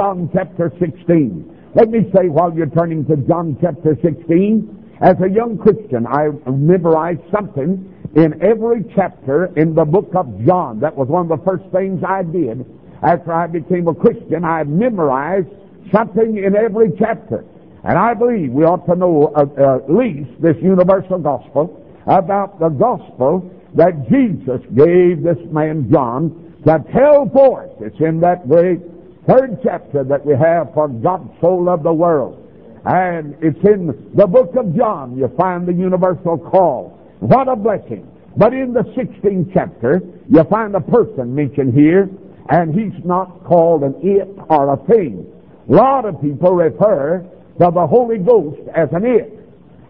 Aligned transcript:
John 0.00 0.30
chapter 0.32 0.72
16. 0.80 1.72
Let 1.74 1.90
me 1.90 2.10
say 2.14 2.30
while 2.30 2.54
you're 2.54 2.72
turning 2.72 3.04
to 3.04 3.16
John 3.28 3.58
chapter 3.60 3.98
16, 4.00 4.96
as 5.02 5.14
a 5.22 5.28
young 5.28 5.58
Christian, 5.58 6.06
I 6.06 6.28
memorized 6.48 7.20
something 7.30 7.84
in 8.16 8.42
every 8.42 8.82
chapter 8.96 9.52
in 9.58 9.74
the 9.74 9.84
book 9.84 10.08
of 10.14 10.24
John. 10.46 10.80
That 10.80 10.96
was 10.96 11.08
one 11.08 11.30
of 11.30 11.38
the 11.38 11.44
first 11.44 11.64
things 11.70 12.02
I 12.02 12.22
did 12.22 12.64
after 13.02 13.30
I 13.30 13.46
became 13.46 13.88
a 13.88 13.94
Christian. 13.94 14.42
I 14.42 14.64
memorized 14.64 15.52
something 15.92 16.38
in 16.38 16.56
every 16.56 16.96
chapter. 16.98 17.44
And 17.84 17.98
I 17.98 18.14
believe 18.14 18.52
we 18.52 18.64
ought 18.64 18.86
to 18.86 18.96
know 18.96 19.34
uh, 19.36 19.44
uh, 19.44 19.84
at 19.84 19.92
least 19.92 20.30
this 20.40 20.56
universal 20.62 21.18
gospel 21.18 21.76
about 22.06 22.58
the 22.58 22.70
gospel 22.70 23.44
that 23.74 24.08
Jesus 24.08 24.64
gave 24.74 25.22
this 25.22 25.44
man 25.52 25.92
John 25.92 26.56
to 26.64 26.82
tell 26.90 27.28
forth. 27.28 27.72
It's 27.82 28.00
in 28.00 28.18
that 28.20 28.46
very 28.46 28.80
third 29.26 29.60
chapter 29.62 30.04
that 30.04 30.24
we 30.24 30.34
have 30.34 30.72
for 30.74 30.88
God 30.88 31.30
so 31.40 31.54
loved 31.54 31.84
the 31.84 31.92
world. 31.92 32.36
And 32.84 33.36
it's 33.42 33.62
in 33.64 34.10
the 34.14 34.26
book 34.26 34.54
of 34.56 34.74
John 34.74 35.16
you 35.16 35.28
find 35.36 35.66
the 35.68 35.72
universal 35.72 36.38
call. 36.38 36.98
What 37.20 37.48
a 37.48 37.56
blessing. 37.56 38.10
But 38.36 38.54
in 38.54 38.72
the 38.72 38.80
16th 38.80 39.50
chapter, 39.52 40.00
you 40.28 40.44
find 40.44 40.74
a 40.74 40.80
person 40.80 41.34
mentioned 41.34 41.74
here, 41.74 42.08
and 42.48 42.74
he's 42.74 43.04
not 43.04 43.44
called 43.44 43.82
an 43.82 43.94
it 44.02 44.28
or 44.48 44.72
a 44.72 44.76
thing. 44.86 45.26
A 45.68 45.72
lot 45.72 46.04
of 46.04 46.20
people 46.20 46.54
refer 46.54 47.18
to 47.58 47.70
the 47.70 47.86
Holy 47.86 48.18
Ghost 48.18 48.60
as 48.74 48.88
an 48.92 49.04
it, 49.04 49.38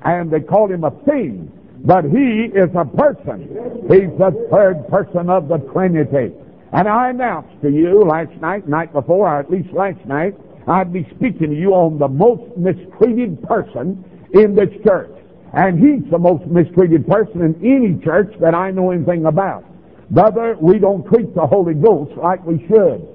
and 0.03 0.31
they 0.31 0.41
call 0.41 0.71
him 0.71 0.85
a 0.85 0.91
thing. 1.05 1.53
But 1.85 2.05
he 2.05 2.51
is 2.53 2.69
a 2.75 2.85
person. 2.85 3.49
He's 3.89 4.11
the 4.19 4.49
third 4.51 4.89
person 4.89 5.31
of 5.31 5.49
the 5.49 5.59
Trinity. 5.73 6.35
And 6.73 6.89
I 6.89 7.11
announced 7.11 7.61
to 7.63 7.71
you 7.71 8.05
last 8.05 8.33
night, 8.41 8.69
night 8.69 8.93
before, 8.93 9.29
or 9.29 9.41
at 9.41 9.51
least 9.51 9.73
last 9.73 10.05
night, 10.07 10.35
I'd 10.69 10.93
be 10.93 11.05
speaking 11.17 11.51
to 11.51 11.57
you 11.57 11.75
on 11.75 11.99
the 11.99 12.09
most 12.09 12.57
mistreated 12.57 13.43
person 13.43 14.05
in 14.35 14.55
this 14.55 14.71
church. 14.85 15.11
And 15.53 15.79
he's 15.79 16.09
the 16.11 16.19
most 16.19 16.47
mistreated 16.47 17.09
person 17.09 17.43
in 17.43 17.55
any 17.65 18.05
church 18.05 18.33
that 18.41 18.55
I 18.55 18.71
know 18.71 18.93
anything 18.93 19.27
about. 19.27 19.65
Brother, 20.11 20.57
we 20.61 20.79
don't 20.79 21.05
treat 21.07 21.35
the 21.35 21.47
Holy 21.47 21.75
Ghost 21.75 22.13
like 22.17 22.45
we 22.47 22.65
should. 22.69 23.07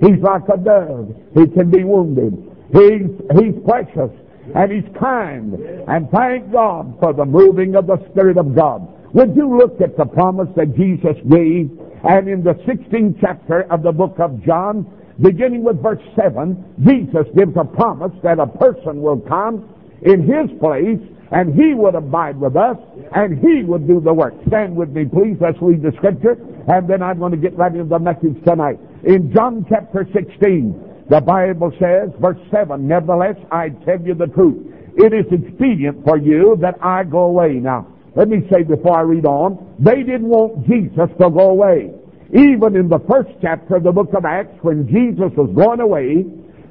He's 0.00 0.20
like 0.22 0.48
a 0.52 0.56
dove. 0.56 1.14
He 1.34 1.46
can 1.48 1.70
be 1.70 1.84
wounded. 1.84 2.32
He's, 2.72 3.08
he's 3.38 3.54
precious 3.66 4.10
and 4.54 4.72
he's 4.72 4.96
kind. 4.98 5.54
And 5.88 6.10
thank 6.10 6.50
God 6.50 6.96
for 7.00 7.12
the 7.12 7.24
moving 7.24 7.76
of 7.76 7.86
the 7.86 7.98
Spirit 8.10 8.38
of 8.38 8.54
God. 8.54 8.88
Would 9.14 9.36
you 9.36 9.58
look 9.58 9.80
at 9.80 9.96
the 9.96 10.06
promise 10.06 10.48
that 10.56 10.74
Jesus 10.74 11.16
gave? 11.28 11.70
And 12.08 12.28
in 12.28 12.42
the 12.42 12.54
16th 12.64 13.20
chapter 13.20 13.70
of 13.70 13.82
the 13.82 13.92
book 13.92 14.18
of 14.18 14.42
John, 14.42 14.86
beginning 15.20 15.62
with 15.62 15.82
verse 15.82 16.02
7, 16.16 16.56
Jesus 16.80 17.26
gives 17.36 17.52
a 17.56 17.64
promise 17.64 18.12
that 18.22 18.38
a 18.38 18.46
person 18.46 19.02
will 19.02 19.20
come 19.20 19.68
in 20.00 20.22
his 20.22 20.50
place 20.58 20.98
and 21.30 21.54
he 21.54 21.74
would 21.74 21.94
abide 21.94 22.40
with 22.40 22.56
us 22.56 22.76
and 23.14 23.38
he 23.38 23.62
would 23.64 23.86
do 23.86 24.00
the 24.00 24.12
work. 24.12 24.34
Stand 24.48 24.74
with 24.74 24.90
me, 24.90 25.04
please. 25.04 25.36
Let's 25.40 25.58
read 25.60 25.82
the 25.82 25.92
scripture 25.96 26.38
and 26.68 26.88
then 26.88 27.02
I'm 27.02 27.18
going 27.18 27.32
to 27.32 27.38
get 27.38 27.56
right 27.56 27.72
into 27.72 27.84
the 27.84 27.98
message 27.98 28.42
tonight. 28.44 28.78
In 29.04 29.32
John 29.34 29.66
chapter 29.68 30.08
16, 30.12 31.04
the 31.10 31.20
Bible 31.20 31.70
says, 31.78 32.08
verse 32.18 32.38
7, 32.50 32.88
Nevertheless, 32.88 33.36
I 33.50 33.70
tell 33.84 34.00
you 34.00 34.14
the 34.14 34.28
truth. 34.28 34.72
It 34.96 35.12
is 35.12 35.26
expedient 35.30 36.04
for 36.04 36.16
you 36.16 36.56
that 36.62 36.76
I 36.82 37.04
go 37.04 37.24
away. 37.24 37.54
Now, 37.54 37.91
let 38.14 38.28
me 38.28 38.46
say 38.50 38.62
before 38.62 38.98
I 38.98 39.02
read 39.02 39.24
on, 39.24 39.74
they 39.78 40.02
didn't 40.02 40.28
want 40.28 40.66
Jesus 40.66 41.08
to 41.20 41.30
go 41.30 41.50
away. 41.50 41.90
Even 42.34 42.76
in 42.76 42.88
the 42.88 43.00
first 43.08 43.30
chapter 43.40 43.76
of 43.76 43.84
the 43.84 43.92
book 43.92 44.12
of 44.14 44.24
Acts, 44.24 44.56
when 44.62 44.86
Jesus 44.86 45.32
was 45.36 45.50
going 45.54 45.80
away, 45.80 46.24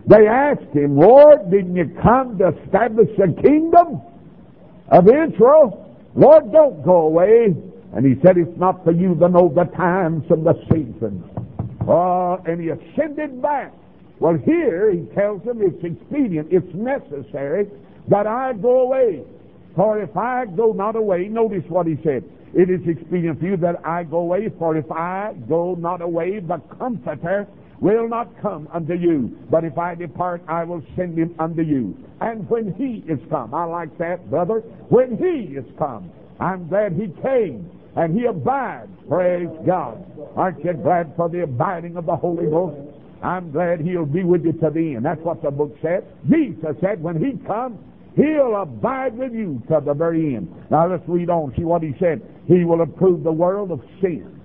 they 0.07 0.27
asked 0.27 0.73
him, 0.73 0.97
Lord, 0.97 1.51
didn't 1.51 1.75
you 1.75 1.95
come 2.01 2.37
to 2.39 2.49
establish 2.49 3.09
the 3.17 3.33
kingdom 3.41 4.01
of 4.89 5.07
Israel? 5.07 5.87
Lord, 6.15 6.51
don't 6.51 6.83
go 6.83 7.01
away. 7.01 7.55
And 7.93 8.05
he 8.05 8.21
said, 8.21 8.37
it's 8.37 8.57
not 8.57 8.83
for 8.83 8.91
you 8.91 9.15
to 9.15 9.29
know 9.29 9.51
the 9.53 9.65
times 9.75 10.23
and 10.29 10.45
the 10.45 10.53
seasons. 10.71 11.23
Oh, 11.87 12.41
and 12.45 12.61
he 12.61 12.69
ascended 12.69 13.41
back. 13.41 13.73
Well, 14.19 14.37
here 14.37 14.91
he 14.91 15.05
tells 15.15 15.43
them 15.43 15.61
it's 15.61 15.83
expedient, 15.83 16.49
it's 16.51 16.73
necessary 16.75 17.67
that 18.07 18.27
I 18.27 18.53
go 18.53 18.81
away. 18.81 19.23
For 19.75 20.01
if 20.01 20.15
I 20.17 20.45
go 20.45 20.73
not 20.73 20.95
away, 20.95 21.27
notice 21.27 21.63
what 21.69 21.87
he 21.87 21.97
said. 22.03 22.23
It 22.53 22.69
is 22.69 22.81
expedient 22.85 23.39
for 23.39 23.45
you 23.45 23.57
that 23.57 23.85
I 23.85 24.03
go 24.03 24.17
away, 24.17 24.49
for 24.59 24.75
if 24.75 24.91
I 24.91 25.33
go 25.47 25.75
not 25.75 26.01
away, 26.01 26.39
the 26.39 26.57
Comforter 26.77 27.47
will 27.79 28.07
not 28.07 28.29
come 28.41 28.67
unto 28.73 28.93
you. 28.93 29.37
But 29.49 29.63
if 29.63 29.77
I 29.77 29.95
depart, 29.95 30.43
I 30.47 30.63
will 30.63 30.83
send 30.95 31.17
him 31.17 31.33
unto 31.39 31.61
you. 31.61 31.97
And 32.19 32.47
when 32.49 32.73
he 32.73 33.03
is 33.11 33.19
come, 33.29 33.53
I 33.53 33.63
like 33.63 33.97
that, 33.97 34.29
brother. 34.29 34.59
When 34.89 35.17
he 35.17 35.55
is 35.55 35.65
come, 35.77 36.11
I'm 36.39 36.67
glad 36.67 36.93
he 36.93 37.07
came 37.21 37.69
and 37.95 38.17
he 38.17 38.25
abides. 38.25 38.91
Praise 39.07 39.49
God. 39.65 40.05
Aren't 40.35 40.63
you 40.63 40.73
glad 40.73 41.13
for 41.15 41.29
the 41.29 41.43
abiding 41.43 41.97
of 41.97 42.05
the 42.05 42.15
Holy 42.15 42.45
Ghost? 42.45 42.77
I'm 43.23 43.51
glad 43.51 43.81
he'll 43.81 44.05
be 44.05 44.23
with 44.23 44.45
you 44.45 44.53
to 44.53 44.69
the 44.69 44.95
end. 44.95 45.05
That's 45.05 45.21
what 45.21 45.41
the 45.41 45.51
book 45.51 45.75
said. 45.81 46.05
Jesus 46.29 46.75
said 46.81 47.01
when 47.01 47.23
he 47.23 47.37
comes, 47.45 47.79
He'll 48.15 48.61
abide 48.61 49.17
with 49.17 49.33
you 49.33 49.61
to 49.69 49.81
the 49.85 49.93
very 49.93 50.35
end. 50.35 50.53
Now 50.69 50.89
let's 50.89 51.07
read 51.07 51.29
on. 51.29 51.53
See 51.55 51.63
what 51.63 51.81
he 51.81 51.93
said. 51.99 52.21
He 52.47 52.65
will 52.65 52.81
approve 52.81 53.23
the 53.23 53.31
world 53.31 53.71
of 53.71 53.81
sin. 54.01 54.39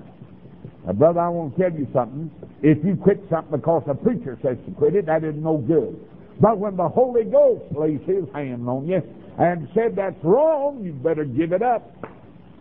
Now, 0.86 0.92
brother, 0.92 1.20
I 1.20 1.28
want 1.28 1.56
to 1.56 1.62
tell 1.62 1.76
you 1.76 1.88
something. 1.92 2.30
If 2.62 2.84
you 2.84 2.94
quit 2.94 3.24
something 3.28 3.58
because 3.58 3.82
a 3.88 3.94
preacher 3.94 4.38
says 4.42 4.56
to 4.66 4.72
quit 4.72 4.94
it, 4.94 5.06
that 5.06 5.24
is 5.24 5.34
no 5.36 5.58
good. 5.58 5.98
But 6.40 6.58
when 6.58 6.76
the 6.76 6.88
Holy 6.88 7.24
Ghost 7.24 7.64
lays 7.76 8.00
his 8.06 8.24
hand 8.32 8.68
on 8.68 8.86
you 8.86 9.02
and 9.38 9.68
said 9.74 9.96
that's 9.96 10.22
wrong, 10.22 10.84
you 10.84 10.92
better 10.92 11.24
give 11.24 11.52
it 11.52 11.62
up. 11.62 11.90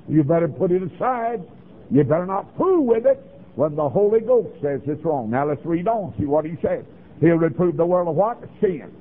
You 0.07 0.23
better 0.23 0.47
put 0.47 0.71
it 0.71 0.81
aside. 0.81 1.43
You 1.91 2.03
better 2.03 2.25
not 2.25 2.47
fool 2.57 2.83
with 2.83 3.05
it 3.05 3.23
when 3.55 3.75
the 3.75 3.87
Holy 3.87 4.21
Ghost 4.21 4.49
says 4.61 4.81
it's 4.85 5.03
wrong. 5.05 5.29
Now 5.29 5.47
let's 5.47 5.63
read 5.65 5.87
on. 5.87 6.15
See 6.17 6.25
what 6.25 6.45
he 6.45 6.57
said. 6.63 6.85
He'll 7.21 7.35
reprove 7.35 7.77
the 7.77 7.85
world 7.85 8.07
of 8.07 8.15
what? 8.15 8.41
Sin 8.59 8.91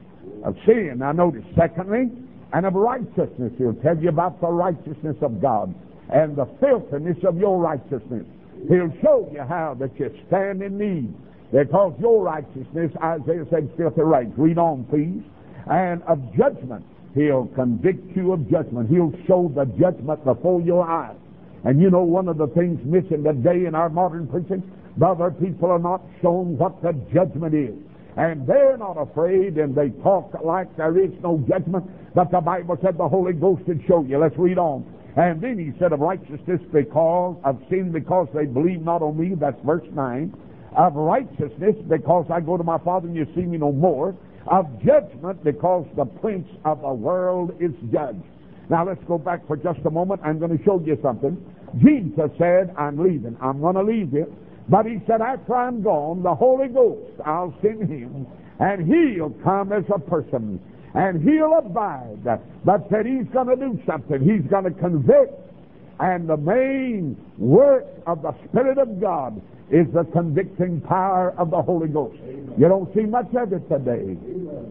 of 0.45 0.57
sin. 0.67 0.97
Now 0.99 1.13
notice, 1.13 1.45
secondly, 1.57 2.11
and 2.53 2.67
of 2.67 2.75
righteousness. 2.75 3.53
He'll 3.59 3.75
tell 3.75 3.99
you 3.99 4.09
about 4.09 4.41
the 4.41 4.49
righteousness 4.49 5.17
of 5.23 5.41
God 5.41 5.75
and 6.11 6.37
the 6.37 6.47
filthiness 6.61 7.17
of 7.27 7.39
your 7.39 7.61
righteousness. 7.61 8.25
He'll 8.69 8.93
show 9.03 9.29
you 9.33 9.43
how 9.43 9.77
that 9.81 9.99
you 9.99 10.15
stand 10.29 10.63
in 10.63 10.79
need 10.79 11.15
because 11.53 11.95
your 12.01 12.23
righteousness, 12.23 12.93
Isaiah 13.03 13.45
said, 13.51 13.71
filthy 13.77 14.03
rags. 14.03 14.33
Read 14.37 14.59
on, 14.59 14.85
please. 14.85 15.23
And 15.71 16.03
of 16.05 16.21
judgment. 16.37 16.85
He'll 17.15 17.47
convict 17.55 18.17
you 18.17 18.33
of 18.33 18.49
judgment. 18.51 18.91
He'll 18.91 19.13
show 19.27 19.51
the 19.55 19.65
judgment 19.79 20.25
before 20.25 20.61
your 20.61 20.89
eyes. 20.89 21.17
And 21.65 21.81
you 21.81 21.91
know 21.91 22.03
one 22.03 22.29
of 22.29 22.39
the 22.39 22.49
things 22.49 22.81
missing 22.85 23.25
today 23.25 23.67
in 23.67 23.75
our 23.75 23.89
modern 23.89 24.27
preaching? 24.27 24.63
Brother, 24.97 25.31
people 25.31 25.71
are 25.71 25.79
not 25.79 26.03
shown 26.21 26.59
what 26.59 26.83
the 26.83 26.93
judgment 27.13 27.55
is 27.55 27.75
and 28.17 28.47
they're 28.47 28.77
not 28.77 28.97
afraid 28.97 29.59
and 29.59 29.75
they 29.75 29.91
talk 30.03 30.33
like 30.45 30.75
there 30.77 30.99
is 30.99 31.11
no 31.23 31.43
judgment. 31.49 31.85
But 32.15 32.31
the 32.31 32.41
Bible 32.41 32.79
said 32.83 32.97
the 32.97 33.09
Holy 33.09 33.33
Ghost 33.33 33.63
would 33.67 33.83
show 33.89 34.05
you. 34.05 34.19
Let's 34.19 34.39
read 34.39 34.59
on. 34.59 34.87
And 35.17 35.41
then 35.41 35.59
he 35.59 35.77
said 35.79 35.93
of 35.93 36.01
righteousness 36.01 36.61
because 36.73 37.37
of 37.45 37.61
sin 37.69 37.93
because 37.93 38.29
they 38.35 38.47
believe 38.47 38.83
not 38.83 39.03
on 39.03 39.19
me. 39.19 39.35
That's 39.39 39.61
verse 39.65 39.87
9. 39.93 40.35
Of 40.77 40.95
righteousness 40.95 41.77
because 41.89 42.27
I 42.33 42.41
go 42.41 42.57
to 42.57 42.65
my 42.65 42.79
Father 42.79 43.09
and 43.09 43.17
you 43.17 43.27
see 43.35 43.43
me 43.43 43.59
no 43.59 43.73
more. 43.73 44.17
Of 44.47 44.67
judgment 44.85 45.43
because 45.43 45.87
the 45.97 46.05
prince 46.05 46.49
of 46.65 46.83
the 46.83 46.93
world 46.93 47.53
is 47.61 47.73
judged. 47.93 48.23
Now 48.71 48.87
let's 48.87 49.03
go 49.07 49.19
back 49.19 49.47
for 49.47 49.57
just 49.57 49.81
a 49.87 49.91
moment. 49.91 50.21
I'm 50.25 50.39
going 50.39 50.57
to 50.57 50.65
show 50.65 50.81
you 50.85 50.99
something. 51.03 51.37
Jesus 51.79 52.31
said, 52.39 52.75
I'm 52.79 52.99
leaving. 52.99 53.37
I'm 53.41 53.61
going 53.61 53.75
to 53.75 53.83
leave 53.83 54.13
you. 54.13 54.35
But 54.69 54.87
he 54.87 54.99
said, 55.07 55.21
after 55.21 55.55
I'm 55.55 55.83
gone, 55.83 56.23
the 56.23 56.35
Holy 56.35 56.69
Ghost, 56.69 57.21
I'll 57.25 57.55
send 57.61 57.89
him, 57.89 58.27
and 58.61 58.87
he'll 58.87 59.35
come 59.43 59.73
as 59.73 59.85
a 59.95 59.99
person, 59.99 60.61
and 60.95 61.23
he'll 61.23 61.59
abide. 61.59 62.25
But 62.65 62.89
said 62.91 63.07
he's 63.07 63.27
going 63.33 63.49
to 63.49 63.57
do 63.57 63.79
something. 63.87 64.21
He's 64.21 64.49
going 64.51 64.65
to 64.65 64.71
convict. 64.71 65.41
And 66.01 66.29
the 66.29 66.37
main 66.37 67.17
work 67.39 67.87
of 68.07 68.23
the 68.23 68.35
Spirit 68.49 68.79
of 68.79 69.01
God 69.01 69.41
is 69.71 69.87
the 69.93 70.05
convicting 70.13 70.81
power 70.81 71.35
of 71.39 71.51
the 71.51 71.63
Holy 71.63 71.89
Ghost. 71.89 72.19
You 72.59 72.69
don't 72.69 72.93
see 72.95 73.03
much 73.03 73.33
of 73.37 73.53
it 73.53 73.69
today. 73.69 74.15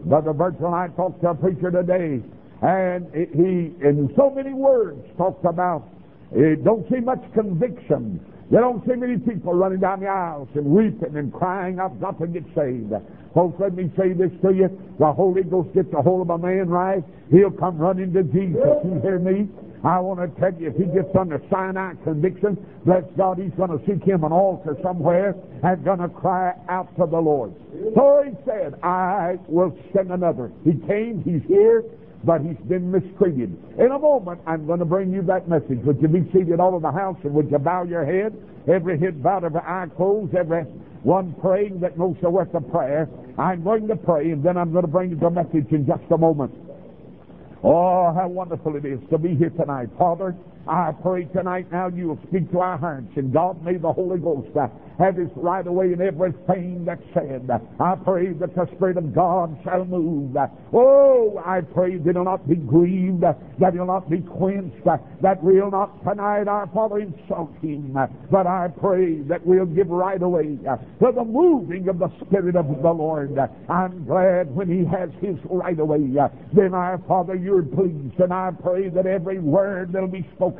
Brother 0.04 0.32
Virgil 0.32 0.66
and 0.66 0.74
I 0.74 0.88
talked 0.88 1.20
to 1.22 1.30
a 1.30 1.34
preacher 1.34 1.70
today, 1.70 2.20
and 2.62 3.06
he, 3.14 3.74
in 3.86 4.12
so 4.16 4.30
many 4.30 4.52
words, 4.52 5.00
talked 5.16 5.44
about, 5.44 5.88
it 6.32 6.64
don't 6.64 6.88
see 6.90 7.00
much 7.00 7.22
conviction. 7.32 8.20
You 8.54 8.60
don't 8.60 8.86
see 8.86 8.94
many 8.94 9.18
people 9.18 9.52
running 9.52 9.80
down 9.80 9.98
the 9.98 10.06
aisles 10.06 10.46
and 10.54 10.64
weeping 10.64 11.16
and 11.16 11.32
crying, 11.32 11.80
I've 11.80 12.00
got 12.00 12.20
to 12.20 12.28
get 12.28 12.44
saved. 12.54 12.92
Folks, 13.34 13.58
let 13.58 13.74
me 13.74 13.90
say 13.98 14.12
this 14.12 14.30
to 14.42 14.54
you. 14.54 14.70
The 15.00 15.10
Holy 15.10 15.42
Ghost 15.42 15.74
gets 15.74 15.92
a 15.92 16.00
hold 16.00 16.22
of 16.22 16.30
a 16.30 16.38
man 16.38 16.68
right, 16.68 17.02
he'll 17.32 17.50
come 17.50 17.78
running 17.78 18.12
to 18.12 18.22
Jesus. 18.22 18.62
You 18.84 19.00
hear 19.02 19.18
me? 19.18 19.48
I 19.82 19.98
want 19.98 20.20
to 20.20 20.40
tell 20.40 20.54
you, 20.54 20.68
if 20.68 20.76
he 20.76 20.84
gets 20.84 21.10
under 21.18 21.42
Sinai 21.50 21.94
conviction, 22.04 22.56
bless 22.86 23.02
God, 23.16 23.40
he's 23.42 23.50
going 23.56 23.76
to 23.76 23.84
seek 23.86 24.04
him 24.04 24.22
an 24.22 24.30
altar 24.30 24.78
somewhere 24.84 25.34
and 25.64 25.84
going 25.84 25.98
to 25.98 26.08
cry 26.08 26.54
out 26.68 26.94
to 26.96 27.06
the 27.10 27.18
Lord. 27.18 27.52
So 27.96 28.22
he 28.24 28.36
said, 28.46 28.78
I 28.84 29.36
will 29.48 29.76
send 29.92 30.12
another. 30.12 30.52
He 30.62 30.74
came, 30.86 31.24
he's 31.24 31.42
here, 31.48 31.82
but 32.24 32.40
he's 32.40 32.58
been 32.68 32.90
mistreated. 32.90 33.56
In 33.78 33.92
a 33.92 33.98
moment, 33.98 34.40
I'm 34.46 34.66
going 34.66 34.78
to 34.78 34.84
bring 34.84 35.12
you 35.12 35.22
that 35.22 35.48
message. 35.48 35.80
Would 35.84 36.00
you 36.00 36.08
be 36.08 36.24
seated 36.32 36.60
all 36.60 36.76
in 36.76 36.82
the 36.82 36.92
house 36.92 37.18
and 37.24 37.34
would 37.34 37.50
you 37.50 37.58
bow 37.58 37.84
your 37.84 38.04
head? 38.04 38.34
Every 38.68 38.98
head 38.98 39.22
bowed, 39.22 39.44
every 39.44 39.60
eye 39.60 39.86
closed, 39.96 40.34
every 40.34 40.62
one 41.02 41.34
praying 41.40 41.80
that 41.80 41.98
knows 41.98 42.16
the 42.22 42.30
worth 42.30 42.54
of 42.54 42.70
prayer. 42.70 43.08
I'm 43.38 43.62
going 43.62 43.88
to 43.88 43.96
pray 43.96 44.30
and 44.30 44.42
then 44.42 44.56
I'm 44.56 44.72
going 44.72 44.84
to 44.84 44.90
bring 44.90 45.10
you 45.10 45.16
the 45.16 45.30
message 45.30 45.70
in 45.70 45.86
just 45.86 46.04
a 46.10 46.16
moment. 46.16 46.54
Oh, 47.62 48.12
how 48.14 48.28
wonderful 48.28 48.76
it 48.76 48.84
is 48.84 49.00
to 49.10 49.18
be 49.18 49.34
here 49.34 49.50
tonight. 49.50 49.88
Father, 49.98 50.34
I 50.66 50.92
pray 51.02 51.24
tonight 51.24 51.70
now 51.70 51.88
you 51.88 52.08
will 52.08 52.18
speak 52.28 52.50
to 52.52 52.60
our 52.60 52.78
hearts, 52.78 53.12
and 53.16 53.32
God 53.32 53.62
may 53.62 53.76
the 53.76 53.92
Holy 53.92 54.18
Ghost 54.18 54.48
uh, 54.56 54.68
have 54.98 55.16
his 55.16 55.28
right 55.36 55.66
away 55.66 55.92
in 55.92 56.00
everything 56.00 56.84
that's 56.86 57.02
said. 57.12 57.50
I 57.78 57.94
pray 57.96 58.32
that 58.32 58.54
the 58.54 58.66
Spirit 58.76 58.96
of 58.96 59.14
God 59.14 59.58
shall 59.62 59.84
move. 59.84 60.36
Oh, 60.72 61.42
I 61.44 61.60
pray 61.60 61.98
that 61.98 62.14
he'll 62.14 62.24
not 62.24 62.48
be 62.48 62.56
grieved, 62.56 63.20
that 63.22 63.74
he'll 63.74 63.86
not 63.86 64.08
be 64.08 64.20
quenched, 64.20 64.84
that 64.84 65.42
we'll 65.42 65.70
not 65.70 66.02
tonight, 66.02 66.48
our 66.48 66.66
Father, 66.68 67.00
insult 67.00 67.52
him. 67.60 67.94
But 68.30 68.46
I 68.46 68.68
pray 68.68 69.16
that 69.22 69.44
we'll 69.44 69.66
give 69.66 69.88
right 69.88 70.22
away 70.22 70.56
to 70.64 71.12
the 71.14 71.24
moving 71.24 71.88
of 71.88 71.98
the 71.98 72.08
Spirit 72.24 72.56
of 72.56 72.68
the 72.68 72.90
Lord. 72.90 73.36
I'm 73.68 74.06
glad 74.06 74.54
when 74.54 74.68
he 74.68 74.84
has 74.96 75.10
his 75.20 75.36
right 75.50 75.78
away. 75.78 76.08
Then, 76.54 76.72
our 76.72 76.98
Father, 77.06 77.34
you're 77.34 77.62
pleased, 77.62 78.18
and 78.18 78.32
I 78.32 78.50
pray 78.62 78.88
that 78.88 79.06
every 79.06 79.40
word 79.40 79.92
that'll 79.92 80.08
be 80.08 80.26
spoken 80.34 80.53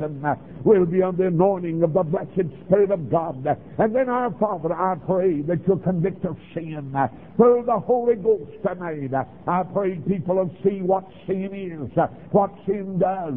will 0.63 0.85
be 0.85 1.01
on 1.01 1.17
the 1.17 1.27
anointing 1.27 1.83
of 1.83 1.93
the 1.93 2.03
blessed 2.03 2.49
Spirit 2.65 2.91
of 2.91 3.09
God. 3.09 3.45
And 3.77 3.95
then, 3.95 4.09
our 4.09 4.31
Father, 4.39 4.73
I 4.73 4.95
pray 4.95 5.41
that 5.43 5.59
you'll 5.67 5.77
convict 5.77 6.25
of 6.25 6.37
sin 6.53 6.93
through 7.37 7.63
the 7.65 7.79
Holy 7.79 8.15
Ghost 8.15 8.51
tonight. 8.65 9.11
I 9.47 9.63
pray 9.63 9.95
people 10.07 10.35
will 10.35 10.55
see 10.63 10.81
what 10.81 11.05
sin 11.27 11.53
is, 11.53 11.91
what 12.31 12.51
sin 12.65 12.99
does, 12.99 13.33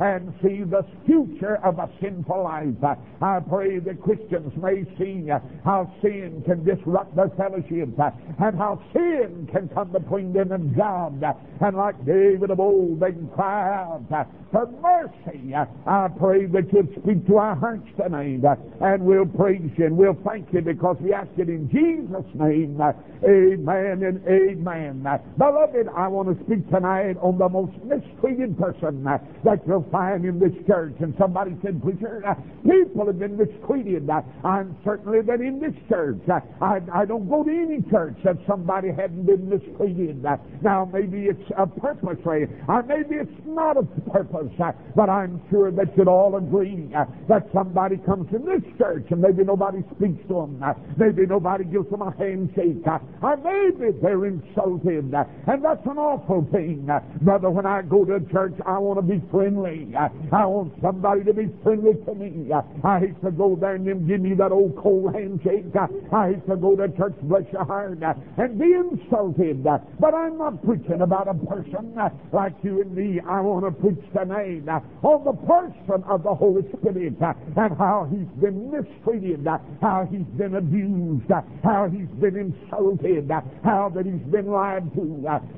and 0.00 0.32
see 0.42 0.62
the 0.62 0.84
future 1.06 1.56
of 1.64 1.78
a 1.78 1.90
sinful 2.00 2.44
life. 2.44 2.98
I 3.20 3.40
pray 3.40 3.78
that 3.80 4.02
Christians 4.02 4.52
may 4.56 4.84
see 4.98 5.28
how 5.64 5.92
sin 6.00 6.42
can 6.46 6.64
disrupt 6.64 7.14
their 7.16 7.30
fellowship 7.30 7.88
and 7.98 8.58
how 8.58 8.82
sin 8.92 9.48
can 9.52 9.68
come 9.68 9.92
between 9.92 10.32
them 10.32 10.52
and 10.52 10.76
God. 10.76 11.22
And 11.60 11.76
like 11.76 12.04
David 12.04 12.50
of 12.50 12.60
old, 12.60 13.00
they 13.00 13.12
can 13.12 13.28
cry 13.28 13.74
out 13.76 14.26
for 14.52 14.66
mercy. 14.80 15.54
I 15.54 15.99
pray 16.08 16.46
that 16.46 16.72
you'll 16.72 16.88
speak 17.02 17.26
to 17.26 17.36
our 17.36 17.54
hearts 17.56 17.86
tonight 17.96 18.44
uh, 18.44 18.56
and 18.80 19.02
we'll 19.02 19.26
praise 19.26 19.70
you 19.76 19.86
and 19.86 19.96
we'll 19.96 20.18
thank 20.24 20.52
you 20.52 20.60
because 20.60 20.96
we 21.00 21.12
ask 21.12 21.30
it 21.36 21.48
in 21.48 21.68
Jesus' 21.70 22.26
name. 22.34 22.80
Uh, 22.80 22.92
amen 23.24 24.02
and 24.02 24.22
amen. 24.26 25.04
Uh, 25.06 25.18
beloved, 25.36 25.88
I 25.96 26.08
want 26.08 26.28
to 26.28 26.44
speak 26.44 26.68
tonight 26.70 27.16
on 27.20 27.38
the 27.38 27.48
most 27.48 27.72
mistreated 27.84 28.58
person 28.58 29.04
that 29.04 29.60
you'll 29.66 29.88
find 29.90 30.24
in 30.24 30.38
this 30.38 30.52
church. 30.66 30.94
And 31.00 31.14
somebody 31.18 31.56
said, 31.62 31.82
Preacher, 31.82 32.22
people 32.62 33.06
have 33.06 33.18
been 33.18 33.36
mistreated. 33.36 34.08
I'm 34.44 34.76
certainly 34.84 35.20
that 35.22 35.40
in 35.40 35.60
this 35.60 35.74
church. 35.88 36.20
I, 36.60 36.80
I 36.92 37.04
don't 37.04 37.28
go 37.28 37.44
to 37.44 37.50
any 37.50 37.82
church 37.90 38.16
that 38.24 38.36
somebody 38.46 38.88
hadn't 38.88 39.26
been 39.26 39.48
mistreated. 39.48 40.24
Now, 40.62 40.88
maybe 40.92 41.26
it's 41.26 41.50
a 41.56 41.66
purposely, 41.66 42.46
or 42.68 42.82
maybe 42.82 43.16
it's 43.16 43.46
not 43.46 43.76
a 43.76 43.82
purpose, 44.10 44.52
but 44.94 45.08
I'm 45.08 45.42
sure 45.50 45.70
that 45.70 45.89
you'd 45.96 46.08
all 46.08 46.36
agree 46.36 46.88
uh, 46.94 47.04
that 47.28 47.46
somebody 47.52 47.96
comes 47.98 48.28
in 48.34 48.44
this 48.44 48.62
church 48.78 49.06
and 49.10 49.20
maybe 49.20 49.44
nobody 49.44 49.82
speaks 49.96 50.20
to 50.28 50.34
them. 50.34 50.62
Uh, 50.62 50.74
maybe 50.96 51.26
nobody 51.26 51.64
gives 51.64 51.88
them 51.90 52.02
a 52.02 52.10
handshake. 52.16 52.86
Uh, 52.86 52.98
or 53.22 53.36
maybe 53.36 53.96
they're 54.02 54.26
insulted. 54.26 55.12
And 55.12 55.64
that's 55.64 55.86
an 55.86 55.98
awful 55.98 56.46
thing. 56.52 56.88
Brother, 57.22 57.50
when 57.50 57.66
I 57.66 57.82
go 57.82 58.04
to 58.04 58.20
church, 58.32 58.54
I 58.66 58.78
want 58.78 58.98
to 58.98 59.02
be 59.02 59.22
friendly. 59.30 59.94
I 59.96 60.46
want 60.46 60.74
somebody 60.82 61.24
to 61.24 61.32
be 61.34 61.48
friendly 61.62 61.94
to 62.04 62.14
me. 62.14 62.50
I 62.84 62.98
hate 63.00 63.20
to 63.22 63.30
go 63.30 63.56
there 63.56 63.74
and 63.74 63.86
them 63.86 64.06
give 64.06 64.20
me 64.20 64.34
that 64.34 64.52
old 64.52 64.76
cold 64.76 65.14
handshake. 65.14 65.74
I 66.12 66.28
hate 66.28 66.46
to 66.48 66.56
go 66.56 66.76
to 66.76 66.88
church, 66.96 67.14
bless 67.22 67.44
your 67.52 67.64
heart, 67.64 67.98
and 68.38 68.58
be 68.58 68.72
insulted. 68.72 69.64
But 69.64 70.14
I'm 70.14 70.38
not 70.38 70.64
preaching 70.64 71.00
about 71.00 71.28
a 71.28 71.34
person 71.46 71.94
like 72.32 72.54
you 72.62 72.80
and 72.82 72.94
me. 72.94 73.20
I 73.20 73.40
want 73.40 73.64
to 73.64 73.72
preach 73.80 74.04
tonight 74.12 74.68
on 75.02 75.24
the 75.24 75.32
person 75.46 75.79
of 75.88 76.22
the 76.22 76.34
Holy 76.34 76.62
Spirit 76.76 77.14
uh, 77.22 77.32
and 77.56 77.76
how 77.78 78.08
he's 78.10 78.28
been 78.40 78.70
mistreated, 78.70 79.46
uh, 79.46 79.58
how 79.80 80.06
he's 80.10 80.26
been 80.36 80.56
abused, 80.56 81.30
uh, 81.30 81.42
how 81.62 81.88
he's 81.88 82.08
been 82.20 82.36
insulted, 82.36 83.30
how 83.64 83.90
that 83.94 84.06
he's 84.06 84.26
been 84.30 84.50
lied 84.50 84.92
to. 84.94 85.00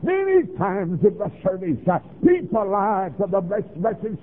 Many 0.02 0.46
times 0.58 1.00
in 1.04 1.18
the 1.18 1.30
service, 1.42 1.78
people 2.22 2.70
lie 2.70 3.10
to 3.18 3.26
the 3.30 3.40
blessed, 3.40 3.68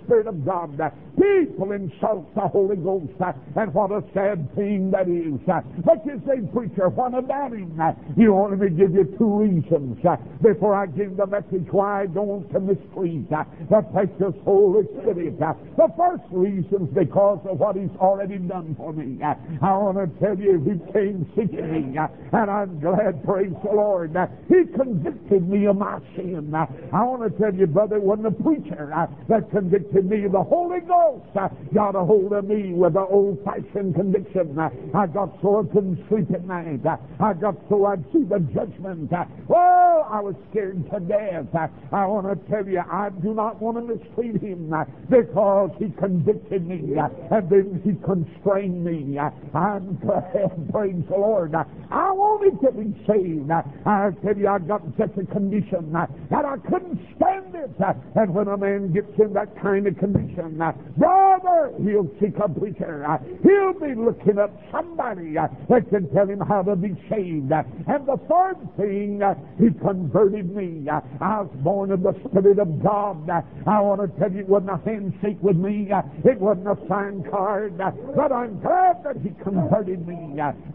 Spirit 0.04 0.28
of 0.28 0.46
God. 0.46 0.78
People 1.16 1.72
insult 1.72 2.34
the 2.36 2.48
Holy 2.48 2.76
Ghost, 2.78 3.12
and 3.56 3.74
what 3.74 3.92
a 3.92 4.04
sad 4.14 4.54
thing 4.56 4.92
that 4.92 5.10
is. 5.10 5.40
But 5.84 6.06
you 6.06 6.22
say, 6.26 6.42
preacher, 6.54 6.90
what 6.90 7.14
about 7.14 7.52
him? 7.54 7.80
You 8.16 8.34
want 8.34 8.60
me 8.60 8.70
to 8.70 8.74
give 8.74 8.94
you 8.94 9.04
two 9.18 9.40
reasons 9.40 9.98
before 10.42 10.76
I 10.76 10.86
give 10.86 11.18
the 11.18 11.26
message 11.28 11.68
why 11.72 12.04
I 12.04 12.06
don't 12.06 12.28
want 12.28 12.52
mistreat 12.60 13.30
the 13.30 13.82
precious 13.92 14.36
Holy 14.44 14.86
Spirit. 15.02 15.40
The 15.40 15.89
first 15.98 16.24
reason 16.32 16.88
is 16.88 16.94
because 16.94 17.40
of 17.50 17.60
what 17.60 17.76
he's 17.76 17.90
already 17.98 18.38
done 18.38 18.76
for 18.76 18.94
me. 18.94 19.22
I 19.24 19.36
want 19.78 19.98
to 19.98 20.08
tell 20.20 20.38
you, 20.38 20.60
he 20.62 20.94
came 20.94 21.30
seeking 21.36 21.72
me, 21.72 21.98
and 21.98 22.52
I'm 22.52 22.80
glad, 22.80 23.24
praise 23.24 23.54
the 23.64 23.72
Lord, 23.72 24.16
he 24.48 24.66
convicted 24.76 25.48
me 25.50 25.66
of 25.66 25.78
my 25.78 26.00
sin. 26.16 26.54
I 26.54 27.04
want 27.04 27.24
to 27.24 27.30
tell 27.40 27.54
you, 27.54 27.68
brother, 27.68 27.98
it 27.98 28.04
wasn't 28.04 28.28
a 28.28 28.32
preacher 28.32 28.94
that 29.28 29.52
convicted 29.52 30.10
me. 30.10 30.28
The 30.28 30.44
Holy 30.44 30.80
Ghost 30.82 31.26
got 31.74 31.96
a 31.96 32.04
hold 32.04 32.34
of 32.34 32.46
me 32.46 32.74
with 32.74 32.96
an 32.96 33.06
old-fashioned 33.10 33.96
conviction. 33.96 34.58
I 34.94 35.08
got 35.08 35.38
so 35.42 35.60
I 35.60 35.74
couldn't 35.74 36.08
sleep 36.10 36.32
at 36.34 36.46
night. 36.46 36.86
I 37.20 37.34
got 37.34 37.56
so 37.70 37.86
I'd 37.86 38.04
see 38.14 38.24
the 38.24 38.40
judgment. 38.54 39.12
Oh, 39.50 39.89
Well, 40.00 40.08
I 40.10 40.22
was 40.22 40.36
scared 40.50 40.90
to 40.92 41.00
death. 41.02 41.52
I 41.92 42.06
want 42.06 42.24
to 42.32 42.50
tell 42.50 42.66
you, 42.66 42.80
I 42.80 43.10
do 43.22 43.34
not 43.34 43.62
want 43.62 43.76
to 43.76 43.84
mistreat 43.84 44.42
him 44.42 44.72
uh, 44.72 44.86
because 45.10 45.72
he 45.78 45.90
convicted 46.00 46.66
me 46.66 46.96
uh, 46.96 47.10
and 47.36 47.50
then 47.50 47.82
he 47.84 48.00
constrained 48.08 48.82
me. 48.82 49.18
Uh, 49.18 49.30
I'm 49.54 50.00
glad, 50.00 50.32
praise 50.72 51.04
the 51.10 51.18
Lord. 51.18 51.54
I 51.54 52.12
wanted 52.12 52.62
to 52.64 52.72
be 52.72 52.96
saved. 53.06 53.52
I 53.52 54.12
tell 54.24 54.38
you, 54.38 54.48
I 54.48 54.60
got 54.60 54.84
in 54.86 54.94
such 54.98 55.18
a 55.18 55.26
condition 55.34 55.92
that 55.92 56.10
I 56.32 56.56
couldn't 56.70 57.02
stand 57.18 57.56
it. 57.56 57.76
And 58.16 58.34
when 58.34 58.48
a 58.48 58.56
man 58.56 58.94
gets 58.94 59.12
in 59.20 59.34
that 59.34 59.52
kind 59.62 59.86
of 59.86 59.98
condition, 59.98 60.64
brother, 60.96 61.74
he'll 61.84 62.10
seek 62.22 62.40
a 62.40 62.48
preacher. 62.48 63.04
He'll 63.44 63.74
be 63.74 64.00
looking 64.00 64.40
up 64.40 64.52
somebody 64.72 65.34
that 65.34 65.90
can 65.90 66.08
tell 66.14 66.28
him 66.28 66.40
how 66.40 66.62
to 66.62 66.78
be 66.78 66.96
saved. 67.10 67.52
And 67.52 68.08
the 68.08 68.18
third 68.30 68.58
thing, 68.78 69.22
he 69.58 69.70
converted 69.90 70.56
me. 70.56 70.88
I 70.90 71.42
was 71.42 71.50
born 71.64 71.92
of 71.92 72.04
the 72.04 72.14
Spirit 72.30 72.60
of 72.60 72.84
God. 72.84 73.30
I 73.30 73.82
want 73.82 74.02
to 74.02 74.20
tell 74.20 74.32
you, 74.32 74.42
it 74.42 74.50
wasn't 74.50 74.72
a 74.72 74.78
handshake 74.86 75.38
with 75.42 75.58
me. 75.58 75.90
It 76.24 76.40
wasn't 76.40 76.68
a 76.68 76.78
sign 76.88 77.24
card. 77.30 77.78
But 77.78 78.32
I'm 78.32 78.60
glad 78.62 79.04
that 79.04 79.18
he 79.24 79.32
converted 79.44 80.08
me. 80.08 80.16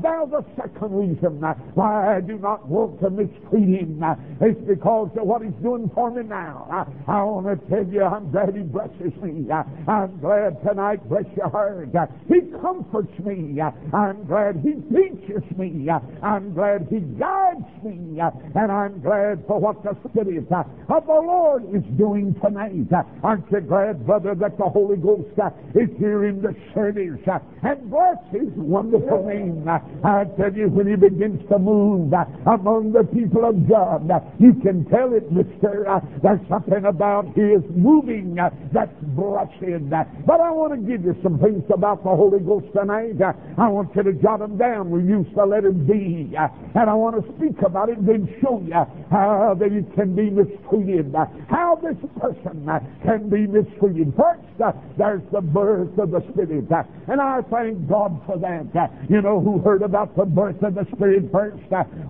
Now, 0.03 0.27
the 0.27 0.45
second 0.57 0.93
reason 0.93 1.41
why 1.75 2.17
I 2.17 2.21
do 2.21 2.39
not 2.39 2.67
want 2.67 3.01
to 3.01 3.11
mistreat 3.11 3.69
him 3.69 4.03
is 4.41 4.57
because 4.67 5.11
of 5.17 5.27
what 5.27 5.43
he's 5.43 5.53
doing 5.63 5.91
for 5.95 6.11
me 6.11 6.25
now. 6.25 6.87
I 7.07 7.23
want 7.23 7.47
to 7.47 7.57
tell 7.71 7.87
you, 7.87 8.03
I'm 8.03 8.31
glad 8.33 8.55
he 8.55 8.63
blesses 8.63 9.15
me. 9.23 9.47
I'm 9.87 10.19
glad 10.19 10.61
tonight, 10.67 11.09
bless 11.09 11.25
your 11.37 11.51
heart, 11.51 11.89
he 12.29 12.41
comforts 12.61 13.19
me. 13.25 13.61
I'm 13.61 14.25
glad 14.25 14.57
he 14.63 14.73
teaches 14.91 15.45
me. 15.57 15.89
I'm 16.23 16.55
glad 16.55 16.89
he 16.91 17.01
guides 17.01 17.85
me. 17.85 18.21
And 18.55 18.73
I'm 18.73 19.01
glad 19.05 19.45
for 19.47 19.61
what 19.61 19.83
the 19.85 19.95
Spirit 20.09 20.51
uh, 20.51 20.65
of 20.89 21.07
the 21.07 21.13
Lord 21.13 21.65
is 21.77 21.85
doing 21.99 22.35
tonight. 22.43 22.89
Uh, 22.91 23.05
aren't 23.23 23.45
you 23.53 23.61
glad, 23.61 24.07
brother, 24.07 24.35
that 24.35 24.57
the 24.57 24.65
Holy 24.65 24.97
Ghost 24.97 25.29
uh, 25.39 25.51
is 25.79 25.91
here 25.99 26.25
in 26.25 26.41
the 26.41 26.57
service? 26.75 27.21
And 27.63 27.91
bless 27.91 28.17
his 28.33 28.49
wonderful 28.57 29.27
name. 29.29 29.69
I 29.69 30.25
tell 30.41 30.53
you, 30.53 30.69
when 30.69 30.89
he 30.89 30.97
begins 30.97 31.47
to 31.51 31.59
move 31.59 32.13
among 32.47 32.93
the 32.93 33.05
people 33.05 33.45
of 33.45 33.69
God, 33.69 34.09
you 34.41 34.55
can 34.65 34.87
tell 34.87 35.13
it, 35.13 35.31
mister. 35.31 35.85
There's 36.23 36.41
something 36.49 36.85
about 36.87 37.27
his 37.37 37.61
moving 37.77 38.37
that's 38.73 38.97
blessed. 39.15 39.91
But 40.27 40.41
I 40.41 40.51
want 40.51 40.73
to 40.73 40.81
give 40.81 41.05
you 41.05 41.15
some 41.23 41.39
things 41.39 41.65
about 41.73 42.03
the 42.05 42.11
Holy 42.11 42.41
Ghost 42.41 42.67
tonight. 42.73 43.21
Uh, 43.21 43.33
I 43.59 43.69
want 43.69 43.95
you 43.95 44.03
to 44.03 44.13
jot 44.15 44.41
them 44.41 44.57
down. 44.57 44.91
We 44.91 45.01
use 45.03 45.27
the 45.37 45.45
letter. 45.45 45.69
Uh, 45.69 46.49
and 46.75 46.91
I 46.91 46.95
want 46.95 47.21
to 47.21 47.33
speak 47.37 47.61
about 47.63 47.89
it 47.89 47.99
and 47.99 48.09
then 48.09 48.41
show 48.41 48.63
you 48.65 48.73
how 49.11 49.57
that 49.59 49.73
it 49.73 49.95
can 49.95 50.15
be 50.15 50.31
mistreated. 50.31 51.15
How 51.49 51.79
this 51.83 51.97
person 52.21 52.69
can 53.05 53.29
be 53.29 53.47
mistreated. 53.47 54.13
First, 54.17 54.61
uh, 54.63 54.73
there's 54.99 55.23
the 55.33 55.41
birth 55.41 55.97
of 55.99 56.11
the 56.11 56.21
Spirit. 56.33 56.69
And 57.09 57.21
I 57.21 57.41
thank 57.51 57.89
God 57.89 58.21
for 58.27 58.39
that. 58.39 58.93
You 59.09 59.21
know 59.23 59.41
who 59.41 59.59
heard 59.59 59.83
about 59.83 60.17
the 60.17 60.25
birth 60.25 60.63
of 60.63 60.75
the 60.75 60.87
Spirit 60.95 61.31
first? 61.33 61.63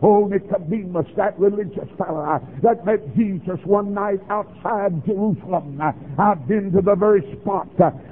Oh, 0.03 0.27
Nicodemus, 0.27 1.07
that 1.17 1.39
religious 1.39 1.89
fellow 1.97 2.41
that 2.63 2.85
met 2.85 3.15
Jesus 3.17 3.59
one 3.65 3.95
night 3.95 4.21
outside 4.31 5.05
Jerusalem. 5.07 5.81
I've 6.19 6.47
been 6.47 6.73
to 6.73 6.83
the 6.83 6.95
very 6.95 7.23
spot 7.41 7.69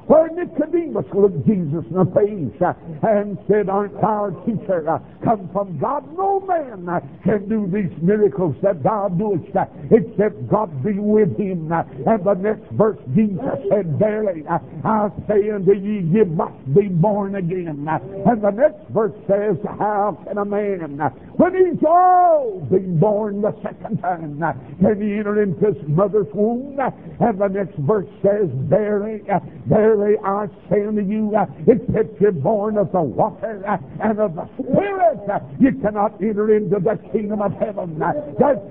where 0.07 0.29
Nicodemus 0.31 1.07
looked 1.15 1.47
Jesus 1.47 1.85
in 1.89 1.97
the 1.97 2.07
face 2.15 2.61
and 3.03 3.39
said, 3.49 3.69
Aren't 3.69 4.01
thou 4.01 4.27
a 4.27 4.47
teacher 4.47 5.01
come 5.25 5.49
from 5.53 5.79
God? 5.79 6.05
No 6.17 6.41
man 6.41 6.87
can 7.25 7.49
do 7.49 7.67
these 7.73 7.93
miracles 8.03 8.57
that 8.63 8.83
thou 8.83 9.09
doest 9.09 9.45
except 9.91 10.49
God 10.49 10.83
be 10.85 10.99
with 10.99 11.37
him. 11.37 11.71
And 11.73 12.25
the 12.25 12.35
next 12.35 12.71
verse, 12.73 12.99
Jesus 13.15 13.43
said, 13.69 13.99
Verily, 13.99 14.45
I 14.49 15.09
say 15.29 15.51
unto 15.51 15.73
ye, 15.75 16.01
ye 16.01 16.25
must 16.25 16.75
be 16.75 16.89
born 16.89 17.35
again. 17.35 17.87
And 17.89 18.43
the 18.43 18.51
next 18.51 18.89
verse 18.91 19.13
says, 19.29 19.57
How 19.79 20.19
can 20.27 20.39
a 20.39 20.45
man, 20.45 20.99
when 21.37 21.55
he's 21.55 21.83
old, 21.87 22.71
be 22.71 22.79
born 22.79 23.43
the 23.43 23.53
second 23.63 23.99
time? 23.99 24.39
Can 24.81 25.03
he 25.03 25.19
enter 25.19 25.43
into 25.43 25.67
his 25.67 25.89
mother's 25.89 26.33
womb? 26.33 26.79
And 27.21 27.41
the 27.41 27.49
next 27.49 27.77
verse 27.79 28.09
says, 28.23 28.49
Verily, 28.69 29.23
verily 29.67 30.17
I 30.25 30.47
say 30.71 30.87
unto 30.87 31.03
you, 31.03 31.35
except 31.67 32.21
you're 32.21 32.33
born 32.33 32.79
of 32.79 32.93
the 32.93 33.03
water 33.03 33.63
and 34.03 34.19
of 34.21 34.35
the 34.35 34.49
Spirit, 34.55 35.21
you 35.59 35.73
cannot 35.81 36.21
enter 36.23 36.57
into 36.57 36.79
the 36.79 36.99
kingdom 37.13 37.43
of 37.43 37.53
heaven. 37.55 38.01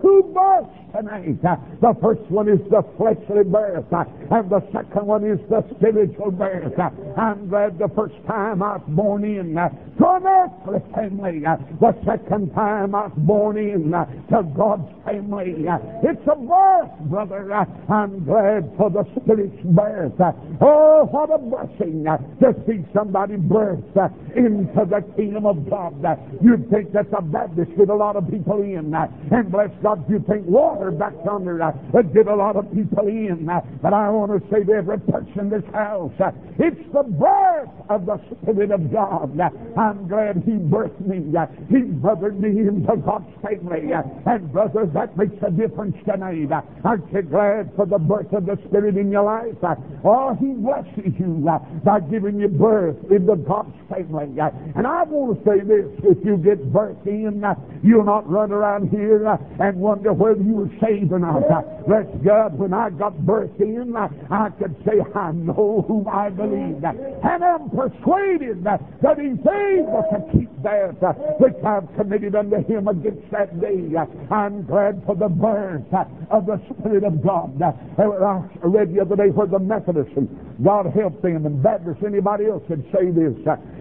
Two 0.01 0.23
births 0.33 0.69
tonight. 0.93 1.39
Uh, 1.45 1.55
the 1.81 1.93
first 2.01 2.21
one 2.29 2.48
is 2.50 2.60
the 2.69 2.83
fleshly 2.98 3.43
birth, 3.43 3.86
uh, 3.93 4.03
and 4.31 4.50
the 4.50 4.62
second 4.71 5.05
one 5.05 5.24
is 5.25 5.39
the 5.50 5.63
spiritual 5.75 6.31
birth. 6.31 6.77
Uh, 6.77 6.89
I'm 7.19 7.50
glad 7.50 7.77
the 7.79 7.89
first 7.95 8.15
time 8.27 8.62
I 8.63 8.77
was 8.77 8.83
born 8.88 9.24
in 9.24 9.57
uh, 9.57 9.69
to 9.69 10.10
an 10.10 10.25
earthly 10.25 10.79
family. 10.93 11.45
Uh, 11.45 11.57
the 11.79 11.93
second 12.05 12.53
time 12.53 12.95
I 12.95 13.07
was 13.07 13.13
born 13.17 13.57
in 13.57 13.93
uh, 13.93 14.05
to 14.31 14.43
God's 14.55 14.89
family. 15.05 15.67
Uh, 15.67 15.77
it's 16.03 16.21
a 16.27 16.36
birth, 16.36 16.91
brother. 17.10 17.53
Uh, 17.53 17.65
I'm 17.91 18.24
glad 18.25 18.71
for 18.77 18.89
the 18.89 19.03
spiritual 19.19 19.71
birth. 19.74 20.19
Uh, 20.19 20.31
oh, 20.62 21.07
what 21.12 21.29
a 21.29 21.38
blessing 21.38 22.05
uh, 22.07 22.17
to 22.39 22.53
see 22.67 22.83
somebody 22.93 23.36
birth 23.38 23.83
uh, 23.98 24.10
into 24.36 24.86
the 24.89 25.01
kingdom 25.15 25.45
of 25.45 25.69
God. 25.69 26.03
Uh, 26.03 26.15
you'd 26.41 26.69
think 26.69 26.91
that's 26.91 27.12
a 27.17 27.21
Baptist 27.21 27.71
with 27.77 27.89
a 27.89 27.95
lot 27.95 28.15
of 28.15 28.29
people 28.29 28.62
in. 28.62 28.93
Uh, 28.93 29.07
and 29.31 29.51
bless 29.51 29.69
God, 29.83 30.03
you 30.10 30.24
think 30.27 30.45
back 30.89 31.13
yonder 31.23 31.61
uh, 31.61 31.71
would 31.93 32.13
get 32.13 32.25
a 32.27 32.35
lot 32.35 32.55
of 32.55 32.65
people 32.73 33.05
in. 33.07 33.47
Uh, 33.47 33.61
but 33.81 33.93
I 33.93 34.09
want 34.09 34.31
to 34.31 34.39
say 34.50 34.63
to 34.63 34.73
every 34.73 35.00
person 35.00 35.39
in 35.39 35.50
this 35.50 35.65
house, 35.71 36.13
uh, 36.19 36.31
it's 36.57 36.81
the 36.93 37.03
birth 37.03 37.69
of 37.89 38.05
the 38.07 38.17
Spirit 38.41 38.71
of 38.71 38.91
God. 38.91 39.39
Uh, 39.39 39.50
I'm 39.79 40.07
glad 40.07 40.38
He 40.45 40.53
birthed 40.53 41.05
me. 41.05 41.38
Uh, 41.38 41.45
he 41.69 41.83
brothered 42.00 42.39
me 42.39 42.50
into 42.50 42.95
God's 42.97 43.29
family. 43.43 43.93
Uh, 43.93 44.03
and 44.25 44.51
brother, 44.51 44.85
that 44.93 45.17
makes 45.17 45.35
a 45.45 45.51
difference 45.51 45.95
tonight. 46.05 46.51
Uh, 46.51 46.61
aren't 46.83 47.11
you 47.11 47.21
glad 47.21 47.71
for 47.75 47.85
the 47.85 48.00
birth 48.00 48.31
of 48.33 48.45
the 48.45 48.57
Spirit 48.67 48.97
in 48.97 49.11
your 49.11 49.23
life? 49.23 49.61
Uh, 49.63 49.75
oh, 50.03 50.35
He 50.39 50.53
blesses 50.53 51.13
you 51.19 51.45
uh, 51.50 51.59
by 51.83 52.00
giving 52.00 52.39
you 52.39 52.47
birth 52.47 52.97
into 53.11 53.35
God's 53.35 53.75
family. 53.89 54.39
Uh, 54.39 54.50
and 54.75 54.88
I 54.88 55.03
want 55.03 55.38
to 55.38 55.43
say 55.43 55.59
this, 55.59 55.85
if 56.03 56.23
you 56.25 56.38
get 56.38 56.71
birthed 56.71 57.07
in, 57.07 57.43
uh, 57.43 57.55
you'll 57.83 58.05
not 58.05 58.29
run 58.29 58.51
around 58.51 58.89
here 58.89 59.27
uh, 59.27 59.38
and 59.59 59.77
wonder 59.77 60.13
whether 60.13 60.41
you 60.41 60.55
were 60.55 60.71
saved 60.80 61.12
or 61.12 61.20
not. 61.20 61.42
Bless 61.88 62.06
God, 62.24 62.58
when 62.58 62.74
I 62.74 62.90
got 62.92 63.13
birthed 63.20 63.60
in, 63.60 63.96
I 63.96 64.50
could 64.60 64.75
say, 64.86 65.01
I 65.16 65.32
know 65.32 65.84
whom 65.88 66.08
I 66.08 66.30
believe. 66.30 66.84
And 66.84 67.44
I'm 67.44 67.70
persuaded 67.70 68.63
that 68.63 68.80
He's 69.18 69.40
able 69.42 70.04
to 70.12 70.32
keep 70.32 70.50
that 70.63 71.01
which 71.40 71.56
I've 71.66 71.88
committed 71.98 72.36
unto 72.36 72.63
Him 72.66 72.88
against 72.88 73.30
that 73.32 73.60
day. 73.60 73.90
I'm 74.30 74.63
glad 74.66 75.01
for 75.06 75.16
the 75.16 75.30
birth 75.30 75.82
of 76.30 76.46
the 76.46 76.62
Spirit 76.78 77.04
of 77.04 77.24
God. 77.24 77.62
I 77.62 78.44
read 78.63 78.94
the 78.94 79.01
other 79.01 79.16
day 79.16 79.30
where 79.30 79.48
the 79.48 79.60
Methodists, 79.60 80.13
and 80.16 80.30
God 80.63 80.86
help 80.94 81.22
them, 81.22 81.46
and 81.46 81.63
Baptists, 81.63 82.04
anybody 82.06 82.46
else 82.46 82.63
could 82.68 82.86
say 82.94 83.10
this, 83.10 83.34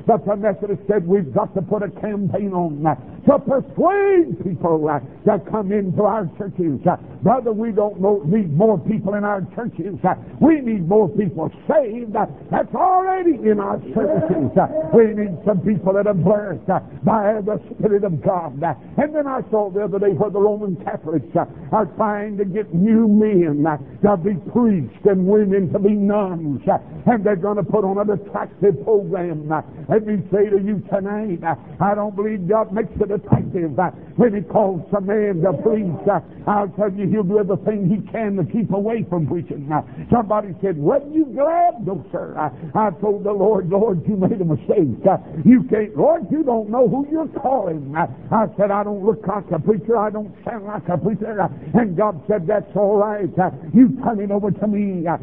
but 0.07 0.25
the 0.25 0.37
Methodists 0.37 0.85
said 0.89 1.07
we've 1.07 1.33
got 1.35 1.55
to 1.55 1.63
put 1.63 1.83
a 1.83 1.91
campaign 2.01 2.53
on 2.53 2.83
to 3.27 3.39
persuade 3.39 4.43
people 4.43 4.89
uh, 4.89 5.01
to 5.25 5.39
come 5.51 5.73
into 5.73 6.03
our 6.03 6.25
churches. 6.39 6.81
Uh, 6.89 6.97
brother, 7.23 7.53
we 7.53 7.71
don't 7.73 8.01
need 8.27 8.53
more 8.57 8.79
people 8.79 9.15
in 9.15 9.25
our 9.25 9.43
churches. 9.55 9.99
Uh, 10.03 10.15
we 10.41 10.61
need 10.61 10.89
more 10.89 11.09
people 11.09 11.51
saved. 11.69 12.17
Uh, 12.17 12.27
that's 12.51 12.75
already 12.75 13.37
in 13.45 13.61
our 13.61 13.81
services. 13.95 14.57
Uh, 14.57 14.67
we 14.95 15.13
need 15.13 15.37
some 15.45 15.61
people 15.61 15.93
that 15.93 16.07
are 16.07 16.15
blessed 16.15 16.69
uh, 16.71 16.81
by 17.05 17.41
the 17.45 17.61
Spirit 17.77 18.05
of 18.05 18.23
God. 18.25 18.63
And 18.97 19.15
then 19.15 19.27
I 19.27 19.43
saw 19.51 19.71
the 19.71 19.85
other 19.85 19.99
day 19.99 20.13
where 20.17 20.31
the 20.31 20.41
Roman 20.41 20.77
Catholics 20.85 21.37
are 21.37 21.87
trying 21.97 22.39
to 22.39 22.45
get 22.45 22.73
new 22.73 23.07
men 23.07 23.65
to 24.03 24.17
be 24.17 24.35
priests 24.51 25.05
and 25.05 25.27
women 25.27 25.73
to 25.73 25.79
be 25.79 25.93
nuns. 25.93 26.63
And 27.07 27.25
they're 27.25 27.37
going 27.37 27.57
to 27.57 27.63
put 27.63 27.85
on 27.85 27.99
an 27.99 28.11
attractive 28.11 28.83
program. 28.85 29.49
Let 29.89 30.07
me 30.07 30.23
say 30.33 30.49
to 30.49 30.59
you 30.59 30.83
tonight, 30.91 31.41
I 31.81 31.95
don't 31.95 32.17
believe 32.17 32.49
God 32.49 32.73
makes 32.73 32.93
it 33.01 33.10
uh, 33.15 33.91
when 34.17 34.35
He 34.35 34.43
calls 34.43 34.83
a 34.97 35.01
man 35.01 35.43
to 35.43 35.53
preach. 35.63 36.09
Uh, 36.09 36.21
I'll 36.47 36.69
tell 36.71 36.93
you, 36.93 37.09
He'll 37.09 37.25
do 37.25 37.39
everything 37.39 37.89
He 37.89 38.01
can 38.11 38.37
to 38.37 38.45
keep 38.45 38.73
away 38.73 39.05
from 39.09 39.27
preaching. 39.27 39.71
Uh, 39.73 39.83
somebody 40.11 40.55
said, 40.63 40.77
Wasn't 40.77 41.15
you 41.15 41.27
glad? 41.27 41.87
No, 41.87 42.05
sir. 42.13 42.37
I, 42.39 42.51
I 42.79 42.91
told 43.01 43.25
the 43.25 43.33
Lord, 43.33 43.69
Lord, 43.69 44.07
you 44.09 44.17
made 44.17 44.41
a 44.41 44.45
mistake. 44.45 45.01
Uh, 45.07 45.19
you 45.45 45.65
can't, 45.71 45.97
Lord, 45.97 46.27
you 46.31 46.43
don't 46.43 46.71
know 46.71 46.89
who 46.89 47.07
you're 47.11 47.29
calling. 47.41 47.95
Uh, 47.97 48.07
I 48.35 48.47
said, 48.57 48.71
I 48.71 48.85
don't 48.85 49.05
look 49.05 49.27
like 49.27 49.51
a 49.53 49.59
preacher. 49.59 49.97
I 49.97 50.11
don't 50.11 50.35
sound 50.45 50.67
like 50.67 50.89
a 50.89 50.99
preacher. 50.99 51.41
Uh, 51.41 51.49
and 51.75 51.97
God 51.97 52.21
said, 52.29 52.47
That's 52.47 52.71
all 52.77 52.97
right. 52.97 53.31
Uh, 53.39 53.51
you 53.75 53.97
turn 54.05 54.21
it 54.21 54.31
over 54.31 54.51
to 54.51 54.67
me. 54.67 55.07
Uh, 55.07 55.17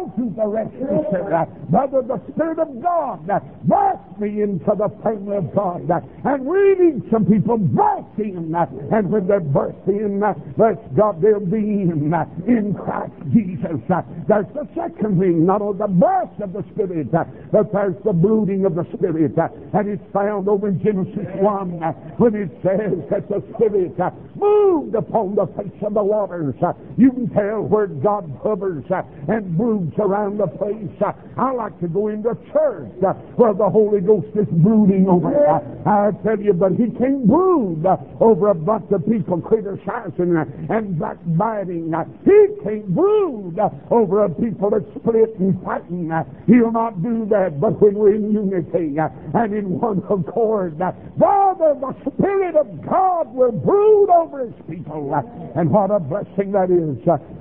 I'll 0.00 0.12
the 0.16 1.36
uh, 1.36 1.44
Brother, 1.68 2.02
the 2.02 2.20
Spirit 2.32 2.58
of 2.58 2.82
God 2.82 3.26
birthed 3.66 4.18
me 4.18 4.42
into 4.42 4.64
the 4.64 4.88
family 5.02 5.36
of 5.36 5.54
God. 5.54 5.90
And 6.24 6.46
we 6.46 6.74
need 6.78 7.10
some 7.10 7.26
people 7.26 7.58
birthed 7.58 8.18
in. 8.18 8.54
And 8.54 9.10
when 9.10 9.26
they're 9.26 9.40
birthed 9.40 9.88
in, 9.88 10.20
bless 10.56 10.78
God, 10.96 11.20
they'll 11.20 11.40
be 11.40 11.58
in, 11.58 12.12
in 12.46 12.74
Christ 12.74 13.12
Jesus. 13.32 13.80
There's 14.26 14.46
the 14.54 14.66
second 14.74 15.20
thing, 15.20 15.44
not 15.44 15.60
only 15.60 15.78
the 15.78 15.88
birth 15.88 16.40
of 16.40 16.52
the 16.52 16.64
Spirit, 16.72 17.12
but 17.12 17.72
there's 17.72 17.96
the 18.04 18.12
brooding 18.12 18.64
of 18.64 18.74
the 18.74 18.86
Spirit. 18.96 19.36
And 19.36 19.88
it's 19.88 20.12
found 20.12 20.48
over 20.48 20.68
in 20.68 20.82
Genesis 20.82 21.28
1 21.40 21.82
uh, 21.82 21.92
when 22.16 22.34
it 22.34 22.50
says 22.62 22.96
that 23.10 23.28
the 23.28 23.42
Spirit 23.54 23.96
moved 24.34 24.94
upon 24.94 25.34
the 25.34 25.46
face 25.56 25.82
of 25.82 25.94
the 25.94 26.02
waters. 26.02 26.54
You 26.96 27.12
can 27.12 27.28
tell 27.30 27.62
where 27.62 27.86
God 27.86 28.30
hovers 28.42 28.84
and 29.28 29.56
around 29.98 30.38
the 30.38 30.46
place. 30.46 30.90
I 31.36 31.52
like 31.52 31.78
to 31.80 31.88
go 31.88 32.08
into 32.08 32.36
church 32.52 32.90
where 33.36 33.54
the 33.54 33.68
Holy 33.68 34.00
Ghost 34.00 34.28
is 34.34 34.46
brooding 34.50 35.08
over. 35.08 35.30
Uh, 35.46 35.60
I 35.86 36.10
tell 36.22 36.40
you, 36.40 36.52
but 36.52 36.72
He 36.72 36.90
can't 36.98 37.26
brood 37.26 37.86
over 38.20 38.48
a 38.48 38.54
bunch 38.54 38.90
of 38.92 39.06
people 39.06 39.40
criticizing 39.40 40.36
and 40.68 40.98
backbiting. 40.98 41.92
He 42.24 42.46
can't 42.62 42.94
brood 42.94 43.58
over 43.90 44.24
a 44.24 44.30
people 44.30 44.70
that 44.70 44.84
split 44.98 45.38
and 45.38 45.62
fighting. 45.62 46.10
He'll 46.46 46.72
not 46.72 47.02
do 47.02 47.26
that. 47.30 47.60
But 47.60 47.80
when 47.80 47.94
we're 47.94 48.14
in 48.14 48.32
unity 48.32 48.96
and 48.98 49.54
in 49.54 49.80
one 49.80 49.98
accord, 50.10 50.78
Father, 51.18 51.74
the 51.80 51.94
Spirit 52.12 52.56
of 52.56 52.66
God 52.84 53.34
will 53.34 53.52
brood 53.52 54.10
over 54.10 54.46
His 54.46 54.54
people. 54.68 55.14
And 55.54 55.70
what 55.70 55.90
a 55.90 56.00
blessing 56.00 56.52
that 56.52 56.70
is. 56.70 56.98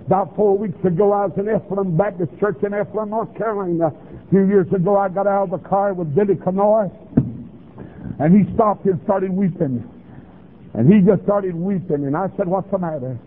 About 0.09 0.35
four 0.35 0.57
weeks 0.57 0.83
ago, 0.83 1.13
I 1.13 1.27
was 1.27 1.37
in 1.37 1.45
Ephraim 1.45 1.95
Baptist 1.95 2.31
Church 2.39 2.57
in 2.65 2.73
Ephraim, 2.73 3.11
North 3.11 3.29
Carolina. 3.37 3.93
A 3.93 4.29
few 4.31 4.47
years 4.47 4.65
ago, 4.73 4.97
I 4.97 5.07
got 5.07 5.27
out 5.27 5.53
of 5.53 5.61
the 5.61 5.69
car 5.69 5.93
with 5.93 6.15
Billy 6.15 6.33
Canoy, 6.33 6.89
and 8.17 8.33
he 8.33 8.51
stopped 8.55 8.85
and 8.85 8.99
started 9.03 9.29
weeping. 9.29 9.85
And 10.73 10.91
he 10.91 11.05
just 11.05 11.21
started 11.25 11.53
weeping, 11.53 12.09
and 12.09 12.17
I 12.17 12.25
said, 12.37 12.47
What's 12.47 12.71
the 12.71 12.79
matter? 12.79 13.19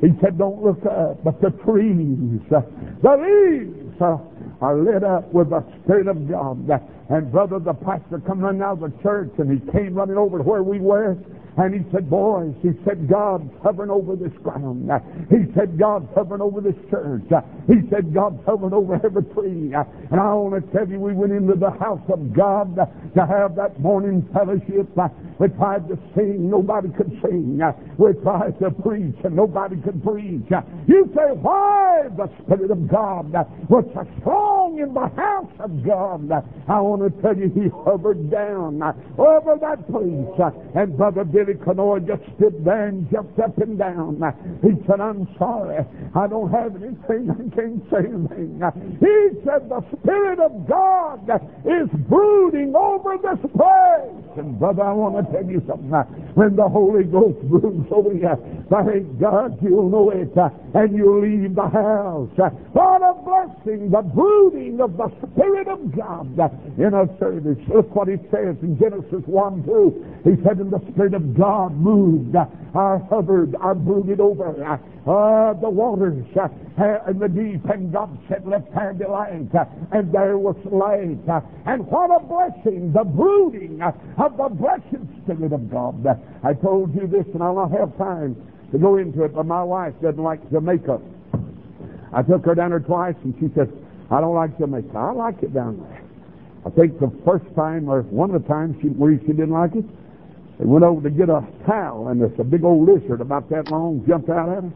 He 0.00 0.14
said, 0.22 0.38
Don't 0.38 0.62
look 0.62 0.78
up, 0.86 1.18
but 1.24 1.42
the 1.42 1.50
trees, 1.66 1.98
the 2.46 2.62
leaves 3.02 3.98
are 4.00 4.76
lit 4.78 5.02
up 5.02 5.34
with 5.34 5.50
the 5.50 5.64
Spirit 5.82 6.06
of 6.06 6.30
God. 6.30 6.62
And 7.08 7.32
brother, 7.32 7.58
the 7.58 7.74
pastor 7.74 8.22
come 8.24 8.38
running 8.38 8.62
out 8.62 8.80
of 8.80 8.92
the 8.92 9.02
church, 9.02 9.32
and 9.38 9.50
he 9.50 9.58
came 9.72 9.94
running 9.94 10.16
over 10.16 10.38
to 10.38 10.44
where 10.44 10.62
we 10.62 10.78
were, 10.78 11.18
And 11.56 11.74
he 11.74 11.90
said, 11.92 12.08
boys, 12.08 12.54
he 12.62 12.70
said, 12.84 13.08
God's 13.08 13.50
hovering 13.62 13.90
over 13.90 14.16
this 14.16 14.32
ground. 14.42 14.90
He 15.28 15.52
said, 15.54 15.78
God's 15.78 16.06
hovering 16.14 16.40
over 16.40 16.60
this 16.60 16.76
church. 16.90 17.26
He 17.66 17.88
said, 17.90 18.14
God's 18.14 18.38
hovering 18.46 18.72
over 18.72 18.94
every 18.94 19.24
tree. 19.34 19.74
And 19.74 20.20
I 20.20 20.32
want 20.34 20.64
to 20.64 20.72
tell 20.72 20.88
you, 20.88 21.00
we 21.00 21.12
went 21.12 21.32
into 21.32 21.54
the 21.54 21.70
house 21.70 22.02
of 22.08 22.32
God 22.32 22.76
to 22.76 23.26
have 23.26 23.56
that 23.56 23.80
morning 23.80 24.28
fellowship. 24.32 24.88
We 25.40 25.48
tried 25.48 25.88
to 25.88 25.98
sing, 26.14 26.50
nobody 26.50 26.90
could 26.90 27.10
sing. 27.24 27.60
We 27.96 28.12
tried 28.22 28.58
to 28.60 28.70
preach, 28.70 29.16
and 29.24 29.34
nobody 29.34 29.76
could 29.80 30.04
preach. 30.04 30.44
You 30.86 31.10
say, 31.16 31.32
why 31.32 32.08
the 32.14 32.28
Spirit 32.44 32.70
of 32.70 32.86
God 32.88 33.32
was 33.68 33.84
so 33.94 34.06
strong 34.20 34.78
in 34.78 34.92
the 34.92 35.08
house 35.16 35.50
of 35.58 35.82
God? 35.82 36.30
I 36.68 36.80
want 36.80 37.02
to 37.02 37.22
tell 37.22 37.34
you, 37.34 37.48
he 37.56 37.68
hovered 37.72 38.30
down 38.30 38.82
over 39.16 39.56
that 39.60 39.88
place. 39.90 40.52
And 40.76 40.96
Brother 40.96 41.24
Billy 41.24 41.54
Kenoi 41.54 42.06
just 42.06 42.22
stood 42.36 42.62
there 42.62 42.88
and 42.88 43.10
jumped 43.10 43.40
up 43.40 43.56
and 43.58 43.78
down. 43.78 44.20
He 44.60 44.76
said, 44.86 45.00
I'm 45.00 45.26
sorry. 45.38 45.86
I 46.14 46.26
don't 46.26 46.50
have 46.52 46.76
anything. 46.76 47.30
I 47.32 47.48
can't 47.56 47.82
say 47.88 48.04
anything. 48.04 48.60
He 49.00 49.40
said, 49.48 49.70
the 49.70 49.80
Spirit 50.00 50.38
of 50.38 50.68
God 50.68 51.30
is 51.64 51.88
brooding 52.08 52.74
over 52.76 53.16
this 53.16 53.40
place. 53.56 54.29
And 54.36 54.58
brother, 54.58 54.82
I 54.82 54.92
want 54.92 55.16
to 55.16 55.32
tell 55.32 55.50
you 55.50 55.62
something. 55.66 55.90
When 56.34 56.56
the 56.56 56.68
Holy 56.68 57.04
Ghost 57.04 57.40
broods 57.48 57.86
over 57.90 58.12
you, 58.12 58.30
thank 58.70 59.20
God 59.20 59.58
you'll 59.62 59.90
know 59.90 60.10
it 60.10 60.34
and 60.74 60.96
you'll 60.96 61.20
leave 61.20 61.54
the 61.54 61.68
house. 61.68 62.30
What 62.72 63.02
a 63.02 63.14
blessing, 63.24 63.90
the 63.90 64.02
brooding 64.02 64.80
of 64.80 64.96
the 64.96 65.10
Spirit 65.26 65.68
of 65.68 65.96
God 65.96 66.38
in 66.78 66.94
a 66.94 67.06
service. 67.18 67.58
Look 67.68 67.94
what 67.94 68.08
he 68.08 68.16
says 68.30 68.56
in 68.62 68.78
Genesis 68.78 69.22
1 69.26 69.64
2. 69.64 70.20
He 70.24 70.42
said, 70.42 70.58
And 70.58 70.72
the 70.72 70.80
Spirit 70.92 71.14
of 71.14 71.36
God 71.36 71.74
moved, 71.74 72.36
or 72.36 72.98
hovered, 73.10 73.54
or 73.60 73.74
brooded 73.74 74.20
over 74.20 74.78
uh, 75.06 75.54
the 75.54 75.70
waters 75.70 76.24
and 76.36 77.20
the 77.20 77.28
deep. 77.28 77.64
And 77.64 77.92
God 77.92 78.16
said, 78.28 78.46
Let 78.46 78.72
there 78.74 78.94
be 78.94 79.06
light. 79.06 79.48
And 79.92 80.12
there 80.12 80.38
was 80.38 80.56
light. 80.70 81.18
And 81.66 81.86
what 81.86 82.10
a 82.10 82.20
blessing, 82.24 82.92
the 82.92 83.04
brooding 83.04 83.80
of 84.20 84.36
the 84.36 84.48
blessed 84.48 85.04
Spirit 85.22 85.52
of 85.52 85.70
God. 85.70 86.06
I 86.42 86.54
told 86.54 86.94
you 86.94 87.06
this, 87.06 87.26
and 87.34 87.42
I'll 87.42 87.54
not 87.54 87.72
have 87.72 87.96
time 87.96 88.36
to 88.72 88.78
go 88.78 88.96
into 88.96 89.24
it, 89.24 89.34
but 89.34 89.46
my 89.46 89.62
wife 89.62 89.94
doesn't 90.02 90.22
like 90.22 90.40
Jamaica. 90.50 91.00
I 92.12 92.22
took 92.22 92.44
her 92.44 92.54
down 92.54 92.70
there 92.70 92.80
twice, 92.80 93.14
and 93.24 93.34
she 93.40 93.48
said, 93.54 93.72
I 94.10 94.20
don't 94.20 94.34
like 94.34 94.58
Jamaica. 94.58 94.96
I 94.96 95.12
like 95.12 95.42
it 95.42 95.54
down 95.54 95.78
there. 95.78 96.02
I 96.66 96.70
think 96.70 96.98
the 97.00 97.10
first 97.24 97.44
time, 97.54 97.88
or 97.88 98.02
one 98.02 98.34
of 98.34 98.42
the 98.42 98.48
times 98.48 98.76
she, 98.82 98.88
where 98.88 99.18
she 99.20 99.28
didn't 99.28 99.50
like 99.50 99.74
it, 99.74 99.84
they 100.58 100.66
went 100.66 100.84
over 100.84 101.00
to 101.08 101.10
get 101.10 101.30
a 101.30 101.46
towel, 101.66 102.08
and 102.08 102.20
there's 102.20 102.38
a 102.38 102.44
big 102.44 102.64
old 102.64 102.86
lizard 102.86 103.20
about 103.20 103.48
that 103.50 103.70
long 103.70 104.04
jumped 104.06 104.28
out 104.28 104.48
at 104.48 104.64
her. 104.64 104.72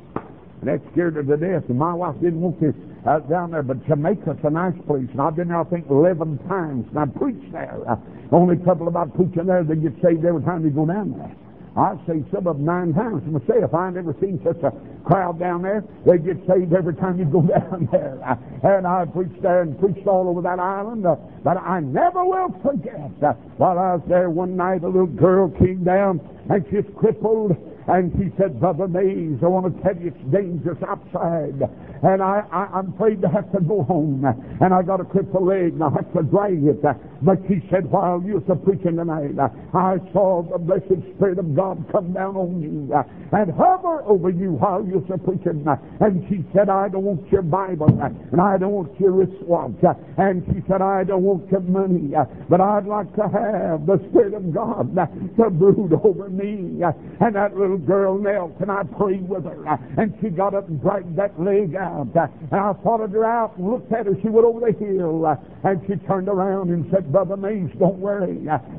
And 0.64 0.80
that 0.80 0.92
scared 0.92 1.16
her 1.16 1.22
to 1.22 1.36
death. 1.36 1.68
And 1.68 1.78
my 1.78 1.92
wife 1.92 2.16
didn't 2.22 2.40
want 2.40 2.58
to 2.60 2.72
out 3.06 3.28
down 3.28 3.50
there. 3.50 3.62
But 3.62 3.84
Jamaica's 3.86 4.38
a 4.44 4.48
nice 4.48 4.72
place. 4.86 5.04
And 5.12 5.20
I've 5.20 5.36
been 5.36 5.48
there, 5.48 5.60
I 5.60 5.64
think, 5.64 5.84
11 5.90 6.38
times. 6.48 6.86
And 6.88 6.98
I 6.98 7.04
preached 7.04 7.52
there. 7.52 7.76
Uh, 7.86 7.96
only 8.32 8.56
trouble 8.56 8.88
about 8.88 9.14
preaching 9.14 9.44
there, 9.44 9.62
they 9.62 9.76
get 9.76 9.92
saved 10.02 10.24
every 10.24 10.42
time 10.42 10.64
you 10.64 10.70
go 10.70 10.86
down 10.86 11.12
there. 11.18 11.36
I've 11.76 11.98
seen 12.06 12.24
some 12.32 12.46
of 12.46 12.56
them 12.56 12.64
nine 12.64 12.94
times 12.94 13.22
myself. 13.26 13.74
I 13.74 13.90
never 13.90 14.16
seen 14.22 14.40
such 14.42 14.62
a 14.62 14.72
crowd 15.04 15.38
down 15.38 15.60
there. 15.60 15.84
They 16.06 16.16
get 16.16 16.38
saved 16.48 16.72
every 16.72 16.94
time 16.94 17.18
you 17.18 17.26
go 17.26 17.42
down 17.60 17.88
there. 17.92 18.16
And 18.62 18.86
I 18.86 19.04
preached 19.04 19.42
there 19.42 19.62
and 19.62 19.78
preached 19.78 20.06
all 20.06 20.30
over 20.30 20.40
that 20.40 20.58
island. 20.58 21.04
Uh, 21.04 21.16
but 21.42 21.58
I 21.58 21.80
never 21.80 22.24
will 22.24 22.56
forget 22.64 23.12
uh, 23.20 23.34
while 23.58 23.78
I 23.78 23.96
was 23.96 24.02
there 24.08 24.30
one 24.30 24.56
night, 24.56 24.82
a 24.82 24.88
little 24.88 25.06
girl 25.06 25.50
came 25.50 25.84
down 25.84 26.20
and 26.48 26.64
she's 26.70 26.88
crippled 26.96 27.52
and 27.86 28.12
she 28.16 28.32
said, 28.38 28.60
Brother 28.60 28.88
Mays, 28.88 29.38
I 29.42 29.46
want 29.46 29.76
to 29.76 29.82
tell 29.82 29.96
you 29.96 30.08
it's 30.08 30.32
dangerous 30.32 30.78
outside. 30.88 31.60
And 32.02 32.22
I, 32.22 32.44
I, 32.50 32.78
am 32.78 32.94
afraid 32.94 33.20
to 33.22 33.28
have 33.28 33.50
to 33.52 33.60
go 33.60 33.82
home. 33.82 34.24
And 34.60 34.72
I 34.72 34.82
got 34.82 35.00
a 35.00 35.04
crippled 35.04 35.46
leg 35.46 35.74
and 35.74 35.84
I 35.84 35.90
have 35.90 36.12
to 36.14 36.22
drag 36.22 36.64
it. 36.64 36.82
But 37.22 37.38
she 37.48 37.60
said, 37.70 37.90
while 37.90 38.22
you 38.24 38.40
were 38.40 38.56
preaching 38.56 38.96
tonight, 38.96 39.36
I 39.72 39.96
saw 40.12 40.42
the 40.42 40.58
blessed 40.58 41.00
Spirit 41.16 41.38
of 41.38 41.54
God 41.54 41.84
come 41.92 42.12
down 42.12 42.36
on 42.36 42.60
you 42.60 42.92
and 43.32 43.52
hover 43.52 44.02
over 44.04 44.30
you 44.30 44.52
while 44.52 44.84
you 44.84 45.04
were 45.08 45.18
preaching. 45.18 45.64
And 46.00 46.24
she 46.28 46.44
said, 46.54 46.68
I 46.68 46.88
don't 46.88 47.04
want 47.04 47.30
your 47.32 47.42
Bible 47.42 47.88
and 47.88 48.40
I 48.40 48.58
don't 48.58 48.72
want 48.72 49.00
your 49.00 49.12
wristwatch. 49.12 49.72
And 50.18 50.44
she 50.48 50.62
said, 50.68 50.80
I 50.82 51.04
don't 51.04 51.22
want 51.22 51.50
your 51.50 51.60
money, 51.60 52.12
but 52.48 52.60
I'd 52.60 52.86
like 52.86 53.14
to 53.16 53.28
have 53.28 53.86
the 53.86 54.00
Spirit 54.10 54.34
of 54.34 54.52
God 54.52 54.94
to 55.36 55.50
brood 55.50 55.92
over 56.04 56.28
me. 56.28 56.82
And 57.20 57.34
that 57.34 57.56
little 57.56 57.73
girl 57.78 58.18
knelt 58.18 58.58
and 58.60 58.70
I 58.70 58.82
prayed 58.82 59.28
with 59.28 59.44
her. 59.44 59.64
And 59.96 60.16
she 60.20 60.28
got 60.28 60.54
up 60.54 60.68
and 60.68 60.80
dragged 60.80 61.16
that 61.16 61.40
leg 61.40 61.74
out. 61.74 62.08
And 62.14 62.60
I 62.60 62.72
followed 62.82 63.12
her 63.12 63.24
out 63.24 63.56
and 63.56 63.70
looked 63.70 63.92
at 63.92 64.06
her. 64.06 64.14
She 64.22 64.28
went 64.28 64.46
over 64.46 64.60
the 64.60 64.72
hill 64.78 65.26
and 65.64 65.80
she 65.86 65.96
turned 66.06 66.28
around 66.28 66.68
and 66.70 66.84
said, 66.92 67.10
Brother 67.10 67.36
Mays, 67.36 67.70
don't 67.78 67.98
worry. 67.98 68.36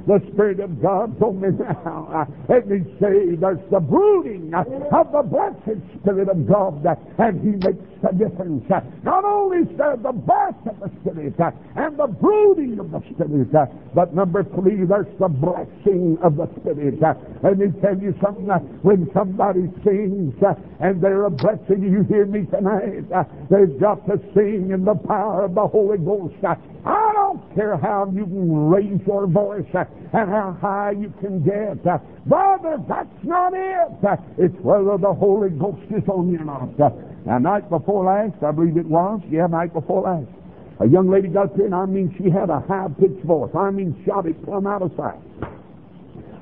The 0.07 0.21
Spirit 0.33 0.59
of 0.59 0.81
God's 0.81 1.19
on 1.21 1.41
me 1.41 1.49
now. 1.57 2.27
Let 2.47 2.67
me 2.67 2.81
say, 3.01 3.35
there's 3.35 3.59
the 3.71 3.79
brooding 3.79 4.53
of 4.53 5.11
the 5.11 5.23
blessed 5.23 5.81
Spirit 5.99 6.29
of 6.29 6.47
God 6.47 6.85
and 7.17 7.41
He 7.41 7.57
makes 7.57 7.81
the 8.03 8.11
difference. 8.13 8.63
Not 9.03 9.25
only 9.25 9.65
is 9.69 9.77
there 9.77 9.97
the 9.97 10.13
birth 10.13 10.55
of 10.69 10.79
the 10.79 10.91
Spirit 11.01 11.33
and 11.75 11.97
the 11.97 12.07
brooding 12.07 12.79
of 12.79 12.91
the 12.91 13.01
Spirit, 13.13 13.49
but 13.95 14.13
number 14.13 14.43
three, 14.43 14.85
there's 14.85 15.07
the 15.19 15.27
blessing 15.27 16.17
of 16.23 16.37
the 16.37 16.47
Spirit. 16.61 17.01
Let 17.41 17.57
me 17.57 17.67
tell 17.81 17.97
you 17.97 18.13
something. 18.21 18.45
When 18.85 19.09
somebody 19.13 19.71
sings 19.83 20.35
and 20.79 21.01
they're 21.01 21.25
a 21.25 21.31
blessing, 21.31 21.81
you 21.81 22.03
hear 22.03 22.25
me 22.27 22.45
tonight, 22.45 23.09
they've 23.49 23.79
got 23.79 24.05
to 24.05 24.19
sing 24.35 24.69
in 24.71 24.85
the 24.85 24.95
power 25.07 25.45
of 25.45 25.55
the 25.55 25.65
Holy 25.67 25.97
Ghost. 25.97 26.35
I 26.85 27.11
don't 27.13 27.55
care 27.55 27.77
how 27.77 28.11
you 28.13 28.25
can 28.25 28.67
raise 28.67 29.01
your 29.07 29.25
voice 29.25 29.65
and 29.73 30.29
how 30.29 30.55
high 30.61 30.91
you 30.91 31.11
can 31.19 31.43
get. 31.43 31.83
Brother, 32.27 32.77
that's 32.87 33.23
not 33.23 33.53
it. 33.55 33.89
It's 34.37 34.55
whether 34.61 34.97
the 34.97 35.13
Holy 35.13 35.49
Ghost 35.49 35.81
is 35.89 36.07
on 36.07 36.31
you 36.31 36.39
or 36.39 36.45
not. 36.45 37.25
Now, 37.25 37.39
night 37.39 37.69
before 37.71 38.05
last, 38.05 38.43
I 38.43 38.51
believe 38.51 38.77
it 38.77 38.85
was, 38.85 39.19
yeah, 39.31 39.47
night 39.47 39.73
before 39.73 40.03
last, 40.03 40.29
a 40.79 40.85
young 40.87 41.09
lady 41.09 41.27
got 41.29 41.45
up 41.45 41.57
there, 41.57 41.65
and 41.65 41.73
I 41.73 41.85
mean, 41.85 42.13
she 42.17 42.29
had 42.29 42.51
a 42.51 42.59
high-pitched 42.59 43.25
voice. 43.25 43.49
I 43.57 43.71
mean, 43.71 44.03
shouted 44.05 44.43
plumb 44.43 44.67
out 44.67 44.83
of 44.83 44.91
sight. 44.95 45.17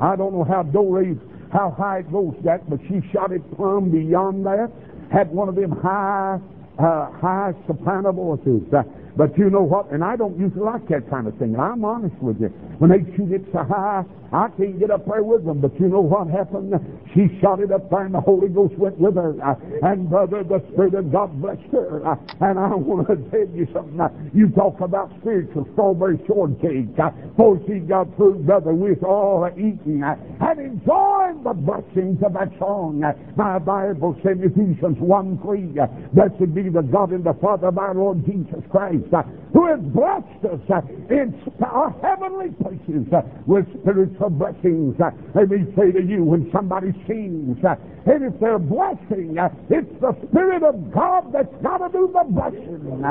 I 0.01 0.15
don't 0.17 0.33
know 0.33 0.43
how 0.43 0.63
Dory 0.63 1.17
how 1.53 1.69
high 1.77 1.99
it 1.99 2.11
goes, 2.11 2.33
Jack, 2.43 2.61
but 2.67 2.79
she 2.89 2.99
shot 3.13 3.31
it 3.31 3.43
plumb 3.55 3.91
beyond 3.91 4.43
that. 4.45 4.71
Had 5.11 5.29
one 5.29 5.47
of 5.47 5.55
them 5.55 5.71
high, 5.71 6.39
uh, 6.79 7.11
high 7.11 7.53
soprano 7.67 8.11
voices. 8.11 8.63
Uh, 8.73 8.81
but 9.15 9.37
you 9.37 9.49
know 9.49 9.61
what? 9.61 9.91
And 9.91 10.03
I 10.03 10.15
don't 10.15 10.37
usually 10.39 10.63
like 10.63 10.87
that 10.89 11.09
kind 11.09 11.27
of 11.27 11.37
thing. 11.37 11.53
And 11.53 11.61
I'm 11.61 11.85
honest 11.85 12.15
with 12.21 12.39
you. 12.41 12.47
When 12.79 12.89
they 12.89 12.99
shoot 13.15 13.31
it 13.31 13.45
so 13.53 13.63
high, 13.63 14.03
I 14.33 14.49
can't 14.57 14.79
get 14.79 14.89
up 14.89 15.05
there 15.05 15.21
with 15.21 15.45
them. 15.45 15.61
But 15.61 15.79
you 15.79 15.87
know 15.87 16.01
what 16.01 16.27
happened? 16.27 16.73
She 17.13 17.39
shot 17.39 17.59
it 17.59 17.71
up 17.71 17.89
there 17.89 18.05
and 18.05 18.15
the 18.15 18.21
Holy 18.21 18.49
Ghost 18.49 18.73
went 18.77 18.97
with 18.97 19.15
her. 19.15 19.35
And 19.83 20.09
brother, 20.09 20.43
the 20.43 20.59
Spirit 20.73 20.95
of 20.95 21.11
God 21.11 21.39
blessed 21.39 21.61
her. 21.71 22.01
And 22.41 22.57
I 22.57 22.73
want 22.73 23.07
to 23.07 23.15
tell 23.29 23.55
you 23.55 23.67
something. 23.73 24.31
You 24.33 24.49
talk 24.49 24.81
about 24.81 25.11
spiritual 25.21 25.67
strawberry 25.73 26.19
shortcake. 26.25 26.95
Before 26.95 27.61
she 27.67 27.79
got 27.79 28.09
through, 28.17 28.43
brother, 28.43 28.73
we 28.73 28.97
was 28.97 29.03
all 29.05 29.47
eating 29.53 30.01
and 30.03 30.59
enjoying 30.59 31.43
the 31.43 31.53
blessings 31.53 32.17
of 32.25 32.33
that 32.33 32.49
song. 32.57 33.03
My 33.37 33.59
Bible 33.59 34.17
said 34.23 34.41
Ephesians 34.41 34.97
1 34.97 35.39
3, 35.43 35.77
Blessed 36.13 36.53
be 36.53 36.69
the 36.69 36.81
God 36.81 37.11
and 37.11 37.23
the 37.23 37.37
Father 37.39 37.67
of 37.67 37.77
our 37.77 37.93
Lord 37.93 38.25
Jesus 38.25 38.63
Christ 38.71 39.13
who 39.53 39.67
has 39.67 39.79
blessed 39.79 40.45
us 40.45 40.83
in 41.09 41.33
our 41.63 41.93
heavenly 42.01 42.49
places 42.61 43.05
with 43.45 43.65
spiritual 43.81 44.22
blessings. 44.29 44.95
Let 45.33 45.49
me 45.49 45.65
say 45.75 45.91
to 45.91 46.01
you, 46.01 46.23
when 46.23 46.49
somebody 46.51 46.91
sings, 47.07 47.57
and 47.63 48.23
it's 48.23 48.39
their 48.39 48.59
blessing, 48.59 49.37
it's 49.69 50.01
the 50.01 50.15
Spirit 50.29 50.63
of 50.63 50.91
God 50.93 51.31
that's 51.33 51.53
got 51.63 51.77
to 51.77 51.89
do 51.91 52.11
the 52.13 52.23
blessing. 52.29 53.03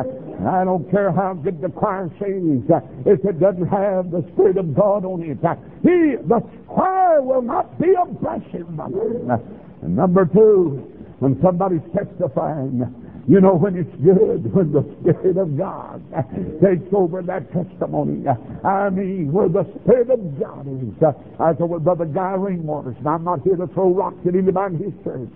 I 0.47 0.65
don't 0.65 0.91
care 0.91 1.11
how 1.13 1.35
good 1.35 1.61
the 1.61 1.69
choir 1.69 2.11
sings, 2.21 2.65
if 3.07 3.25
it 3.25 3.41
doesn't 3.41 3.69
have 3.69 4.11
the 4.11 4.25
Spirit 4.33 4.59
of 4.59 4.75
God 4.75 5.05
on 5.05 5.23
it. 5.23 5.39
He, 5.83 6.17
the 6.29 6.41
choir 6.69 7.23
will 7.23 7.43
not 7.43 7.81
be 7.81 7.95
a 7.95 8.07
blessing. 8.07 8.79
Number 9.83 10.27
two, 10.27 10.89
when 11.19 11.41
somebody's 11.43 11.83
testifying, 11.95 12.83
you 13.29 13.41
know 13.41 13.55
when 13.55 13.77
it's 13.77 13.95
good, 14.03 14.53
when 14.53 14.73
the 14.73 14.83
Spirit 15.01 15.37
of 15.37 15.57
God 15.57 16.03
takes 16.61 16.93
over 16.93 17.23
that 17.23 17.53
testimony. 17.53 18.27
I 18.29 18.91
mean, 18.91 19.31
where 19.33 19.49
the 19.49 19.65
Spirit 19.83 20.11
of 20.11 20.41
God 20.41 20.67
is. 20.67 20.95
I 21.39 21.55
said 21.55 21.69
with 21.69 21.85
Brother 21.85 22.07
Guy 22.07 22.35
Rainwaters, 22.35 22.99
and 22.99 23.09
I'm 23.09 23.25
not 23.25 23.43
here 23.43 23.57
to 23.57 23.67
throw 23.69 23.95
rocks 23.95 24.19
at 24.27 24.35
anybody 24.35 24.77
in 24.77 24.93
his 24.93 25.05
church. 25.05 25.31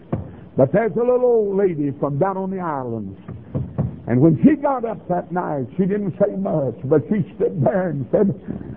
But 0.57 0.73
there's 0.73 0.93
a 0.93 0.99
little 0.99 1.25
old 1.25 1.57
lady 1.57 1.93
from 2.01 2.19
down 2.19 2.37
on 2.37 2.51
the 2.51 2.61
islands. 2.61 3.19
And 4.09 4.21
when 4.21 4.41
she 4.45 4.55
got 4.55 4.85
up 4.85 5.09
that 5.09 5.33
night, 5.33 5.67
she 5.77 5.85
didn't 5.85 6.15
say 6.21 6.37
much, 6.37 6.77
but 6.85 7.03
she 7.09 7.27
stood 7.35 7.61
there 7.65 7.91
and 7.91 8.07
said, 8.13 8.31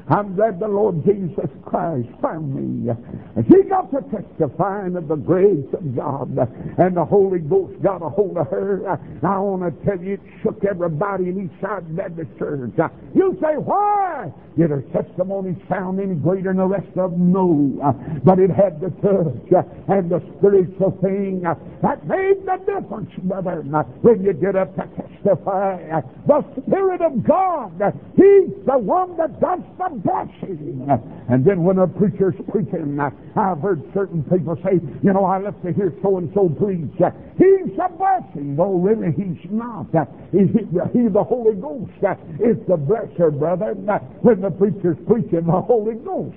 I'm 0.10 0.36
glad 0.36 0.60
the 0.60 0.68
Lord 0.68 1.06
Jesus 1.06 1.50
Christ 1.64 2.10
found 2.20 2.56
me. 2.56 2.90
And 3.36 3.46
she 3.46 3.62
got 3.70 3.92
to 3.92 4.02
testifying 4.10 4.96
of 4.96 5.08
the 5.08 5.16
grace 5.16 5.68
of 5.74 5.96
God, 5.96 6.36
and 6.80 6.98
the 6.98 7.06
Holy 7.06 7.40
Ghost 7.40 7.80
got 7.84 8.02
a 8.02 8.10
hold 8.10 8.38
of 8.38 8.48
her. 8.48 8.90
I 8.90 9.38
want 9.38 9.62
to 9.62 9.86
tell 9.86 10.04
you, 10.04 10.14
it 10.14 10.22
shook 10.42 10.66
everybody 10.66 11.26
in 11.26 11.48
Eastside 11.48 11.96
Baptist 11.96 12.36
Church. 12.40 12.74
You 13.14 13.38
say, 13.40 13.58
why? 13.58 14.34
Did 14.58 14.72
her 14.72 14.82
testimony 14.92 15.56
sound 15.70 16.00
any 16.02 16.16
greater 16.16 16.50
than 16.50 16.58
the 16.58 16.66
rest 16.66 16.98
of 16.98 17.12
them? 17.12 17.32
No. 17.32 17.96
But 18.26 18.40
it 18.40 18.50
had 18.50 18.82
the 18.82 18.90
touch 19.00 19.68
and 19.88 20.10
the 20.10 20.22
spiritual 20.38 20.98
thing 21.02 21.44
that 21.44 22.08
made 22.08 22.46
the 22.46 22.58
difference, 22.66 23.12
brother. 23.24 23.62
When 24.02 24.24
you 24.24 24.34
get 24.34 24.56
up 24.56 24.76
to 24.76 24.82
testify, 24.82 25.18
the 25.24 26.46
Spirit 26.66 27.02
of 27.02 27.24
God, 27.24 27.82
He's 28.16 28.54
the 28.66 28.78
one 28.78 29.18
that 29.18 29.40
does 29.40 29.60
the 29.78 29.90
blessing. 30.04 30.88
And 31.30 31.46
then 31.46 31.64
when 31.64 31.78
a 31.80 31.88
preacher's 31.88 32.36
preaching, 32.50 33.00
I've 33.00 33.60
heard 33.60 33.84
certain 33.94 34.24
people 34.24 34.58
say, 34.64 34.80
you 35.04 35.14
know, 35.14 35.26
I 35.26 35.38
love 35.40 35.62
to 35.64 35.72
hear 35.74 35.94
so 36.02 36.18
and 36.18 36.32
so 36.34 36.50
preach. 36.50 36.90
He's 37.38 37.78
a 37.80 37.90
blessing. 37.90 38.56
No, 38.56 38.74
really, 38.74 39.12
he's 39.14 39.50
not. 39.52 39.88
He's, 40.32 40.50
he, 40.94 41.08
the 41.08 41.24
Holy 41.24 41.56
Ghost 41.56 41.92
is 42.40 42.58
the 42.68 42.78
blesser, 42.78 43.32
brother. 43.38 43.74
When 44.22 44.42
the 44.42 44.52
preacher's 44.52 44.98
preaching, 45.08 45.46
the 45.46 45.62
Holy 45.62 45.96
Ghost 45.96 46.36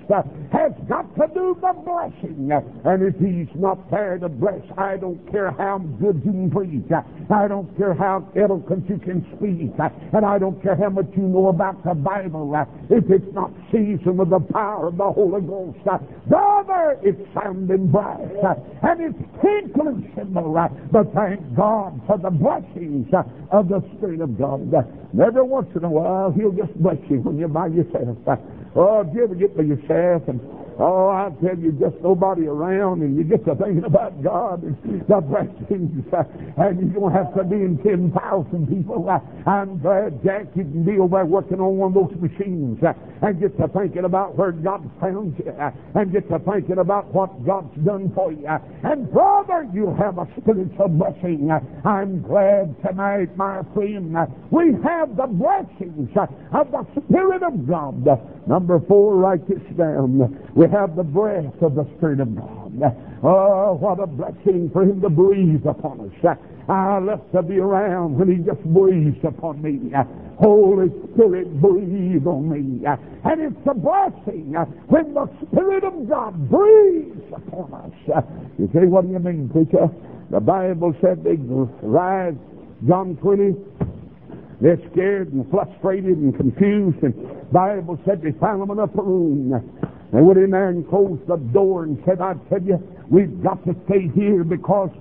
has 0.51 0.71
got 0.87 1.13
to 1.15 1.27
do 1.33 1.57
the 1.59 1.73
blessing. 1.83 2.51
And 2.85 3.03
if 3.03 3.15
he's 3.19 3.53
not 3.59 3.89
there 3.91 4.17
to 4.19 4.29
bless, 4.29 4.61
I 4.77 4.97
don't 4.97 5.19
care 5.31 5.51
how 5.51 5.79
good 5.99 6.21
you 6.25 6.31
can 6.31 6.51
preach. 6.51 6.91
I 7.29 7.47
don't 7.47 7.75
care 7.77 7.93
how 7.93 8.27
eloquent 8.35 8.72
you 8.89 8.97
can 8.97 9.25
speak. 9.37 9.77
Uh, 9.79 9.89
and 10.15 10.25
I 10.25 10.39
don't 10.39 10.61
care 10.61 10.75
how 10.75 10.89
much 10.89 11.07
you 11.15 11.23
know 11.23 11.47
about 11.47 11.83
the 11.83 11.93
Bible. 11.93 12.53
Uh, 12.55 12.65
if 12.89 13.03
it's 13.09 13.33
not 13.33 13.51
seasoned 13.71 14.17
with 14.17 14.29
the 14.29 14.39
power 14.39 14.87
of 14.87 14.97
the 14.97 15.11
Holy 15.11 15.41
Ghost, 15.41 15.77
uh, 15.89 15.97
brother, 16.27 16.97
it's 17.03 17.21
sounding 17.33 17.87
bright. 17.87 18.19
And 18.81 19.01
it's 19.01 19.19
cymbal. 20.15 20.53
But 20.91 21.13
thank 21.13 21.41
God 21.55 22.01
for 22.07 22.17
the 22.17 22.31
blessings 22.31 23.07
of 23.51 23.69
the 23.69 23.81
Spirit 23.97 24.21
of 24.21 24.37
God. 24.37 24.61
And 24.73 25.21
every 25.21 25.43
once 25.43 25.69
in 25.75 25.83
a 25.83 25.89
while, 25.89 26.31
He'll 26.31 26.51
just 26.51 26.73
bless 26.81 26.97
you 27.09 27.21
when 27.21 27.37
you're 27.37 27.47
by 27.47 27.67
yourself. 27.67 28.17
Oh, 28.75 29.03
do 29.03 29.17
you 29.17 29.23
ever 29.25 29.35
get 29.35 29.55
by 29.55 29.63
yourself 29.63 30.23
and 30.27 30.39
Oh, 30.79 31.09
I 31.09 31.29
tell 31.45 31.57
you, 31.57 31.71
just 31.73 31.95
nobody 32.01 32.47
around, 32.47 33.01
and 33.01 33.15
you 33.17 33.23
get 33.23 33.45
to 33.45 33.55
thinking 33.55 33.83
about 33.85 34.21
God 34.23 34.63
and 34.63 34.77
the 35.07 35.21
blessings, 35.21 36.05
and 36.57 36.79
you 36.81 36.99
don't 36.99 37.11
have 37.11 37.33
to 37.35 37.43
be 37.43 37.57
in 37.57 37.77
10,000 37.83 38.67
people. 38.67 39.09
I'm 39.45 39.79
glad, 39.79 40.23
Jack, 40.23 40.47
you 40.55 40.63
can 40.63 40.83
be 40.83 40.97
over 40.97 41.25
working 41.25 41.59
on 41.59 41.77
one 41.77 41.95
of 41.95 42.09
those 42.09 42.21
machines 42.21 42.81
uh, 42.83 42.93
and 43.21 43.39
get 43.39 43.57
to 43.57 43.67
thinking 43.67 44.05
about 44.05 44.35
where 44.37 44.51
God 44.51 44.89
found 44.99 45.35
you 45.37 45.51
uh, 45.51 45.71
and 45.95 46.11
get 46.11 46.29
to 46.29 46.39
thinking 46.39 46.79
about 46.79 47.13
what 47.13 47.45
God's 47.45 47.75
done 47.85 48.11
for 48.15 48.31
you. 48.31 48.47
And 48.83 49.11
brother, 49.11 49.67
you 49.73 49.93
have 49.99 50.17
a 50.17 50.27
spiritual 50.39 50.89
blessing. 50.89 51.49
I'm 51.85 52.21
glad 52.21 52.75
tonight, 52.81 53.35
my 53.37 53.61
friend, 53.73 54.15
uh, 54.17 54.25
we 54.51 54.73
have 54.83 55.15
the 55.15 55.27
blessings 55.27 56.09
of 56.53 56.71
the 56.71 56.85
Spirit 57.05 57.43
of 57.43 57.67
God. 57.67 58.05
Number 58.47 58.79
four, 58.87 59.15
write 59.15 59.47
this 59.47 59.61
down. 59.77 60.51
We 60.55 60.62
have 60.67 60.95
the 60.95 61.03
breath 61.03 61.61
of 61.61 61.75
the 61.75 61.85
Spirit 61.97 62.19
of 62.19 62.35
God. 62.35 62.73
Oh, 63.23 63.77
what 63.79 63.99
a 63.99 64.07
blessing 64.07 64.69
for 64.71 64.83
Him 64.83 65.01
to 65.01 65.09
breathe 65.09 65.65
upon 65.65 66.01
us. 66.01 66.37
Ah, 66.69 66.95
I 66.95 66.99
love 66.99 67.21
to 67.33 67.41
be 67.41 67.59
around 67.59 68.17
when 68.17 68.29
He 68.29 68.37
just 68.43 68.63
breathes 68.65 69.23
upon 69.23 69.61
me. 69.61 69.91
Holy 70.37 70.89
Spirit, 71.13 71.61
breathe 71.61 72.25
on 72.25 72.49
me. 72.49 72.85
And 72.85 73.41
it's 73.41 73.67
a 73.69 73.73
blessing 73.73 74.53
when 74.87 75.13
the 75.13 75.29
Spirit 75.47 75.83
of 75.83 76.09
God 76.09 76.49
breathes 76.49 77.33
upon 77.33 77.73
us. 77.73 78.23
You 78.57 78.69
say, 78.73 78.85
what 78.85 79.05
do 79.05 79.11
you 79.11 79.19
mean, 79.19 79.49
preacher? 79.49 79.89
The 80.31 80.39
Bible 80.39 80.95
said 81.01 81.23
they 81.23 81.35
rise, 81.81 82.35
John 82.87 83.15
20, 83.17 83.55
they're 84.61 84.79
scared 84.91 85.33
and 85.33 85.49
frustrated 85.51 86.17
and 86.17 86.35
confused. 86.35 87.03
And 87.03 87.51
Bible 87.51 87.99
said 88.05 88.21
they 88.21 88.31
found 88.39 88.61
them 88.61 88.71
in 88.71 88.79
a 88.79 88.83
upper 88.83 89.03
room. 89.03 89.51
They 90.13 90.21
went 90.21 90.37
in 90.37 90.51
there 90.51 90.69
and 90.69 90.87
closed 90.87 91.25
the 91.27 91.37
door 91.37 91.83
and 91.83 92.01
said, 92.05 92.21
I 92.21 92.35
tell 92.47 92.61
you, 92.61 92.77
we've 93.09 93.41
got 93.41 93.65
to 93.65 93.75
stay 93.85 94.09
here 94.13 94.43
because 94.43 94.91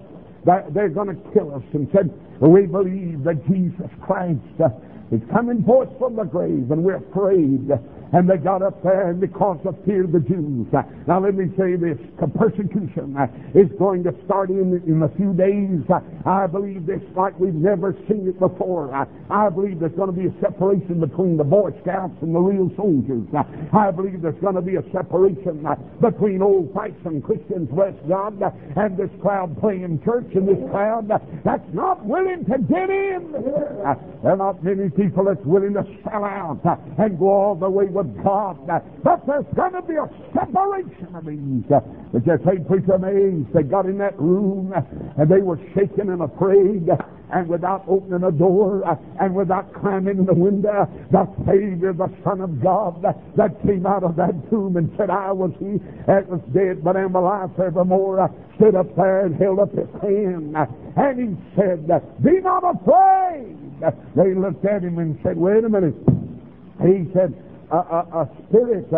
they're 0.45 0.89
going 0.89 1.09
to 1.09 1.31
kill 1.33 1.55
us. 1.55 1.63
And 1.73 1.89
said, 1.93 2.11
we 2.41 2.67
believe 2.67 3.25
that 3.25 3.47
Jesus 3.47 3.91
Christ 4.01 4.41
uh, 4.63 4.69
is 5.13 5.21
coming 5.33 5.63
forth 5.65 5.91
from 5.99 6.17
the 6.17 6.25
grave 6.25 6.71
and 6.71 6.83
we're 6.83 6.97
afraid. 6.97 7.71
Uh, 7.71 7.77
and 8.13 8.29
they 8.29 8.37
got 8.37 8.61
up 8.61 8.83
there 8.83 9.09
and 9.09 9.21
because 9.21 9.59
of 9.65 9.75
fear 9.87 10.05
of 10.05 10.13
the 10.13 10.21
Jews. 10.21 10.67
Uh, 10.75 10.83
now 11.09 11.19
let 11.19 11.35
me 11.35 11.47
say 11.57 11.77
this, 11.77 11.97
persecution 12.37 13.17
is 13.55 13.69
going 13.79 14.05
to 14.05 14.13
start 14.25 14.51
in, 14.51 14.83
in 14.87 15.03
a 15.03 15.09
few 15.17 15.33
days. 15.33 15.81
I 16.27 16.47
believe 16.47 16.87
this 16.87 17.01
like 17.17 17.39
we've 17.41 17.55
never 17.55 17.97
seen 18.09 18.29
it 18.29 18.39
before. 18.39 18.93
I 19.31 19.49
believe 19.49 19.81
there's 19.81 19.97
going 19.97 20.13
to 20.13 20.17
be 20.17 20.29
a 20.29 20.41
separation 20.41 21.01
between 21.01 21.37
the 21.37 21.45
Boy 21.45 21.71
Scouts 21.83 22.17
and 22.21 22.35
the 22.35 22.39
real 22.39 22.71
soldiers. 22.77 23.25
I 23.73 23.91
believe 23.91 24.21
there's 24.21 24.41
going 24.41 24.57
to 24.57 24.63
be 24.63 24.77
a 24.77 24.85
separation 24.93 25.65
between 26.01 26.43
old-fashioned 26.43 27.25
Christians, 27.25 27.69
bless 27.73 27.95
God, 28.09 28.37
and 28.77 28.97
this 28.97 29.11
crowd 29.23 29.59
playing 29.59 30.03
church 30.05 30.32
and 30.35 30.49
this 30.49 30.59
crowd 30.71 31.09
that's 31.45 31.75
not 31.75 32.05
willing 32.05 32.45
to 32.47 32.59
get 32.59 32.91
in. 32.91 33.35
Uh, 33.85 33.95
there 34.23 34.33
are 34.33 34.37
not 34.37 34.63
many 34.63 34.89
people 34.91 35.25
that's 35.25 35.45
willing 35.45 35.75
to 35.75 35.85
sell 36.05 36.25
out 36.25 36.61
uh, 36.65 36.77
and 37.03 37.19
go 37.19 37.29
all 37.29 37.55
the 37.55 37.69
way 37.69 37.87
with 37.87 38.09
God. 38.23 38.59
Uh, 38.69 38.81
but 39.03 39.27
there's 39.27 39.45
going 39.55 39.73
to 39.73 39.83
be 39.83 39.95
a 39.95 40.09
separation 40.33 41.15
of 41.15 41.27
these. 41.27 41.65
But 41.69 42.25
just 42.25 42.45
say, 42.45 42.59
preacher, 42.67 42.93
amazed. 42.95 43.53
They 43.53 43.63
got 43.63 43.87
in 43.87 43.99
that 43.99 44.19
room 44.19 44.73
and 44.73 45.31
they 45.31 45.41
were 45.41 45.59
shaking 45.75 46.09
and 46.09 46.23
afraid 46.23 46.89
and 47.33 47.49
without 47.49 47.85
opening 47.89 48.23
a 48.23 48.31
door 48.31 48.85
and 49.21 49.35
without 49.35 49.73
climbing 49.73 50.19
in 50.19 50.27
the 50.27 50.35
window, 50.35 50.89
the 51.11 51.27
Savior, 51.47 51.93
the 51.93 52.11
Son 52.23 52.41
of 52.41 52.63
God, 52.63 53.03
that 53.37 53.63
came 53.63 53.87
out 53.87 54.05
of 54.05 54.17
that 54.17 54.35
tomb 54.51 54.77
and 54.77 54.93
said, 54.97 55.09
I 55.11 55.33
was 55.33 55.51
he 55.59 55.81
that 56.07 56.29
was 56.29 56.41
dead, 56.53 56.85
but 56.85 56.97
am 56.97 57.15
alive 57.15 57.51
forevermore, 57.57 58.31
stood 58.57 58.77
up 58.77 58.95
there 58.97 59.27
and 59.27 59.35
held 59.37 59.61
up 59.61 59.73
his 59.73 59.89
hand. 60.01 60.57
And 60.97 61.19
he 61.19 61.57
said, 61.57 61.89
Be 62.23 62.41
not 62.41 62.65
afraid. 62.65 63.57
They 64.15 64.35
looked 64.35 64.65
at 64.65 64.83
him 64.83 64.99
and 64.99 65.19
said, 65.23 65.37
Wait 65.37 65.65
a 65.65 65.69
minute. 65.69 65.95
He 66.83 67.11
said, 67.15 67.35
a, 67.71 67.77
a, 67.77 68.01
a 68.23 68.31
spirit 68.49 68.93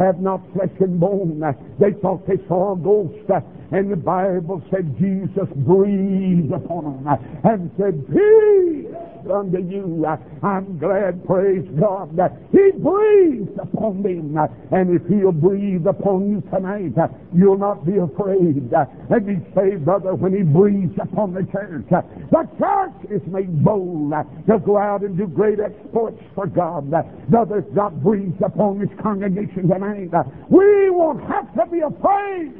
have 0.00 0.18
not 0.20 0.40
flesh 0.54 0.72
and 0.80 0.98
bone. 0.98 1.40
They 1.78 1.92
thought 2.00 2.26
they 2.26 2.38
saw 2.48 2.72
a 2.72 2.76
ghost. 2.76 3.30
And 3.70 3.92
the 3.92 3.96
Bible 3.96 4.62
said 4.70 4.98
Jesus 4.98 5.48
breathed 5.56 6.52
upon 6.52 7.04
them 7.04 7.40
and 7.44 7.70
said, 7.78 8.06
Peace 8.08 8.99
unto 9.28 9.58
you. 9.58 10.06
I'm 10.42 10.78
glad, 10.78 11.26
praise 11.26 11.66
God, 11.78 12.16
that 12.16 12.36
He 12.52 12.70
breathed 12.78 13.58
upon 13.58 14.02
them. 14.02 14.36
And 14.70 14.94
if 14.94 15.06
He'll 15.08 15.32
breathe 15.32 15.86
upon 15.86 16.30
you 16.30 16.40
tonight, 16.50 16.94
you'll 17.34 17.58
not 17.58 17.84
be 17.84 17.98
afraid. 17.98 18.70
Let 19.10 19.26
me 19.26 19.38
say, 19.54 19.76
brother, 19.76 20.14
when 20.14 20.34
He 20.34 20.42
breathes 20.42 20.98
upon 21.00 21.34
the 21.34 21.42
church, 21.50 21.86
the 21.90 22.48
church 22.58 23.10
is 23.10 23.22
made 23.32 23.64
bold 23.64 24.12
to 24.46 24.58
go 24.64 24.78
out 24.78 25.02
and 25.02 25.16
do 25.16 25.26
great 25.26 25.58
exploits 25.60 26.22
for 26.34 26.46
God. 26.46 26.90
Brother, 27.28 27.62
God 27.74 28.02
breathes 28.02 28.40
upon 28.44 28.78
this 28.78 28.90
congregation 29.02 29.68
tonight. 29.68 30.10
We 30.48 30.90
won't 30.90 31.22
have 31.28 31.52
to 31.54 31.66
be 31.70 31.80
afraid 31.80 32.54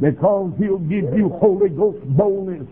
because 0.00 0.52
He'll 0.58 0.78
give 0.78 1.12
you 1.16 1.28
Holy 1.40 1.68
Ghost 1.68 1.98
boldness. 2.16 2.66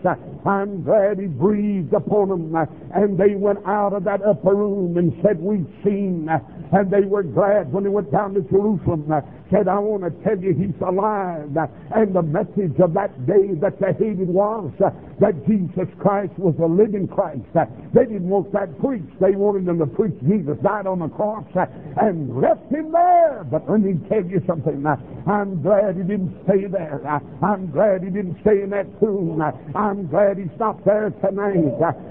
I'm 0.45 0.83
glad 0.83 1.19
He 1.19 1.27
breathed 1.27 1.93
upon 1.93 2.29
them 2.29 2.55
and 2.93 3.17
they 3.21 3.35
went 3.35 3.59
out 3.67 3.93
of 3.93 4.03
that 4.05 4.23
upper 4.23 4.55
room 4.55 4.97
and 4.97 5.13
said, 5.21 5.39
We've 5.39 5.69
seen. 5.83 6.27
And 6.73 6.89
they 6.89 7.01
were 7.01 7.21
glad 7.21 7.71
when 7.71 7.83
they 7.83 7.89
went 7.89 8.11
down 8.11 8.33
to 8.33 8.41
Jerusalem. 8.41 9.11
Said, 9.51 9.67
I 9.67 9.77
want 9.77 10.01
to 10.01 10.11
tell 10.23 10.39
you 10.41 10.55
He's 10.55 10.73
alive. 10.81 11.53
And 11.93 12.15
the 12.15 12.23
message 12.23 12.79
of 12.81 12.93
that 12.95 13.13
day 13.27 13.53
that 13.61 13.77
they 13.79 13.93
hated 13.93 14.27
was 14.27 14.71
that 14.79 15.35
Jesus 15.45 15.87
Christ 15.99 16.33
was 16.39 16.55
a 16.57 16.65
living 16.65 17.07
Christ. 17.07 17.45
They 17.93 18.05
didn't 18.05 18.29
want 18.29 18.51
that 18.53 18.79
preached. 18.79 19.19
They 19.19 19.35
wanted 19.35 19.65
them 19.67 19.77
to 19.79 19.85
preach 19.85 20.17
Jesus 20.25 20.57
died 20.63 20.87
on 20.87 20.99
the 20.99 21.09
cross 21.09 21.45
and 22.01 22.41
left 22.41 22.71
Him 22.71 22.91
there. 22.91 23.43
But 23.43 23.69
let 23.69 23.81
me 23.81 23.99
tell 24.09 24.25
you 24.25 24.41
something. 24.47 24.81
I'm 25.27 25.61
glad 25.61 25.97
He 25.97 26.03
didn't 26.03 26.33
stay 26.45 26.65
there. 26.65 27.21
I'm 27.43 27.71
glad 27.71 28.03
he 28.03 28.09
didn't 28.09 28.37
stay 28.41 28.61
in 28.61 28.69
that 28.69 28.87
tomb. 28.99 29.41
I'm 29.75 30.07
glad 30.07 30.37
he's 30.37 30.47
not 30.59 30.83
there 30.85 31.09
tonight. 31.09 31.57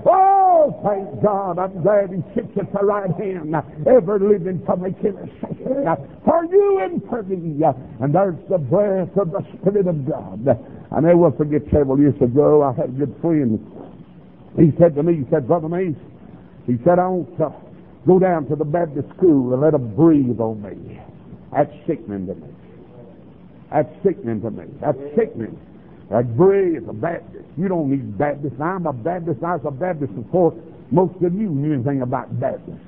Oh, 0.05 0.81
thank 0.85 1.00
God. 1.23 1.59
I'm 1.59 1.83
glad 1.83 2.11
he 2.11 2.23
sits 2.35 2.57
at 2.59 2.73
the 2.73 2.85
right 2.85 3.11
hand, 3.17 3.55
ever 3.87 4.19
living 4.19 4.63
making 4.81 5.17
intercession 5.19 5.85
for 6.25 6.45
you 6.45 6.81
and 6.83 7.03
for 7.09 7.23
me. 7.23 7.63
And 8.01 8.15
there's 8.15 8.37
the 8.49 8.59
breath 8.59 9.17
of 9.17 9.33
the 9.33 9.45
Spirit 9.59 9.87
of 9.87 10.07
God. 10.09 10.49
I 10.93 11.01
never 11.01 11.31
forget 11.33 11.63
several 11.73 11.99
years 11.99 12.21
ago, 12.21 12.63
I 12.63 12.73
had 12.73 12.91
a 12.91 12.93
good 12.93 13.15
friend. 13.21 13.59
He 14.59 14.73
said 14.79 14.95
to 14.97 15.03
me, 15.03 15.17
he 15.17 15.25
said, 15.31 15.47
Brother 15.47 15.69
Mays, 15.69 15.95
he 16.67 16.77
said, 16.85 16.99
I 16.99 17.07
want 17.07 17.37
to 17.39 17.55
go 18.07 18.19
down 18.19 18.47
to 18.49 18.57
the 18.57 18.65
Baptist 18.65 19.09
school 19.17 19.53
and 19.53 19.63
let 19.63 19.73
them 19.73 19.95
breathe 19.95 20.41
on 20.41 20.63
me. 20.63 21.01
That's 21.53 21.71
sickening 21.87 22.27
to 22.27 22.35
me. 22.35 22.49
That's 23.71 23.89
sickening 24.03 24.41
to 24.43 24.51
me. 24.51 24.65
That's 24.81 24.99
sickening. 25.17 25.59
That 26.11 26.27
is 26.27 26.89
a 26.89 26.93
Baptist. 26.93 27.47
You 27.57 27.69
don't 27.69 27.89
need 27.89 28.19
Baptist. 28.19 28.61
I'm 28.61 28.87
a 28.87 28.93
Baptist. 28.93 29.45
I 29.45 29.55
was 29.57 29.63
a 29.65 29.71
Baptist 29.71 30.13
before 30.17 30.53
most 30.91 31.15
of 31.23 31.35
you 31.35 31.49
knew 31.49 31.75
anything 31.75 32.03
about 32.03 32.39
Baptist. 32.41 32.79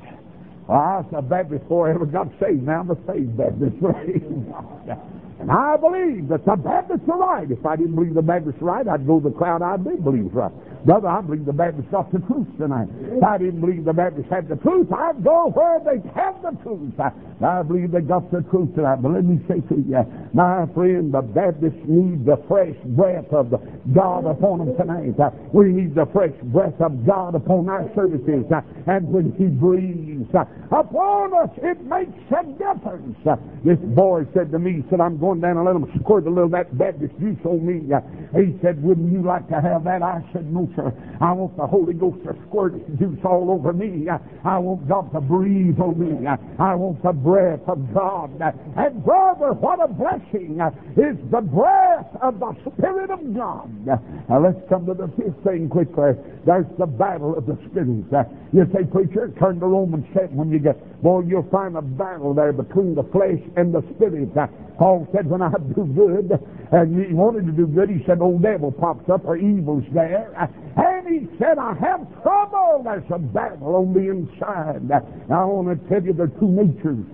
Well, 0.68 0.78
I 0.78 1.00
was 1.00 1.06
a 1.16 1.22
Baptist 1.22 1.62
before 1.62 1.88
I 1.90 1.94
ever 1.94 2.06
got 2.06 2.28
saved. 2.40 2.62
Now 2.64 2.80
I'm 2.80 2.90
a 2.90 2.96
saved 3.06 3.36
Baptist. 3.36 3.76
And 5.42 5.50
I 5.50 5.76
believe 5.76 6.28
that 6.28 6.46
the 6.46 6.54
Baptists 6.54 7.02
are 7.10 7.18
right. 7.18 7.50
If 7.50 7.66
I 7.66 7.74
didn't 7.74 7.96
believe 7.96 8.14
the 8.14 8.22
Baptists 8.22 8.62
are 8.62 8.78
right, 8.78 8.86
I'd 8.86 9.04
go 9.04 9.18
to 9.18 9.28
the 9.28 9.34
crowd 9.34 9.60
I 9.60 9.76
did 9.76 10.04
believe 10.04 10.26
is 10.26 10.32
right. 10.32 10.52
Brother, 10.86 11.08
I 11.08 11.20
believe 11.20 11.46
the 11.46 11.52
Baptists 11.52 11.90
got 11.90 12.12
the 12.12 12.18
truth 12.30 12.46
tonight. 12.58 12.86
If 13.10 13.22
I 13.22 13.38
didn't 13.38 13.60
believe 13.60 13.84
the 13.84 13.92
Baptists 13.92 14.30
had 14.30 14.48
the 14.48 14.54
truth, 14.56 14.86
I'd 14.92 15.22
go 15.24 15.50
where 15.50 15.82
they 15.82 15.98
have 16.14 16.42
the 16.42 16.54
truth. 16.62 16.94
I, 16.98 17.10
I 17.42 17.62
believe 17.62 17.90
they 17.90 18.02
got 18.02 18.30
the 18.30 18.42
truth 18.54 18.74
tonight. 18.74 19.02
But 19.02 19.18
let 19.18 19.24
me 19.24 19.42
say 19.50 19.58
to 19.66 19.74
you, 19.82 20.02
my 20.32 20.66
friend, 20.74 21.14
the 21.14 21.22
Baptists 21.22 21.82
need 21.90 22.26
the 22.26 22.38
fresh 22.46 22.78
breath 22.94 23.30
of 23.32 23.50
God 23.94 24.26
upon 24.26 24.58
them 24.62 24.76
tonight. 24.76 25.14
We 25.52 25.70
need 25.70 25.94
the 25.94 26.06
fresh 26.12 26.34
breath 26.54 26.78
of 26.78 27.06
God 27.06 27.34
upon 27.34 27.68
our 27.68 27.90
services. 27.94 28.46
Uh, 28.50 28.62
and 28.86 29.06
when 29.10 29.34
He 29.38 29.46
breathes 29.46 30.30
uh, 30.34 30.46
upon 30.70 31.34
us, 31.34 31.50
it 31.62 31.82
makes 31.86 32.14
a 32.30 32.42
difference. 32.58 33.18
Uh, 33.26 33.36
this 33.64 33.78
boy 33.94 34.26
said 34.34 34.50
to 34.50 34.58
me, 34.58 34.84
said, 34.90 35.00
I'm 35.00 35.18
going 35.18 35.31
down 35.40 35.56
and 35.56 35.64
let 35.66 35.72
them 35.72 35.90
squirt 36.00 36.26
a 36.26 36.30
little 36.30 36.48
that 36.50 36.76
Baptist 36.76 37.12
juice 37.18 37.38
on 37.44 37.64
me. 37.66 37.88
He 38.34 38.56
said, 38.62 38.82
wouldn't 38.82 39.12
you 39.12 39.22
like 39.22 39.46
to 39.48 39.60
have 39.60 39.84
that? 39.84 40.02
I 40.02 40.24
said, 40.32 40.50
no, 40.52 40.68
sir. 40.74 40.92
I 41.20 41.32
want 41.32 41.56
the 41.56 41.66
Holy 41.66 41.92
Ghost 41.92 42.24
to 42.24 42.34
squirt 42.48 42.72
juice 42.98 43.20
all 43.24 43.50
over 43.50 43.72
me. 43.72 44.08
I 44.44 44.58
want 44.58 44.88
God 44.88 45.12
to 45.12 45.20
breathe 45.20 45.78
on 45.78 46.00
me. 46.00 46.26
Uh, 46.26 46.36
I 46.58 46.74
want 46.74 47.02
the 47.02 47.12
breath 47.12 47.60
of 47.68 47.92
God. 47.92 48.40
And 48.76 49.04
brother, 49.04 49.52
what 49.52 49.84
a 49.84 49.88
blessing 49.88 50.60
is 50.96 51.16
the 51.30 51.42
breath 51.42 52.08
of 52.22 52.40
the 52.40 52.56
Spirit 52.72 53.10
of 53.10 53.20
God. 53.36 53.68
Now 53.86 54.40
let's 54.40 54.60
come 54.68 54.86
to 54.86 54.94
the 54.94 55.08
fifth 55.16 55.44
thing 55.44 55.68
quickly. 55.68 56.12
There's 56.46 56.66
the 56.78 56.86
battle 56.86 57.36
of 57.36 57.46
the 57.46 57.58
spirits. 57.68 58.08
You 58.52 58.64
say, 58.72 58.84
preacher, 58.84 59.32
turn 59.38 59.60
to 59.60 59.66
Romans 59.66 60.06
7 60.14 60.34
when 60.36 60.50
you 60.50 60.58
get, 60.58 60.76
boy, 61.02 61.22
you'll 61.22 61.48
find 61.50 61.76
a 61.76 61.82
battle 61.82 62.34
there 62.34 62.52
between 62.52 62.94
the 62.94 63.04
flesh 63.04 63.40
and 63.56 63.74
the 63.74 63.82
spirit. 63.94 64.32
Paul 64.78 65.06
said, 65.14 65.28
when 65.28 65.42
I 65.42 65.52
do 65.76 65.84
good, 65.84 66.32
and 66.72 67.06
he 67.06 67.12
wanted 67.14 67.46
to 67.46 67.52
do 67.52 67.66
good, 67.66 67.90
he 67.90 68.02
said, 68.06 68.20
old 68.22 68.42
devil 68.42 68.72
pops 68.72 69.08
up, 69.10 69.24
or 69.24 69.36
evil's 69.36 69.84
there. 69.92 70.32
And 70.76 71.06
he 71.08 71.28
said, 71.38 71.58
I 71.58 71.74
have 71.74 72.06
trouble. 72.22 72.82
There's 72.84 73.04
a 73.12 73.18
battle 73.18 73.76
on 73.76 73.92
the 73.92 74.08
inside. 74.10 74.90
Uh, 74.90 75.00
I 75.34 75.44
want 75.44 75.68
to 75.68 75.88
tell 75.88 76.02
you 76.02 76.12
there 76.12 76.26
are 76.26 76.40
two 76.40 76.48
natures, 76.48 77.04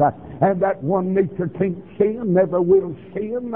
and 0.41 0.63
that 0.63 0.83
one 0.83 1.15
nature 1.15 1.49
can't 1.59 1.83
sin, 1.99 2.35
never 2.35 2.63
will 2.63 2.95
sin. 3.15 3.53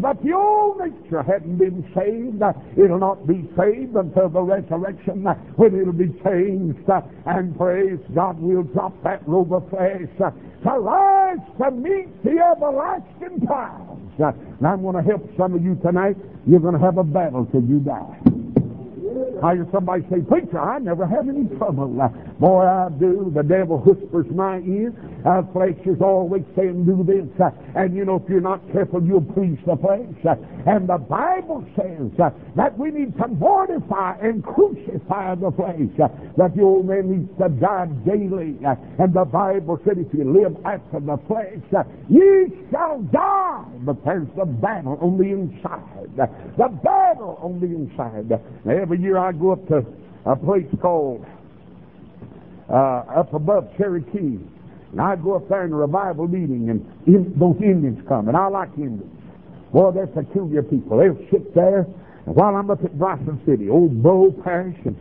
But 0.00 0.22
the 0.22 0.32
old 0.32 0.78
nature 0.78 1.22
hadn't 1.22 1.58
been 1.58 1.84
saved. 1.94 2.42
It'll 2.78 2.98
not 2.98 3.26
be 3.26 3.48
saved 3.58 3.94
until 3.94 4.30
the 4.30 4.40
resurrection 4.40 5.24
when 5.56 5.78
it'll 5.78 5.92
be 5.92 6.08
changed. 6.24 6.88
And 7.26 7.56
praise 7.58 8.00
God, 8.14 8.40
we'll 8.40 8.62
drop 8.62 8.94
that 9.02 9.26
robe 9.28 9.52
of 9.52 9.68
flesh 9.68 10.08
to 10.18 10.70
rise 10.70 11.38
to 11.58 11.70
meet 11.72 12.22
the 12.24 12.38
everlasting 12.38 13.46
trials. 13.46 13.98
And 14.18 14.66
I'm 14.66 14.82
going 14.82 14.96
to 14.96 15.02
help 15.02 15.28
some 15.36 15.54
of 15.54 15.62
you 15.62 15.74
tonight. 15.82 16.16
You're 16.46 16.60
going 16.60 16.74
to 16.74 16.80
have 16.80 16.98
a 16.98 17.04
battle 17.04 17.46
till 17.50 17.62
you 17.62 17.80
die. 17.80 18.18
I 19.42 19.54
hear 19.54 19.66
somebody 19.72 20.04
say, 20.10 20.20
Preacher, 20.20 20.60
I 20.60 20.78
never 20.78 21.06
have 21.06 21.28
any 21.28 21.46
trouble. 21.58 21.88
Boy, 22.38 22.62
I 22.62 22.88
do. 22.98 23.32
The 23.34 23.42
devil 23.42 23.78
whispers 23.78 24.26
my 24.34 24.58
ear. 24.60 24.92
Uh, 25.24 25.42
flesh 25.52 25.78
is 25.86 26.00
always 26.00 26.42
saying, 26.56 26.84
do 26.84 27.04
this. 27.04 27.28
Uh, 27.40 27.50
and 27.76 27.94
you 27.94 28.04
know, 28.04 28.16
if 28.16 28.28
you're 28.28 28.40
not 28.40 28.60
careful, 28.72 29.02
you'll 29.02 29.22
please 29.22 29.58
the 29.66 29.76
flesh. 29.76 30.02
Uh, 30.26 30.34
and 30.66 30.88
the 30.88 30.98
Bible 30.98 31.64
says 31.76 32.10
that 32.56 32.76
we 32.76 32.90
need 32.90 33.16
to 33.18 33.28
mortify 33.28 34.16
and 34.20 34.42
crucify 34.42 35.34
the 35.36 35.52
flesh. 35.52 36.10
That 36.36 36.56
the 36.56 36.62
old 36.62 36.86
man 36.86 37.10
needs 37.10 37.30
to 37.38 37.48
die 37.48 37.86
daily. 38.04 38.58
And 38.98 39.14
the 39.14 39.24
Bible 39.24 39.80
said, 39.84 39.98
if 39.98 40.12
you 40.12 40.30
live 40.30 40.56
after 40.64 41.00
the 41.00 41.18
flesh, 41.28 41.86
ye 42.08 42.46
shall 42.70 43.02
die. 43.12 43.64
But 43.84 44.04
there's 44.04 44.28
the 44.36 44.44
battle 44.44 44.98
on 45.00 45.18
the 45.18 45.30
inside. 45.30 46.16
The 46.56 46.68
battle 46.82 47.38
on 47.40 47.60
the 47.60 47.66
inside. 47.66 48.40
Every 48.68 49.00
year 49.00 49.18
I 49.18 49.32
go 49.32 49.52
up 49.52 49.68
to 49.68 49.84
a 50.24 50.36
place 50.36 50.66
called 50.80 51.24
uh, 52.68 53.04
up 53.16 53.34
above 53.34 53.68
Cherokee. 53.76 54.38
And 54.92 55.00
I 55.00 55.16
go 55.16 55.36
up 55.36 55.48
there 55.48 55.64
in 55.64 55.72
a 55.72 55.76
revival 55.76 56.28
meeting, 56.28 56.68
and 56.68 56.84
in, 57.06 57.32
those 57.38 57.56
Indians 57.62 57.98
come, 58.06 58.28
and 58.28 58.36
I 58.36 58.46
like 58.48 58.68
Indians. 58.76 59.10
Boy, 59.72 59.90
they're 59.90 60.06
peculiar 60.06 60.62
people. 60.62 60.98
They'll 60.98 61.16
sit 61.30 61.54
there, 61.54 61.86
and 62.26 62.36
while 62.36 62.54
I'm 62.54 62.70
up 62.70 62.84
at 62.84 62.98
Bryson 62.98 63.40
City, 63.46 63.70
old 63.70 64.02
Bo 64.02 64.32
Parish, 64.44 64.76
and, 64.84 64.96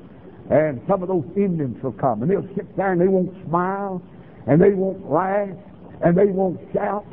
and 0.50 0.82
some 0.88 1.04
of 1.04 1.10
those 1.10 1.26
Indians 1.36 1.82
will 1.84 1.92
come, 1.92 2.22
and 2.22 2.32
they'll 2.32 2.48
sit 2.56 2.76
there 2.78 2.94
and 2.94 3.02
they 3.02 3.10
won't 3.10 3.34
smile, 3.48 4.02
and 4.48 4.62
they 4.62 4.72
won't 4.72 5.12
laugh, 5.12 5.50
and 6.04 6.18
they 6.18 6.28
won't 6.28 6.60
shout. 6.74 7.06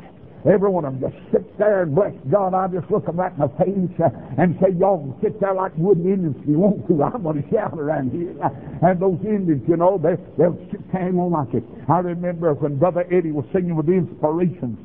Every 0.49 0.69
one 0.69 0.83
of 0.83 0.99
them 0.99 1.11
just 1.11 1.31
sit 1.31 1.57
there 1.59 1.83
and 1.83 1.93
bless 1.93 2.13
God. 2.31 2.55
I 2.55 2.67
just 2.67 2.89
look 2.89 3.05
them 3.05 3.17
right 3.17 3.31
in 3.31 3.39
the 3.39 3.53
face 3.53 3.93
uh, 4.01 4.09
and 4.41 4.57
say, 4.57 4.73
y'all 4.73 4.97
can 4.97 5.13
sit 5.21 5.39
there 5.39 5.53
like 5.53 5.73
wooden 5.77 6.09
Indians 6.09 6.35
if 6.41 6.49
you 6.49 6.57
want 6.57 6.87
to. 6.89 7.03
I'm 7.03 7.21
going 7.21 7.43
to 7.43 7.49
shout 7.53 7.77
around 7.77 8.09
here. 8.11 8.33
And 8.81 8.99
those 8.99 9.19
Indians, 9.21 9.61
you 9.69 9.77
know, 9.77 10.01
they, 10.01 10.17
they'll 10.41 10.57
sit 10.71 10.81
there 10.91 11.11
won't 11.13 11.33
like 11.33 11.53
it. 11.53 11.63
I 11.87 11.99
remember 11.99 12.53
when 12.55 12.79
Brother 12.79 13.05
Eddie 13.11 13.31
was 13.31 13.45
singing 13.53 13.75
with 13.75 13.85
the 13.85 13.93
inspirations. 13.93 14.79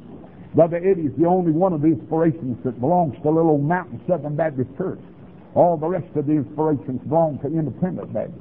Brother 0.55 0.77
Eddie 0.77 1.09
is 1.09 1.17
the 1.17 1.27
only 1.27 1.53
one 1.53 1.73
of 1.73 1.81
the 1.81 1.89
inspirations 1.89 2.59
that 2.65 2.79
belongs 2.79 3.17
to 3.23 3.31
Little 3.31 3.59
Mountain 3.59 4.05
Southern 4.07 4.37
Baptist 4.37 4.69
Church. 4.77 5.01
All 5.55 5.77
the 5.77 5.89
rest 5.89 6.13
of 6.15 6.27
the 6.27 6.33
inspirations 6.33 7.01
belong 7.09 7.39
to 7.41 7.47
Independent 7.47 8.13
Baptist. 8.13 8.39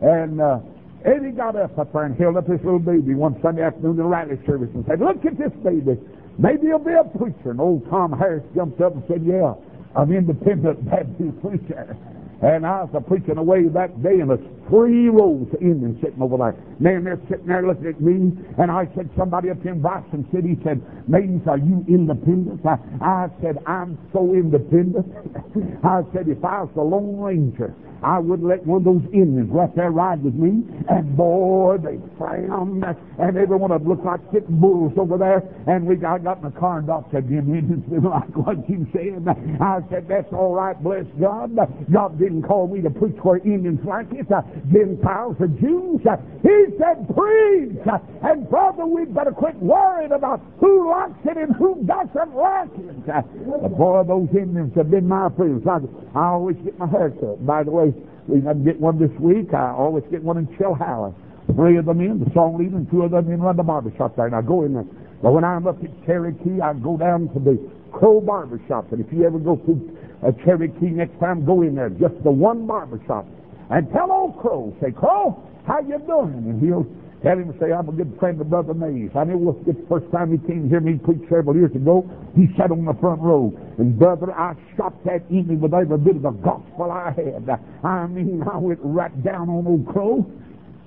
And 0.00 0.40
uh, 0.40 0.60
Eddie 1.04 1.32
got 1.32 1.56
up 1.56 1.76
up 1.78 1.92
there 1.92 2.04
and 2.04 2.16
held 2.16 2.36
up 2.36 2.46
his 2.46 2.60
little 2.62 2.78
baby 2.78 3.14
one 3.14 3.36
Sunday 3.42 3.62
afternoon 3.62 3.92
in 3.92 3.96
the 3.98 4.04
Riley 4.04 4.38
service 4.46 4.70
and 4.72 4.84
said, 4.86 5.00
Look 5.00 5.24
at 5.26 5.36
this 5.36 5.52
baby. 5.62 5.98
Maybe 6.38 6.66
he'll 6.66 6.78
be 6.78 6.92
a 6.92 7.04
preacher. 7.18 7.50
And 7.50 7.60
old 7.60 7.88
Tom 7.90 8.12
Harris 8.12 8.44
jumped 8.54 8.80
up 8.80 8.94
and 8.94 9.04
said, 9.08 9.24
Yeah, 9.24 9.54
I'm 9.96 10.12
independent 10.12 10.84
Baptist 10.90 11.40
preacher. 11.40 11.96
And 12.44 12.66
I 12.66 12.84
was 12.84 13.02
preaching 13.08 13.38
away 13.38 13.68
that 13.72 14.02
day, 14.02 14.20
and 14.20 14.28
there's 14.28 14.44
three 14.68 15.08
rows 15.08 15.48
of 15.54 15.62
Indians 15.62 15.96
sitting 16.04 16.20
over 16.20 16.36
there. 16.36 16.52
Man, 16.78 17.04
they're 17.04 17.20
sitting 17.30 17.46
there 17.46 17.66
looking 17.66 17.86
at 17.86 18.00
me, 18.02 18.36
and 18.60 18.70
I 18.70 18.84
said, 18.94 19.08
somebody 19.16 19.48
up 19.48 19.64
in 19.64 19.80
Bryson 19.80 20.28
City 20.28 20.60
said, 20.62 20.84
Maidens, 21.08 21.48
are 21.48 21.56
you 21.56 21.80
independent? 21.88 22.60
I, 22.66 22.76
I 23.00 23.28
said, 23.40 23.56
I'm 23.66 23.96
so 24.12 24.34
independent. 24.34 25.08
I 25.84 26.02
said, 26.12 26.28
if 26.28 26.44
I 26.44 26.68
was 26.68 26.70
the 26.76 26.82
Lone 26.84 27.16
Ranger, 27.16 27.74
I 28.04 28.18
wouldn't 28.18 28.46
let 28.46 28.66
one 28.66 28.78
of 28.78 28.84
those 28.84 29.02
Indians 29.14 29.48
right 29.50 29.74
there 29.74 29.90
ride 29.90 30.22
with 30.22 30.34
me. 30.34 30.62
And 30.90 31.16
boy, 31.16 31.78
they 31.82 31.96
frowned, 32.18 32.84
and 32.84 33.36
every 33.36 33.56
one 33.56 33.70
of 33.72 33.80
them 33.80 33.88
looked 33.88 34.04
like 34.04 34.20
sitting 34.32 34.60
bulls 34.60 34.92
over 34.98 35.16
there. 35.16 35.40
And 35.66 35.86
we 35.86 35.96
got, 35.96 36.22
got 36.22 36.38
in 36.38 36.44
the 36.44 36.60
car, 36.60 36.78
and 36.78 36.86
Doc 36.86 37.08
said, 37.10 37.24
them 37.24 37.54
Indians 37.56 37.84
didn't 37.88 38.04
like 38.10 38.28
what 38.36 38.68
you 38.68 38.86
said. 38.92 39.24
I 39.60 39.80
said, 39.90 40.06
that's 40.06 40.30
all 40.32 40.54
right, 40.54 40.76
bless 40.82 41.06
God. 41.18 41.56
God 41.90 42.18
didn't 42.18 42.33
call 42.42 42.68
me 42.68 42.80
to 42.82 42.90
preach 42.90 43.16
where 43.22 43.38
Indians 43.38 43.80
like 43.84 44.06
it, 44.12 44.30
uh, 44.30 44.42
Gentiles 44.72 45.36
or 45.38 45.48
Jews. 45.48 46.00
Uh, 46.06 46.16
he 46.42 46.74
said, 46.78 47.06
preach. 47.14 47.78
Uh, 47.86 47.98
and 48.22 48.48
brother, 48.48 48.86
we'd 48.86 49.14
better 49.14 49.32
quit 49.32 49.56
worrying 49.56 50.12
about 50.12 50.40
who 50.58 50.90
likes 50.90 51.18
it 51.24 51.36
and 51.36 51.54
who 51.56 51.84
doesn't 51.84 52.34
like 52.34 52.70
it. 52.78 53.08
Uh, 53.08 53.22
but 53.60 53.76
boy, 53.76 54.02
those 54.06 54.28
Indians 54.36 54.72
have 54.74 54.90
been 54.90 55.06
my 55.06 55.28
friends. 55.36 55.66
I, 55.66 55.78
I 56.18 56.26
always 56.34 56.56
get 56.64 56.78
my 56.78 56.86
hair 56.86 57.10
cut. 57.10 57.44
By 57.46 57.62
the 57.62 57.70
way, 57.70 57.92
we 58.26 58.40
didn't 58.40 58.64
get 58.64 58.80
one 58.80 58.98
this 58.98 59.12
week. 59.20 59.52
I 59.52 59.70
always 59.70 60.04
get 60.10 60.22
one 60.22 60.38
in 60.38 60.46
Chilhowie. 60.56 61.14
Three 61.54 61.76
of 61.76 61.84
them 61.84 62.00
in, 62.00 62.24
the 62.24 62.30
song 62.32 62.56
leader, 62.56 62.76
and 62.76 62.90
two 62.90 63.02
of 63.02 63.10
them 63.10 63.30
in 63.30 63.40
run 63.40 63.56
the 63.56 63.62
barber 63.62 63.92
shop 63.98 64.16
there. 64.16 64.34
I 64.34 64.40
go 64.40 64.64
in 64.64 64.72
there. 64.72 64.86
But 65.22 65.32
when 65.32 65.44
I'm 65.44 65.66
up 65.66 65.82
at 65.84 66.06
Cherokee, 66.06 66.60
I 66.60 66.72
go 66.74 66.96
down 66.96 67.28
to 67.32 67.38
the 67.40 67.58
Crow 67.92 68.20
Barber 68.20 68.60
Shop. 68.68 68.90
And 68.92 69.00
if 69.04 69.12
you 69.12 69.24
ever 69.24 69.38
go 69.38 69.56
to 69.56 69.98
a 70.22 70.32
Cherokee 70.44 70.90
next 70.90 71.18
time, 71.20 71.44
go 71.44 71.62
in 71.62 71.74
there. 71.74 71.90
Just 71.90 72.14
the 72.22 72.30
one 72.30 72.66
barber 72.66 73.00
shop. 73.06 73.26
And 73.70 73.90
tell 73.92 74.12
old 74.12 74.38
Crow, 74.40 74.74
say, 74.82 74.90
Crow, 74.90 75.42
how 75.66 75.80
you 75.80 75.98
doing? 76.06 76.44
And 76.46 76.60
he'll 76.62 76.86
tell 77.22 77.38
him, 77.38 77.56
say, 77.58 77.72
I'm 77.72 77.88
a 77.88 77.92
good 77.92 78.14
friend 78.20 78.40
of 78.40 78.50
Brother 78.50 78.74
Mays. 78.74 79.10
I 79.16 79.24
will 79.24 79.54
forget 79.64 79.80
the 79.80 79.86
first 79.88 80.12
time 80.12 80.30
he 80.30 80.38
came 80.46 80.64
to 80.64 80.68
hear 80.68 80.80
me 80.80 80.98
preach 80.98 81.22
several 81.30 81.56
years 81.56 81.74
ago. 81.74 82.04
He 82.36 82.46
sat 82.56 82.70
on 82.70 82.84
the 82.84 82.94
front 83.00 83.20
row. 83.22 83.52
And 83.78 83.98
brother, 83.98 84.32
I 84.32 84.54
shot 84.76 84.92
that 85.04 85.24
evening 85.30 85.60
with 85.60 85.72
every 85.72 85.96
bit 85.98 86.16
of 86.16 86.22
the 86.22 86.30
gospel 86.30 86.90
I 86.92 87.12
had. 87.16 87.48
I 87.82 88.06
mean, 88.06 88.42
I 88.44 88.58
went 88.58 88.80
right 88.82 89.24
down 89.24 89.48
on 89.48 89.66
old 89.66 89.86
Crow. 89.88 90.24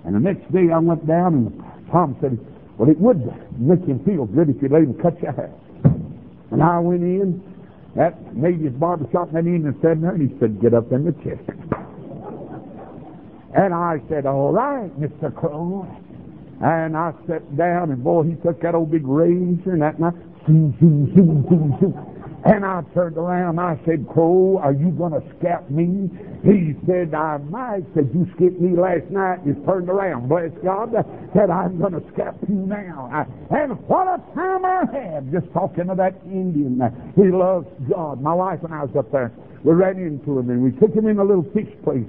And 0.05 0.15
the 0.15 0.19
next 0.19 0.51
day 0.53 0.69
I 0.73 0.77
went 0.77 1.05
down 1.07 1.33
and 1.33 1.63
Tom 1.91 2.15
said, 2.21 2.37
well, 2.77 2.89
it 2.89 2.99
would 2.99 3.25
make 3.59 3.83
him 3.85 4.03
feel 4.05 4.25
good 4.25 4.49
if 4.49 4.61
you 4.61 4.69
let 4.69 4.83
him 4.83 4.93
cut 5.01 5.19
your 5.21 5.31
hair. 5.33 5.51
And 6.51 6.61
I 6.61 6.79
went 6.79 7.01
in, 7.01 7.41
that 7.97 8.35
made 8.35 8.61
his 8.61 8.73
barber 8.73 9.09
shop, 9.11 9.33
and 9.33 9.47
then 9.47 9.73
he 9.73 9.81
sat 9.81 9.99
there, 10.01 10.11
and 10.11 10.29
he 10.29 10.39
said, 10.39 10.61
get 10.61 10.73
up 10.73 10.91
in 10.91 11.03
the 11.05 11.11
chair. 11.23 11.39
And 13.55 13.73
I 13.73 13.97
said, 14.07 14.25
all 14.25 14.53
right, 14.53 14.91
Mr. 14.99 15.33
Crow. 15.33 15.87
And 16.61 16.95
I 16.95 17.11
sat 17.27 17.57
down, 17.57 17.91
and 17.91 18.03
boy, 18.03 18.23
he 18.23 18.35
took 18.35 18.61
that 18.61 18.75
old 18.75 18.91
big 18.91 19.05
razor 19.05 19.73
and 19.73 19.81
that, 19.81 19.97
and 20.47 20.73
And 22.45 22.63
I 22.63 22.81
turned 22.93 23.17
around. 23.17 23.59
I 23.59 23.79
said, 23.85 24.07
Crow, 24.07 24.59
are 24.61 24.73
you 24.73 24.91
going 24.91 25.13
to 25.13 25.23
scalp 25.39 25.69
me? 25.69 26.09
He 26.43 26.75
said, 26.85 27.13
I 27.13 27.37
might. 27.37 27.83
Said, 27.95 28.11
you 28.13 28.27
skipped 28.35 28.61
me 28.61 28.77
last 28.77 29.09
night. 29.09 29.39
You 29.45 29.55
turned 29.65 29.89
around. 29.89 30.29
Bless 30.29 30.51
God. 30.63 30.93
Said, 31.33 31.49
I'm 31.49 31.79
going 31.79 31.93
to 31.93 32.03
scalp 32.13 32.37
you 32.47 32.55
now. 32.55 33.25
And 33.49 33.79
what 33.87 34.07
a 34.07 34.21
time 34.35 34.63
I 34.65 34.85
had 34.93 35.31
just 35.31 35.51
talking 35.51 35.87
to 35.87 35.95
that 35.95 36.15
Indian. 36.25 36.79
He 37.15 37.31
loves 37.31 37.67
God. 37.89 38.21
My 38.21 38.33
wife 38.33 38.59
and 38.63 38.73
I 38.73 38.83
was 38.83 38.95
up 38.95 39.11
there. 39.11 39.31
We 39.63 39.73
ran 39.73 39.97
into 39.97 40.37
him 40.37 40.49
and 40.49 40.63
we 40.63 40.71
took 40.79 40.93
him 40.93 41.07
in 41.07 41.17
a 41.17 41.23
little 41.23 41.45
fish 41.53 41.67
place 41.83 42.07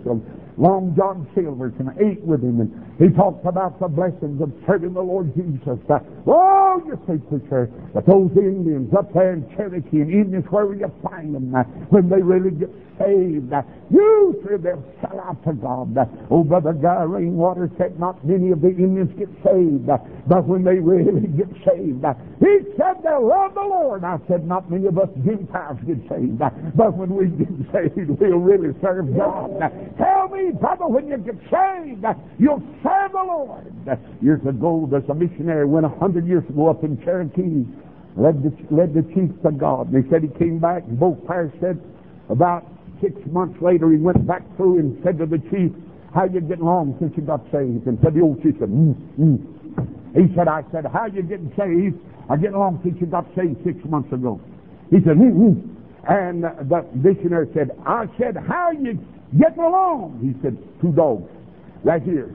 Long 0.58 0.92
John 0.96 1.28
Silver's 1.34 1.72
and 1.78 1.90
ate 2.02 2.20
with 2.22 2.42
him. 2.42 2.60
And 2.60 2.70
he 2.98 3.14
talked 3.14 3.46
about 3.46 3.78
the 3.78 3.86
blessings 3.86 4.42
of 4.42 4.50
serving 4.66 4.92
the 4.92 5.00
Lord 5.00 5.32
Jesus. 5.34 5.78
Oh, 6.26 6.82
you 6.84 6.98
say, 7.06 7.18
preacher, 7.30 7.70
but 7.94 8.04
those 8.06 8.30
Indians 8.36 8.92
up 8.92 9.14
there 9.14 9.34
in 9.34 9.48
Cherokee 9.56 10.02
and 10.02 10.10
Indians, 10.10 10.44
where 10.50 10.66
will 10.66 10.76
you 10.76 10.90
find 11.02 11.34
them 11.34 11.54
uh, 11.54 11.62
when 11.94 12.08
they 12.10 12.20
really 12.20 12.50
get 12.50 12.70
saved? 12.98 13.52
Uh, 13.52 13.62
you 13.90 14.42
say 14.42 14.56
they'll 14.58 14.84
sell 15.00 15.20
out 15.20 15.38
to 15.46 15.52
God. 15.54 15.94
Oh, 16.30 16.42
Brother 16.42 16.72
Guy 16.72 17.02
Rainwater 17.06 17.70
said 17.78 17.98
not 17.98 18.18
many 18.26 18.50
of 18.50 18.60
the 18.60 18.68
Indians 18.68 19.14
get 19.16 19.30
saved, 19.46 19.88
uh, 19.88 19.98
but 20.26 20.44
when 20.44 20.64
they 20.64 20.82
really 20.82 21.26
get 21.38 21.48
saved, 21.62 22.02
he 22.42 22.58
said 22.76 22.98
they'll 23.06 23.26
love 23.26 23.54
the 23.54 23.62
Lord. 23.62 24.02
I 24.02 24.18
said 24.26 24.46
not 24.46 24.70
many 24.70 24.86
of 24.86 24.98
us 24.98 25.08
Gentiles 25.24 25.78
get 25.86 26.02
saved, 26.10 26.38
but 26.38 26.94
when 26.98 27.14
we 27.14 27.30
get 27.30 27.48
saved, 27.72 28.10
we'll 28.18 28.42
really 28.42 28.74
serve 28.82 29.14
God. 29.16 29.54
Tell 29.96 30.28
me, 30.28 30.47
brother, 30.52 30.86
when 30.86 31.08
you 31.08 31.18
get 31.18 31.36
saved, 31.50 32.04
you'll 32.38 32.62
serve 32.82 33.12
the 33.12 33.24
Lord. 33.24 33.72
Years 34.20 34.40
ago, 34.46 34.86
there's 34.90 35.08
a 35.08 35.14
missionary 35.14 35.66
went 35.66 35.86
a 35.86 35.88
hundred 35.88 36.26
years 36.26 36.44
ago 36.48 36.68
up 36.68 36.84
in 36.84 37.00
Cherokee, 37.04 37.64
led 38.16 38.42
the, 38.42 38.52
led 38.74 38.94
the 38.94 39.02
chiefs 39.14 39.34
to 39.44 39.52
God. 39.52 39.92
And 39.92 40.04
he 40.04 40.10
said 40.10 40.22
he 40.22 40.28
came 40.38 40.58
back, 40.58 40.84
and 40.84 40.98
both 40.98 41.24
pairs 41.26 41.52
said 41.60 41.80
about 42.28 42.66
six 43.00 43.14
months 43.30 43.60
later 43.62 43.90
he 43.90 43.98
went 43.98 44.26
back 44.26 44.42
through 44.56 44.78
and 44.78 44.98
said 45.04 45.18
to 45.18 45.26
the 45.26 45.38
chief, 45.50 45.72
how 46.14 46.24
you 46.24 46.40
getting 46.40 46.64
along 46.64 46.96
since 47.00 47.12
you 47.16 47.22
got 47.22 47.42
saved? 47.52 47.86
And 47.86 47.98
said 48.02 48.14
the 48.14 48.20
old 48.20 48.42
chief 48.42 48.54
said, 48.58 48.68
mm, 48.68 48.96
mm. 49.18 49.38
He 50.14 50.34
said, 50.34 50.48
I 50.48 50.64
said, 50.72 50.86
how 50.92 51.06
you 51.06 51.22
getting 51.22 51.52
saved? 51.56 52.00
I 52.30 52.36
getting 52.36 52.54
along 52.56 52.80
since 52.82 52.96
you 53.00 53.06
got 53.06 53.26
saved 53.36 53.62
six 53.64 53.76
months 53.84 54.12
ago. 54.12 54.40
He 54.90 54.96
said, 55.04 55.16
mm, 55.16 55.32
mm. 55.32 55.74
And 56.08 56.42
the 56.42 56.86
missionary 56.94 57.48
said, 57.52 57.70
I 57.86 58.06
said, 58.18 58.36
how 58.36 58.70
you 58.72 58.98
getting 59.36 59.62
along? 59.62 60.20
He 60.22 60.40
said, 60.42 60.56
two 60.80 60.92
dogs, 60.92 61.30
right 61.84 62.02
here. 62.02 62.34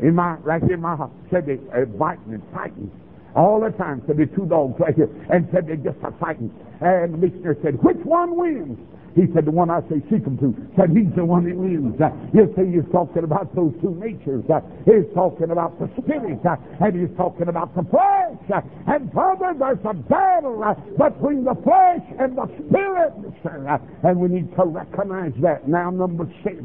In 0.00 0.14
my, 0.14 0.34
right 0.38 0.62
here 0.62 0.74
in 0.74 0.80
my 0.80 0.96
house. 0.96 1.12
Said 1.30 1.46
they 1.46 1.58
uh, 1.72 1.84
biting 1.84 2.34
and 2.34 2.42
fighting. 2.52 2.90
All 3.36 3.60
the 3.60 3.70
time. 3.76 4.02
Said 4.06 4.16
the 4.16 4.26
two 4.26 4.46
dogs 4.46 4.74
right 4.80 4.94
here. 4.94 5.08
And 5.30 5.48
said 5.52 5.66
they 5.68 5.76
just 5.76 6.02
are 6.02 6.14
fighting. 6.20 6.50
And 6.84 7.14
the 7.14 7.18
missionary 7.18 7.56
said, 7.62 7.82
which 7.82 7.96
one 8.04 8.36
wins? 8.36 8.78
He 9.14 9.30
said, 9.32 9.46
the 9.46 9.54
one 9.54 9.70
I 9.70 9.80
say 9.86 10.02
seek 10.10 10.26
him 10.26 10.36
to. 10.42 10.50
Said, 10.74 10.90
he's 10.90 11.14
the 11.14 11.24
one 11.24 11.46
that 11.46 11.54
wins. 11.54 11.94
Uh, 12.02 12.10
you 12.34 12.50
see, 12.58 12.66
he's 12.74 12.90
talking 12.90 13.22
about 13.22 13.54
those 13.54 13.70
two 13.80 13.94
natures. 13.94 14.42
Uh, 14.50 14.58
he's 14.84 15.06
talking 15.14 15.50
about 15.54 15.78
the 15.78 15.86
spirit. 16.02 16.42
Uh, 16.42 16.58
and 16.82 16.98
he's 16.98 17.16
talking 17.16 17.46
about 17.46 17.70
the 17.78 17.86
flesh. 17.94 18.34
Uh, 18.50 18.60
and 18.90 19.12
brother, 19.14 19.54
there's 19.54 19.78
a 19.86 19.94
battle 19.94 20.58
uh, 20.66 20.74
between 20.98 21.44
the 21.46 21.54
flesh 21.62 22.02
and 22.18 22.34
the 22.34 22.50
spirit, 22.66 23.14
sir. 23.46 23.62
Uh, 23.70 23.78
and 24.02 24.18
we 24.18 24.26
need 24.26 24.50
to 24.56 24.64
recognize 24.66 25.32
that. 25.40 25.68
Now, 25.68 25.90
number 25.90 26.26
six. 26.42 26.58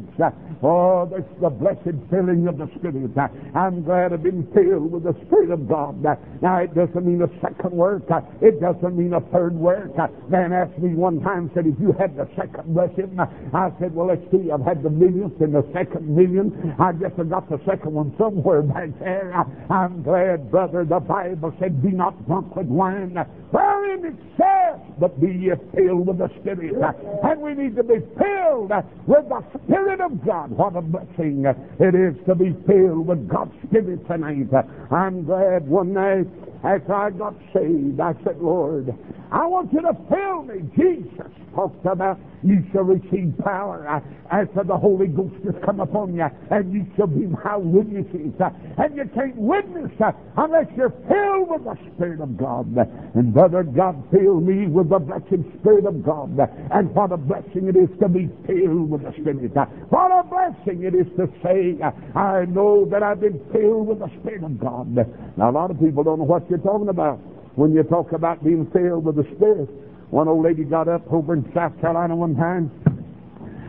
oh, 0.62 1.06
there's 1.06 1.30
the 1.40 1.50
blessed 1.50 1.94
filling 2.10 2.48
of 2.50 2.58
the 2.58 2.66
spirit. 2.74 3.14
I'm 3.54 3.84
glad 3.84 4.12
I've 4.12 4.24
been 4.24 4.42
filled 4.50 4.90
with 4.90 5.04
the 5.04 5.14
spirit 5.26 5.54
of 5.54 5.68
God. 5.68 6.02
now, 6.02 6.58
it 6.58 6.74
doesn't 6.74 7.06
mean 7.06 7.22
a 7.22 7.30
second 7.40 7.70
work. 7.70 8.10
it 8.42 8.60
doesn't 8.60 8.98
mean 8.98 9.14
a 9.14 9.20
third 9.30 9.54
work. 9.54 9.94
Man 10.28 10.52
asked 10.52 10.78
me 10.78 10.94
one 10.94 11.20
time, 11.20 11.50
said, 11.54 11.66
if 11.66 11.78
you 11.80 11.92
had 11.98 12.16
the 12.16 12.28
second 12.36 12.74
blessing. 12.74 13.18
I 13.18 13.70
said, 13.80 13.94
well, 13.94 14.08
let's 14.08 14.22
see. 14.30 14.50
I've 14.50 14.64
had 14.64 14.82
the 14.82 14.90
millionth 14.90 15.40
and 15.40 15.54
the 15.54 15.66
second 15.72 16.08
million. 16.08 16.74
I 16.78 16.92
guess 16.92 17.12
I 17.18 17.24
got 17.24 17.48
the 17.48 17.60
second 17.66 17.92
one 17.92 18.14
somewhere 18.18 18.62
back 18.62 18.90
there. 18.98 19.32
I'm 19.70 20.02
glad, 20.02 20.50
brother. 20.50 20.84
The 20.84 21.00
Bible 21.00 21.54
said, 21.58 21.82
be 21.82 21.90
not 21.90 22.14
drunk 22.26 22.56
with 22.56 22.66
wine, 22.66 23.16
wherein 23.50 24.04
it 24.04 24.16
says, 24.36 24.80
but 24.98 25.20
be 25.20 25.28
ye 25.28 25.52
filled 25.74 26.06
with 26.06 26.18
the 26.18 26.28
Spirit. 26.40 26.74
And 27.22 27.40
we 27.40 27.54
need 27.54 27.76
to 27.76 27.82
be 27.82 27.98
filled 28.18 28.70
with 29.06 29.28
the 29.28 29.42
Spirit 29.64 30.00
of 30.00 30.24
God. 30.24 30.50
What 30.50 30.76
a 30.76 30.82
blessing 30.82 31.44
it 31.78 31.94
is 31.94 32.16
to 32.26 32.34
be 32.34 32.54
filled 32.66 33.06
with 33.06 33.28
God's 33.28 33.52
Spirit 33.66 34.06
tonight. 34.06 34.48
I'm 34.90 35.24
glad 35.24 35.66
one 35.68 35.92
night 35.92 36.26
after 36.62 36.94
I 36.94 37.10
got 37.10 37.34
saved, 37.54 38.00
I 38.00 38.14
said, 38.24 38.38
Lord, 38.38 38.94
I 39.32 39.46
want 39.46 39.72
you 39.72 39.80
to 39.80 39.96
fill 40.08 40.42
me. 40.42 40.68
Jesus 40.76 41.32
talked 41.54 41.84
about 41.86 42.18
you 42.42 42.64
shall 42.72 42.84
receive 42.84 43.34
power 43.44 43.86
uh, 43.86 44.00
after 44.30 44.64
the 44.64 44.76
Holy 44.76 45.08
Ghost 45.08 45.34
has 45.44 45.54
come 45.64 45.80
upon 45.80 46.14
you, 46.14 46.26
and 46.50 46.72
you 46.72 46.86
shall 46.96 47.06
be 47.06 47.26
my 47.26 47.56
witnesses. 47.56 48.32
Uh, 48.40 48.50
and 48.78 48.96
you 48.96 49.04
can't 49.14 49.36
witness 49.36 49.90
uh, 50.02 50.12
unless 50.36 50.66
you're 50.76 50.94
filled 51.08 51.50
with 51.50 51.64
the 51.64 51.76
Spirit 51.92 52.20
of 52.20 52.36
God. 52.36 52.74
And 53.14 53.34
brother, 53.34 53.62
God 53.62 54.02
filled 54.10 54.46
me 54.46 54.66
with 54.66 54.88
the 54.88 54.98
blessed 54.98 55.44
Spirit 55.60 55.84
of 55.84 56.02
God. 56.02 56.38
And 56.72 56.94
what 56.94 57.12
a 57.12 57.16
blessing 57.16 57.68
it 57.68 57.76
is 57.76 57.90
to 58.00 58.08
be 58.08 58.30
filled 58.46 58.90
with 58.90 59.02
the 59.02 59.12
Spirit. 59.20 59.52
What 59.90 60.10
a 60.10 60.22
blessing 60.24 60.84
it 60.84 60.94
is 60.94 61.06
to 61.16 61.28
say, 61.42 61.76
I 62.14 62.46
know 62.46 62.86
that 62.86 63.02
I've 63.02 63.20
been 63.20 63.40
filled 63.52 63.86
with 63.86 63.98
the 63.98 64.10
Spirit 64.20 64.44
of 64.44 64.58
God. 64.58 64.96
Now, 65.36 65.50
a 65.50 65.52
lot 65.52 65.70
of 65.70 65.78
people 65.78 66.04
don't 66.04 66.18
know 66.18 66.24
what 66.24 66.48
you're 66.48 66.58
talking 66.58 66.88
about 66.88 67.18
when 67.56 67.74
you 67.74 67.82
talk 67.82 68.12
about 68.12 68.42
being 68.42 68.70
filled 68.72 69.04
with 69.04 69.16
the 69.16 69.24
Spirit. 69.36 69.68
One 70.10 70.26
old 70.28 70.44
lady 70.44 70.64
got 70.64 70.88
up 70.88 71.02
over 71.12 71.34
in 71.34 71.50
South 71.54 71.78
Carolina 71.80 72.16
one 72.16 72.34
time, 72.36 72.70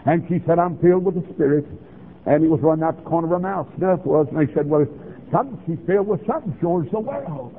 and 0.06 0.26
she 0.28 0.42
said, 0.48 0.58
I'm 0.58 0.78
filled 0.80 1.06
with 1.06 1.16
the 1.16 1.34
Spirit. 1.34 1.66
And 2.26 2.44
he 2.44 2.50
was 2.50 2.60
running 2.62 2.84
out 2.84 2.98
the 2.98 3.10
corner 3.10 3.26
of 3.28 3.32
her 3.34 3.40
mouth, 3.40 3.68
snuff 3.78 4.06
was, 4.06 4.28
and 4.32 4.38
they 4.38 4.52
said, 4.54 4.70
well, 4.70 4.86
something, 5.32 5.58
she's 5.66 5.80
filled 5.88 6.08
with 6.08 6.26
something, 6.28 6.56
sure 6.62 6.86
the 6.92 7.00
world. 7.00 7.56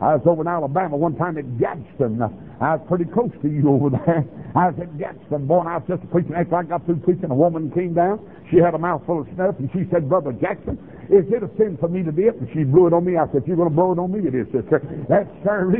I 0.00 0.16
was 0.16 0.22
over 0.26 0.40
in 0.42 0.48
Alabama 0.48 0.96
one 0.96 1.16
time 1.16 1.36
at 1.36 1.44
Gadsden. 1.58 2.22
I 2.60 2.76
was 2.76 2.86
pretty 2.88 3.04
close 3.04 3.32
to 3.42 3.48
you 3.48 3.68
over 3.68 3.90
there. 3.90 4.24
I 4.54 4.70
was 4.70 4.76
at 4.80 4.96
Gadsden, 4.96 5.46
boy, 5.46 5.60
and 5.60 5.68
I 5.68 5.76
was 5.78 5.88
just 5.88 6.10
preaching. 6.10 6.32
After 6.34 6.56
I 6.56 6.62
got 6.62 6.84
through 6.86 7.00
preaching, 7.04 7.30
a 7.30 7.34
woman 7.34 7.70
came 7.72 7.92
down. 7.92 8.20
She 8.50 8.56
had 8.56 8.74
a 8.74 8.78
mouthful 8.78 9.20
of 9.20 9.28
snuff, 9.34 9.56
and 9.58 9.68
she 9.72 9.84
said, 9.90 10.08
Brother 10.08 10.32
Jackson, 10.32 10.78
is 11.10 11.24
it 11.32 11.42
a 11.42 11.50
sin 11.56 11.76
for 11.80 11.88
me 11.88 12.02
to 12.02 12.12
dip? 12.12 12.40
And 12.40 12.48
she 12.52 12.64
blew 12.64 12.86
it 12.86 12.92
on 12.92 13.04
me. 13.04 13.16
I 13.16 13.26
said, 13.32 13.44
you're 13.46 13.56
going 13.56 13.70
to 13.70 13.74
blow 13.74 13.92
it 13.92 13.98
on 13.98 14.12
me, 14.12 14.26
it 14.26 14.34
is, 14.34 14.46
sister. 14.52 14.82
That's 15.08 15.30
sure 15.42 15.72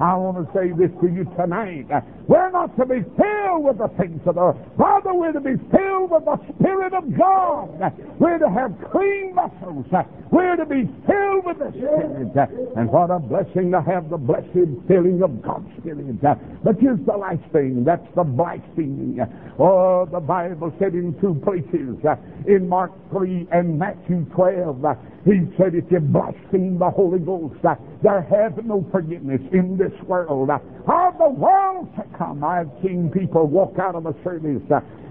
I 0.00 0.16
want 0.16 0.36
to 0.40 0.46
say 0.52 0.72
this 0.72 0.90
to 1.00 1.06
you 1.08 1.24
tonight. 1.36 1.86
We're 2.28 2.50
not 2.50 2.76
to 2.76 2.86
be 2.86 3.02
filled 3.16 3.64
with 3.64 3.78
the 3.78 3.88
things 3.98 4.20
of 4.26 4.34
the 4.36 4.40
earth. 4.40 4.56
Father, 4.78 5.12
we're 5.14 5.32
to 5.32 5.40
be 5.40 5.56
filled 5.70 6.10
with 6.10 6.24
the 6.24 6.38
Spirit 6.54 6.94
of 6.94 7.04
God. 7.16 7.70
We're 8.18 8.38
to 8.38 8.50
have 8.50 8.72
clean 8.90 9.34
vessels. 9.34 9.86
We're 10.30 10.56
to 10.56 10.66
be 10.66 10.88
filled 11.06 11.44
with 11.44 11.58
the 11.58 11.70
Spirit. 11.72 12.32
And 12.76 12.88
what 12.90 13.10
a 13.10 13.18
blessing 13.18 13.70
to 13.72 13.82
have 13.82 14.08
the 14.08 14.16
blessed 14.16 14.52
filling 14.88 15.22
of 15.22 15.42
God's 15.42 15.68
Spirit. 15.78 16.20
But 16.20 16.78
here's 16.80 17.04
the 17.06 17.16
last 17.16 17.44
thing. 17.52 17.84
That's 17.84 18.06
the 18.14 18.24
blaspheming. 18.24 19.20
Oh, 19.58 20.06
the 20.10 20.20
Bible 20.20 20.72
said 20.78 20.94
in 20.94 21.14
two 21.20 21.34
places, 21.44 21.98
in 22.46 22.68
Mark 22.68 22.92
3 23.10 23.48
and 23.52 23.78
Matthew 23.78 24.24
12, 24.34 24.41
12, 24.42 24.84
uh, 24.84 24.94
he 25.24 25.46
said, 25.56 25.70
if 25.72 25.84
you 25.90 26.00
blaspheme 26.00 26.76
the 26.76 26.90
Holy 26.90 27.20
Ghost, 27.20 27.64
uh, 27.64 27.76
there 28.02 28.22
have 28.22 28.64
no 28.64 28.84
forgiveness 28.90 29.40
in 29.52 29.78
this 29.78 29.92
world. 30.08 30.50
Uh, 30.50 30.58
of 30.90 31.16
the 31.18 31.30
world 31.30 31.88
to 31.94 32.02
come, 32.18 32.42
I've 32.42 32.70
seen 32.82 33.08
people 33.14 33.46
walk 33.46 33.78
out 33.78 33.94
of 33.94 34.06
a 34.06 34.14
service, 34.24 34.62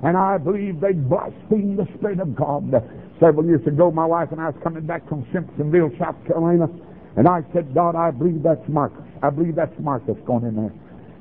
and 0.04 0.18
I 0.18 0.38
believe 0.38 0.82
they 0.82 0.92
blaspheme 0.92 1.78
the 1.78 1.88
Spirit 1.98 2.20
of 2.20 2.36
God. 2.36 2.74
Several 3.22 3.46
years 3.46 3.66
ago, 3.66 3.90
my 3.90 4.06
wife 4.06 4.34
and 4.34 4.42
I 4.42 4.50
was 4.50 4.60
coming 4.64 4.86
back 4.86 5.08
from 5.08 5.24
Simpsonville, 5.32 5.98
South 5.98 6.20
Carolina, 6.28 6.68
and 7.16 7.26
I 7.26 7.40
said, 7.54 7.74
God, 7.74 7.96
I 7.96 8.12
believe 8.12 8.44
that's 8.44 8.68
Marcus. 8.68 9.06
I 9.24 9.30
believe 9.30 9.56
that's 9.56 9.80
Marcus 9.80 10.18
going 10.28 10.44
in 10.44 10.56
there. 10.58 10.74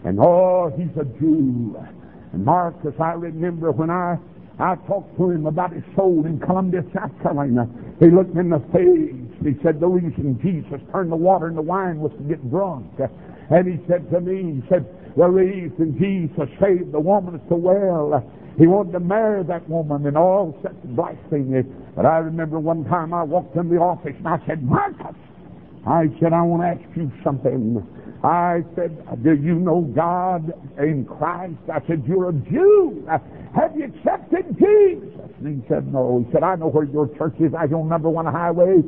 And 0.05 0.19
oh, 0.19 0.73
he's 0.77 0.91
a 1.01 1.05
Jew. 1.21 1.79
And 2.33 2.45
Marcus, 2.45 2.95
I 2.99 3.13
remember 3.13 3.71
when 3.71 3.91
I 3.91 4.19
I 4.61 4.77
talked 4.87 5.17
to 5.17 5.31
him 5.31 5.47
about 5.47 5.73
his 5.73 5.83
soul 5.97 6.27
in 6.27 6.39
Columbia, 6.39 6.83
South 6.95 7.11
Carolina. 7.23 7.67
He 8.01 8.09
looked 8.11 8.35
in 8.37 8.49
the 8.49 8.61
face. 8.73 9.29
He 9.45 9.63
said 9.63 9.79
the 9.79 9.87
reason 9.87 10.41
Jesus 10.43 10.81
turned 10.91 11.13
the 11.13 11.17
water 11.17 11.49
into 11.49 11.63
wine 11.63 12.01
was 12.01 12.13
to 12.17 12.25
get 12.25 12.41
drunk. 12.51 12.87
And 13.51 13.69
he 13.69 13.79
said 13.87 14.11
to 14.11 14.21
me, 14.21 14.61
he 14.61 14.69
said, 14.69 14.89
the 15.17 15.29
reason 15.29 15.97
Jesus 15.99 16.49
saved 16.61 16.93
the 16.93 17.01
woman 17.01 17.35
at 17.35 17.49
the 17.49 17.57
well, 17.57 18.25
he 18.59 18.67
wanted 18.67 18.93
to 18.93 19.01
marry 19.01 19.45
that 19.45 19.69
woman 19.69 20.07
and 20.07 20.17
all 20.17 20.59
such 20.63 20.77
blasphemy. 20.97 21.63
But 21.95 22.07
I 22.07 22.19
remember 22.19 22.59
one 22.59 22.85
time 22.85 23.13
I 23.13 23.23
walked 23.23 23.57
in 23.57 23.69
the 23.69 23.77
office 23.77 24.15
and 24.17 24.29
I 24.29 24.39
said, 24.47 24.63
Marcus, 24.63 25.17
I 25.87 26.07
said, 26.21 26.33
I 26.33 26.43
want 26.43 26.63
to 26.63 26.69
ask 26.69 26.97
you 26.97 27.11
something. 27.25 27.85
I 28.23 28.63
said, 28.77 29.23
do 29.23 29.33
you 29.35 29.55
know 29.55 29.81
God 29.81 30.53
in 30.79 31.07
Christ? 31.07 31.57
I 31.73 31.81
said, 31.87 32.05
you're 32.07 32.29
a 32.29 32.33
Jew. 32.33 33.09
Have 33.09 33.77
you 33.77 33.85
accepted 33.85 34.59
Jesus? 34.59 35.31
And 35.39 35.63
he 35.63 35.69
said, 35.69 35.91
no. 35.91 36.23
He 36.27 36.33
said, 36.33 36.43
I 36.43 36.57
know 36.57 36.69
where 36.69 36.85
your 36.85 37.09
church 37.17 37.35
is. 37.41 37.55
I 37.55 37.65
on 37.65 37.89
number 37.89 38.11
one 38.11 38.27
highway. 38.27 38.83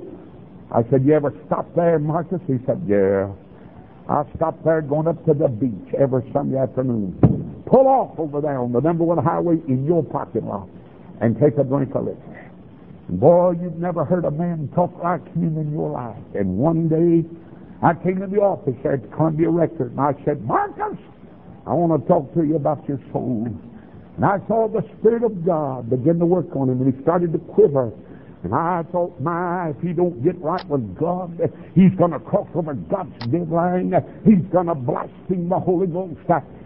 I 0.70 0.82
said, 0.90 1.04
you 1.04 1.14
ever 1.14 1.32
stop 1.46 1.66
there, 1.74 1.98
Marcus? 1.98 2.40
He 2.46 2.58
said, 2.66 2.82
yeah. 2.86 3.32
I 4.08 4.24
stopped 4.36 4.64
there 4.64 4.82
going 4.82 5.08
up 5.08 5.24
to 5.24 5.32
the 5.32 5.48
beach 5.48 5.94
every 5.98 6.28
Sunday 6.32 6.58
afternoon. 6.58 7.62
Pull 7.66 7.86
off 7.86 8.18
over 8.18 8.40
there 8.42 8.58
on 8.58 8.72
the 8.72 8.80
number 8.80 9.04
one 9.04 9.22
highway 9.22 9.56
in 9.68 9.86
your 9.86 10.02
parking 10.02 10.46
lot 10.46 10.68
and 11.22 11.38
take 11.40 11.56
a 11.56 11.64
drink 11.64 11.94
of. 11.94 12.08
And 13.08 13.20
boy, 13.20 13.52
you've 13.62 13.78
never 13.78 14.04
heard 14.04 14.24
a 14.24 14.30
man 14.30 14.68
talk 14.74 14.92
like 15.02 15.24
him 15.34 15.56
in 15.56 15.72
your 15.72 15.90
life. 15.90 16.16
And 16.34 16.58
one 16.58 16.88
day, 16.88 17.24
I 17.82 17.94
came 17.94 18.20
to 18.20 18.28
the 18.28 18.38
office 18.38 18.76
there 18.82 18.94
at 18.94 19.12
Columbia 19.12 19.50
Record, 19.50 19.90
and 19.90 20.00
I 20.00 20.14
said, 20.24 20.44
Marcus, 20.44 20.98
I 21.66 21.74
want 21.74 22.00
to 22.00 22.08
talk 22.08 22.32
to 22.34 22.44
you 22.44 22.56
about 22.56 22.86
your 22.88 23.00
soul. 23.12 23.48
And 24.16 24.24
I 24.24 24.38
saw 24.46 24.68
the 24.68 24.82
Spirit 24.98 25.24
of 25.24 25.44
God 25.44 25.90
begin 25.90 26.18
to 26.20 26.26
work 26.26 26.54
on 26.54 26.68
him, 26.68 26.80
and 26.80 26.94
he 26.94 27.02
started 27.02 27.32
to 27.32 27.38
quiver. 27.38 27.92
And 28.44 28.54
I 28.54 28.82
thought, 28.90 29.20
my, 29.20 29.70
if 29.70 29.80
he 29.80 29.92
don't 29.92 30.22
get 30.22 30.40
right 30.40 30.66
with 30.68 30.96
God, 30.96 31.38
he's 31.74 31.94
going 31.96 32.10
to 32.10 32.18
cross 32.18 32.48
over 32.54 32.74
God's 32.74 33.16
deadline. 33.30 33.94
He's 34.24 34.42
going 34.52 34.66
to 34.66 34.74
blaspheme 34.74 35.48
the 35.48 35.58
Holy 35.58 35.86
Ghost. 35.86 36.18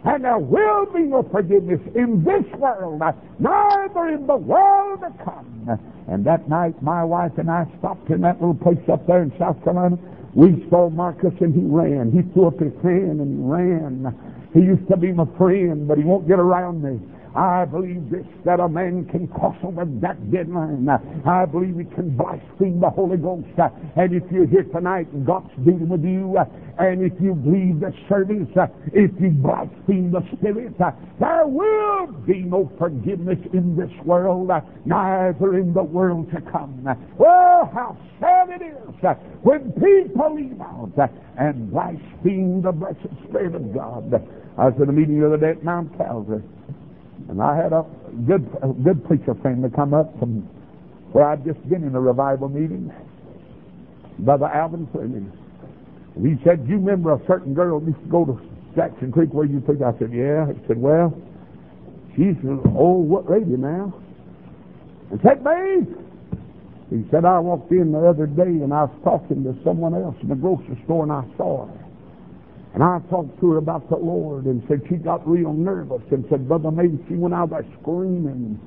And 0.05 0.25
there 0.25 0.39
will 0.39 0.87
be 0.87 1.01
no 1.01 1.23
forgiveness 1.31 1.81
in 1.95 2.25
this 2.25 2.45
world, 2.59 3.03
neither 3.39 4.09
in 4.09 4.27
the 4.27 4.37
world 4.37 5.01
to 5.01 5.25
come. 5.25 5.79
And 6.09 6.25
that 6.25 6.49
night, 6.49 6.81
my 6.83 7.05
wife 7.05 7.33
and 7.37 7.51
I 7.51 7.67
stopped 7.79 8.09
in 8.11 8.23
that 8.23 8.41
little 8.41 8.55
place 8.55 8.79
up 8.91 9.07
there 9.07 9.23
in 9.23 9.33
South 9.39 9.63
Carolina. 9.63 9.99
We 10.37 10.69
saw 10.69 10.91
Marcus 10.91 11.33
and 11.41 11.55
he 11.55 11.63
ran. 11.65 12.13
He 12.13 12.21
threw 12.35 12.49
up 12.49 12.61
his 12.61 12.75
hand 12.83 13.21
and 13.25 13.39
he 13.39 13.43
ran. 13.43 14.15
He 14.53 14.61
used 14.61 14.87
to 14.91 14.97
be 14.99 15.11
my 15.11 15.25
friend, 15.39 15.89
but 15.89 15.97
he 15.97 16.05
won't 16.05 16.29
get 16.29 16.39
around 16.39 16.83
me. 16.83 17.01
I 17.35 17.65
believe 17.67 18.11
this, 18.11 18.25
that 18.47 18.61
a 18.61 18.69
man 18.69 19.05
can 19.07 19.29
cross 19.29 19.57
over 19.63 19.85
that 20.01 20.31
deadline. 20.31 20.89
I 21.27 21.45
believe 21.45 21.77
he 21.77 21.85
can 21.95 22.17
blaspheme 22.17 22.81
the 22.81 22.89
Holy 22.89 23.19
Ghost. 23.19 23.49
And 23.97 24.15
if 24.15 24.23
you're 24.31 24.47
here 24.47 24.65
tonight 24.65 25.09
and 25.13 25.27
God's 25.27 25.51
dealing 25.65 25.89
with 25.89 26.03
you, 26.03 26.39
and 26.79 27.03
if 27.03 27.13
you 27.21 27.35
believe 27.35 27.81
the 27.81 27.93
service, 28.09 28.49
if 28.93 29.11
you 29.21 29.31
blaspheme 29.31 30.13
the 30.13 30.23
Spirit, 30.37 30.79
there 30.79 31.47
will 31.47 32.07
be 32.27 32.41
no 32.41 32.71
forgiveness 32.79 33.39
in 33.53 33.77
this 33.77 33.93
world, 34.07 34.51
neither 34.87 35.59
in 35.59 35.75
the 35.75 35.83
world 35.83 36.31
to 36.33 36.41
come. 36.51 36.85
Well, 37.19 37.71
how 37.73 37.99
sad 38.21 38.36
it 38.61 38.65
is 38.65 39.05
uh, 39.05 39.15
when 39.43 39.73
people 39.73 40.35
leave 40.35 40.61
out 40.61 40.93
uh, 40.99 41.07
and 41.39 41.71
blaspheme 41.71 42.63
the 42.63 42.73
blessed 42.73 43.09
Spirit 43.29 43.55
of 43.55 43.75
God. 43.75 44.15
I 44.59 44.67
was 44.67 44.75
at 44.81 44.89
a 44.89 44.93
meeting 44.93 45.21
the 45.21 45.27
other 45.27 45.37
day 45.37 45.51
at 45.51 45.65
Mount 45.65 45.97
Calvary. 45.99 46.43
And 47.29 47.43
I 47.43 47.57
had 47.57 47.73
a 47.73 47.85
good, 48.27 48.49
a 48.63 48.69
good 48.69 49.05
preacher 49.05 49.35
friend 49.43 49.63
to 49.63 49.71
come 49.71 49.93
up 49.95 50.19
from 50.19 50.43
where 51.13 51.29
I'd 51.29 51.45
just 51.45 51.61
been 51.69 51.83
in 51.85 51.95
a 51.95 52.01
revival 52.01 52.49
meeting, 52.49 52.93
Brother 54.21 54.47
Alvin 54.47 54.89
Fleming. 54.93 55.33
And 56.15 56.27
he 56.27 56.43
said, 56.45 56.65
you 56.69 56.77
remember 56.77 57.13
a 57.13 57.21
certain 57.27 57.53
girl 57.53 57.83
used 57.83 58.01
to 58.01 58.09
go 58.09 58.25
to 58.25 58.41
Jackson 58.75 59.13
Creek 59.13 59.33
where 59.33 59.45
you 59.45 59.61
preach? 59.61 59.81
I 59.81 59.93
said, 59.99 60.13
yeah. 60.13 60.47
He 60.53 60.67
said, 60.67 60.81
well, 60.81 61.13
she's 62.15 62.37
an 62.43 62.61
old 62.77 63.09
what 63.09 63.31
lady 63.31 63.57
now. 63.57 63.93
And 65.11 65.21
said, 65.23 65.45
me. 65.45 66.06
He 66.91 67.05
said, 67.11 67.25
I 67.25 67.41
walked 67.41 67.73
in 67.73 67.93
the 67.93 67.99
other 67.99 68.27
day 68.27 68.63
and 68.63 68.73
I 68.73 68.85
was 68.85 68.97
talking 69.03 69.43
to 69.43 69.55
someone 69.65 69.95
else 69.95 70.15
in 70.23 70.29
the 70.29 70.37
grocery 70.37 70.81
store 70.85 71.03
and 71.03 71.13
I 71.13 71.25
saw 71.37 71.67
her. 71.67 71.85
And 72.75 72.83
I 72.83 73.01
talked 73.11 73.41
to 73.41 73.53
her 73.53 73.57
about 73.59 73.89
the 73.89 73.97
Lord 73.97 74.45
and 74.45 74.63
said 74.69 74.83
she 74.89 74.97
got 74.97 75.27
real 75.27 75.53
nervous 75.53 76.03
and 76.11 76.25
said, 76.31 76.47
Brother, 76.47 76.71
maybe 76.71 77.03
she 77.09 77.15
went 77.15 77.35
out 77.35 77.51
there 77.51 77.65
screaming. 77.81 78.61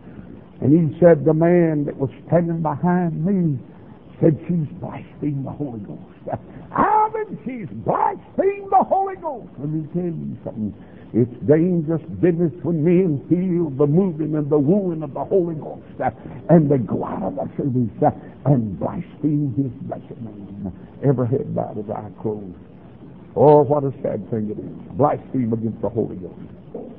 And 0.62 0.70
he 0.74 1.00
said, 1.00 1.24
the 1.24 1.34
man 1.34 1.86
that 1.86 1.96
was 1.96 2.10
standing 2.28 2.62
behind 2.62 3.24
me 3.24 3.58
said 4.20 4.38
she's 4.48 4.68
blasphemed 4.82 5.46
the 5.46 5.52
Holy 5.52 5.80
Ghost. 5.80 6.02
Alvin, 6.76 7.40
she's 7.46 7.70
blasphemed 7.86 8.68
the 8.70 8.84
Holy 8.84 9.16
Ghost. 9.16 9.48
Let 9.60 9.70
me 9.70 9.88
tell 9.94 10.04
you 10.04 10.38
something. 10.44 10.76
It's 11.12 11.32
dangerous 11.48 12.04
business 12.22 12.54
when 12.62 12.84
men 12.84 13.26
feel 13.30 13.72
the 13.72 13.88
moving 13.88 14.36
and 14.36 14.50
the 14.50 14.60
wooing 14.60 15.02
of 15.02 15.14
the 15.14 15.26
Holy 15.26 15.56
Ghost 15.56 15.82
uh, 16.00 16.12
and 16.50 16.70
the 16.70 16.78
out 17.04 17.24
of 17.24 17.36
the 17.36 17.50
service 17.58 18.04
uh, 18.06 18.12
and 18.46 18.80
blaspheme 18.80 19.54
his 19.58 19.72
blessed 19.88 20.22
name. 20.22 20.72
Every 21.04 21.28
head 21.28 21.56
bowed 21.56 21.80
as 21.80 21.90
I 21.90 22.10
close. 22.22 22.54
Oh, 23.36 23.64
what 23.64 23.84
a 23.84 23.92
sad 24.04 24.30
thing 24.30 24.52
it 24.52 24.60
is. 24.60 24.98
Blaspheme 24.98 25.54
against 25.54 25.82
the 25.82 25.90
Holy 25.90 26.18
Ghost. 26.18 26.94